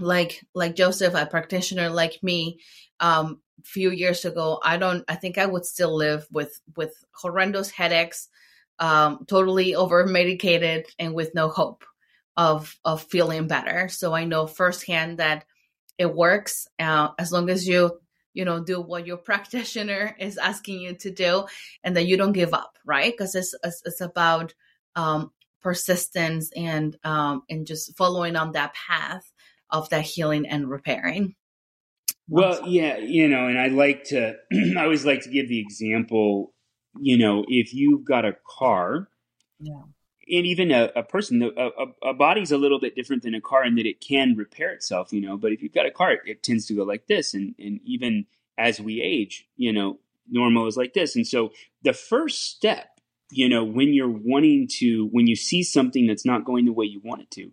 like 0.00 0.44
like 0.54 0.76
Joseph, 0.76 1.14
a 1.14 1.26
practitioner 1.26 1.90
like 1.90 2.22
me, 2.22 2.60
um, 3.00 3.40
few 3.64 3.90
years 3.90 4.24
ago, 4.24 4.60
I 4.62 4.76
don't. 4.76 5.04
I 5.08 5.16
think 5.16 5.38
I 5.38 5.46
would 5.46 5.64
still 5.64 5.94
live 5.94 6.26
with 6.30 6.60
with 6.76 6.92
horrendous 7.12 7.70
headaches, 7.70 8.28
um, 8.78 9.24
totally 9.26 9.74
over 9.74 10.06
medicated, 10.06 10.86
and 10.98 11.14
with 11.14 11.34
no 11.34 11.48
hope 11.48 11.84
of 12.36 12.76
of 12.84 13.02
feeling 13.02 13.48
better. 13.48 13.88
So 13.88 14.14
I 14.14 14.24
know 14.24 14.46
firsthand 14.46 15.18
that 15.18 15.44
it 15.98 16.14
works 16.14 16.68
uh, 16.78 17.08
as 17.18 17.32
long 17.32 17.50
as 17.50 17.66
you 17.66 17.98
you 18.34 18.44
know 18.44 18.62
do 18.62 18.80
what 18.80 19.06
your 19.06 19.16
practitioner 19.28 20.14
is 20.18 20.38
asking 20.38 20.80
you 20.80 20.94
to 20.94 21.10
do 21.10 21.44
and 21.82 21.96
that 21.96 22.06
you 22.06 22.16
don't 22.16 22.32
give 22.32 22.54
up 22.54 22.78
right 22.84 23.12
because 23.12 23.34
it's, 23.34 23.54
it's, 23.64 24.00
about 24.00 24.54
um, 24.94 25.32
persistence 25.62 26.50
and 26.56 26.96
um, 27.04 27.42
and 27.48 27.66
just 27.66 27.96
following 27.96 28.36
on 28.36 28.52
that 28.52 28.74
path 28.74 29.32
of 29.70 29.88
that 29.90 30.02
healing 30.02 30.46
and 30.46 30.70
repairing 30.70 31.34
well 32.28 32.66
yeah 32.66 32.98
you 32.98 33.28
know 33.28 33.46
and 33.46 33.58
i 33.58 33.68
like 33.68 34.04
to 34.04 34.34
i 34.76 34.82
always 34.82 35.04
like 35.04 35.22
to 35.22 35.30
give 35.30 35.48
the 35.48 35.60
example 35.60 36.54
you 37.00 37.16
know 37.18 37.44
if 37.48 37.74
you've 37.74 38.04
got 38.04 38.24
a 38.24 38.36
car 38.46 39.08
yeah 39.60 39.82
and 40.30 40.46
even 40.46 40.70
a, 40.70 40.90
a 40.94 41.02
person, 41.02 41.42
a, 41.42 41.48
a, 41.48 42.10
a, 42.10 42.14
body's 42.14 42.52
a 42.52 42.58
little 42.58 42.78
bit 42.78 42.94
different 42.94 43.22
than 43.22 43.34
a 43.34 43.40
car 43.40 43.64
in 43.64 43.76
that 43.76 43.86
it 43.86 44.00
can 44.00 44.34
repair 44.36 44.70
itself, 44.70 45.12
you 45.12 45.20
know. 45.20 45.36
But 45.36 45.52
if 45.52 45.62
you've 45.62 45.72
got 45.72 45.86
a 45.86 45.90
car, 45.90 46.12
it, 46.12 46.20
it 46.26 46.42
tends 46.42 46.66
to 46.66 46.74
go 46.74 46.84
like 46.84 47.06
this, 47.06 47.34
and 47.34 47.54
and 47.58 47.80
even 47.84 48.26
as 48.58 48.80
we 48.80 49.00
age, 49.00 49.46
you 49.56 49.72
know, 49.72 49.98
normal 50.28 50.66
is 50.66 50.76
like 50.76 50.94
this. 50.94 51.16
And 51.16 51.26
so 51.26 51.52
the 51.82 51.92
first 51.92 52.50
step, 52.50 52.97
you 53.30 53.48
know, 53.48 53.64
when 53.64 53.92
you're 53.92 54.08
wanting 54.08 54.68
to, 54.78 55.08
when 55.12 55.26
you 55.26 55.36
see 55.36 55.62
something 55.62 56.06
that's 56.06 56.24
not 56.24 56.44
going 56.44 56.64
the 56.64 56.72
way 56.72 56.86
you 56.86 57.00
want 57.04 57.22
it 57.22 57.30
to, 57.32 57.50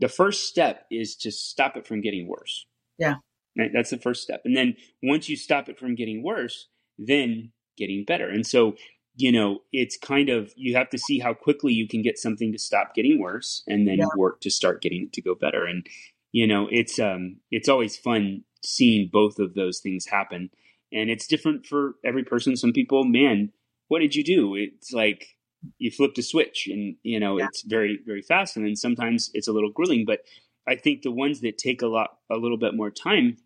the 0.00 0.08
first 0.08 0.48
step 0.48 0.86
is 0.90 1.16
to 1.16 1.30
stop 1.30 1.76
it 1.76 1.86
from 1.86 2.00
getting 2.00 2.28
worse. 2.28 2.66
Yeah. 2.98 3.16
Right? 3.58 3.70
That's 3.72 3.90
the 3.90 3.98
first 3.98 4.22
step. 4.22 4.42
And 4.44 4.56
then 4.56 4.76
once 5.02 5.28
you 5.28 5.36
stop 5.36 5.68
it 5.68 5.78
from 5.78 5.94
getting 5.94 6.22
worse, 6.22 6.68
then 6.98 7.52
getting 7.76 8.04
better. 8.04 8.28
And 8.28 8.46
so 8.46 8.76
you 9.16 9.32
know, 9.32 9.60
it's 9.72 9.96
kind 9.96 10.28
of 10.28 10.52
you 10.56 10.76
have 10.76 10.90
to 10.90 10.98
see 10.98 11.18
how 11.18 11.32
quickly 11.32 11.72
you 11.72 11.88
can 11.88 12.02
get 12.02 12.18
something 12.18 12.52
to 12.52 12.58
stop 12.58 12.94
getting 12.94 13.18
worse 13.18 13.62
and 13.66 13.88
then 13.88 13.98
yeah. 13.98 14.06
work 14.16 14.40
to 14.42 14.50
start 14.50 14.82
getting 14.82 15.04
it 15.04 15.12
to 15.14 15.22
go 15.22 15.34
better. 15.34 15.64
And 15.64 15.86
you 16.32 16.46
know, 16.46 16.68
it's 16.70 16.98
um 16.98 17.36
it's 17.50 17.68
always 17.68 17.96
fun 17.96 18.44
seeing 18.62 19.08
both 19.10 19.38
of 19.38 19.54
those 19.54 19.80
things 19.80 20.06
happen. 20.06 20.50
And 20.92 21.10
it's 21.10 21.26
different 21.26 21.66
for 21.66 21.94
every 22.04 22.24
person. 22.24 22.56
Some 22.56 22.72
people, 22.72 23.04
man, 23.04 23.52
what 23.88 24.00
did 24.00 24.14
you 24.14 24.24
do? 24.24 24.54
It's 24.54 24.92
like 24.92 25.36
you 25.78 25.90
flipped 25.90 26.18
a 26.18 26.22
switch 26.22 26.68
and 26.70 26.96
you 27.02 27.20
know, 27.20 27.38
yeah. 27.38 27.46
it's 27.46 27.62
very, 27.62 27.98
very 28.04 28.22
fast. 28.22 28.56
And 28.56 28.66
then 28.66 28.76
sometimes 28.76 29.30
it's 29.34 29.48
a 29.48 29.52
little 29.52 29.70
grueling. 29.70 30.04
But 30.06 30.20
I 30.66 30.76
think 30.76 31.02
the 31.02 31.10
ones 31.10 31.40
that 31.40 31.58
take 31.58 31.82
a 31.82 31.86
lot 31.86 32.18
a 32.30 32.36
little 32.36 32.58
bit 32.58 32.74
more 32.74 32.90
time 32.90 33.38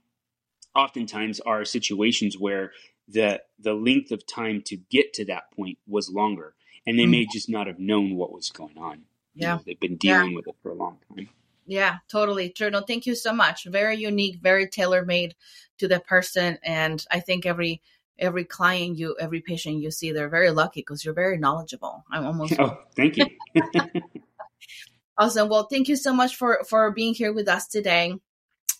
oftentimes 0.74 1.40
are 1.40 1.64
situations 1.64 2.38
where 2.38 2.72
the 3.08 3.42
the 3.58 3.74
length 3.74 4.12
of 4.12 4.26
time 4.26 4.62
to 4.66 4.76
get 4.76 5.12
to 5.14 5.24
that 5.26 5.50
point 5.54 5.78
was 5.86 6.10
longer, 6.10 6.54
and 6.86 6.98
they 6.98 7.04
mm. 7.04 7.10
may 7.10 7.26
just 7.26 7.48
not 7.48 7.66
have 7.66 7.78
known 7.78 8.16
what 8.16 8.32
was 8.32 8.50
going 8.50 8.78
on. 8.78 9.02
Yeah, 9.34 9.52
you 9.52 9.56
know, 9.56 9.62
they've 9.66 9.80
been 9.80 9.96
dealing 9.96 10.30
yeah. 10.30 10.36
with 10.36 10.48
it 10.48 10.56
for 10.62 10.70
a 10.70 10.74
long 10.74 10.98
time. 11.14 11.28
Yeah, 11.66 11.98
totally 12.08 12.50
true. 12.50 12.70
No, 12.70 12.80
thank 12.80 13.06
you 13.06 13.14
so 13.14 13.32
much. 13.32 13.64
Very 13.64 13.96
unique, 13.96 14.38
very 14.40 14.66
tailor 14.66 15.04
made 15.04 15.34
to 15.78 15.88
the 15.88 16.00
person, 16.00 16.58
and 16.62 17.04
I 17.10 17.20
think 17.20 17.46
every 17.46 17.82
every 18.20 18.44
client 18.44 18.98
you, 18.98 19.16
every 19.18 19.40
patient 19.40 19.82
you 19.82 19.90
see, 19.90 20.12
they're 20.12 20.28
very 20.28 20.50
lucky 20.50 20.80
because 20.80 21.04
you're 21.04 21.14
very 21.14 21.38
knowledgeable. 21.38 22.04
I'm 22.10 22.26
almost. 22.26 22.54
Oh, 22.58 22.78
thank 22.94 23.16
you. 23.16 23.26
awesome. 25.18 25.48
Well, 25.48 25.66
thank 25.70 25.88
you 25.88 25.96
so 25.96 26.14
much 26.14 26.36
for 26.36 26.62
for 26.68 26.90
being 26.92 27.14
here 27.14 27.32
with 27.32 27.48
us 27.48 27.66
today. 27.66 28.14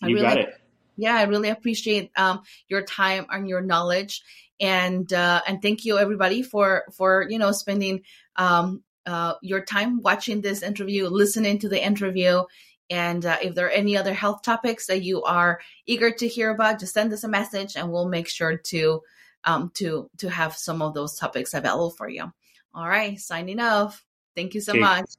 I 0.01 0.07
you 0.07 0.15
really, 0.15 0.27
got 0.27 0.37
it 0.37 0.61
yeah, 0.97 1.15
I 1.15 1.23
really 1.23 1.49
appreciate 1.49 2.11
um, 2.15 2.43
your 2.67 2.83
time 2.83 3.25
and 3.29 3.47
your 3.47 3.61
knowledge, 3.61 4.21
and 4.59 5.11
uh, 5.11 5.41
and 5.47 5.61
thank 5.61 5.83
you 5.83 5.97
everybody 5.97 6.43
for 6.43 6.85
for 6.93 7.25
you 7.29 7.39
know 7.39 7.51
spending 7.51 8.03
um, 8.35 8.83
uh, 9.05 9.33
your 9.41 9.65
time 9.65 10.01
watching 10.01 10.41
this 10.41 10.61
interview, 10.61 11.07
listening 11.07 11.59
to 11.59 11.69
the 11.69 11.83
interview. 11.83 12.43
And 12.89 13.25
uh, 13.25 13.37
if 13.41 13.55
there 13.55 13.67
are 13.67 13.69
any 13.69 13.97
other 13.97 14.13
health 14.13 14.41
topics 14.43 14.87
that 14.87 15.01
you 15.01 15.23
are 15.23 15.61
eager 15.85 16.11
to 16.11 16.27
hear 16.27 16.51
about, 16.51 16.79
just 16.79 16.93
send 16.93 17.13
us 17.13 17.23
a 17.23 17.29
message, 17.29 17.75
and 17.75 17.91
we'll 17.91 18.09
make 18.09 18.27
sure 18.27 18.57
to 18.57 19.01
um, 19.43 19.71
to 19.75 20.09
to 20.17 20.29
have 20.29 20.55
some 20.55 20.81
of 20.81 20.93
those 20.93 21.17
topics 21.17 21.53
available 21.53 21.91
for 21.91 22.09
you. 22.09 22.31
All 22.73 22.87
right, 22.87 23.19
signing 23.19 23.59
off. 23.59 24.03
Thank 24.35 24.53
you 24.53 24.61
so 24.61 24.71
okay. 24.73 24.81
much. 24.81 25.09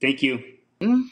Thank 0.00 0.22
you. 0.22 0.38
Mm-hmm. 0.80 1.02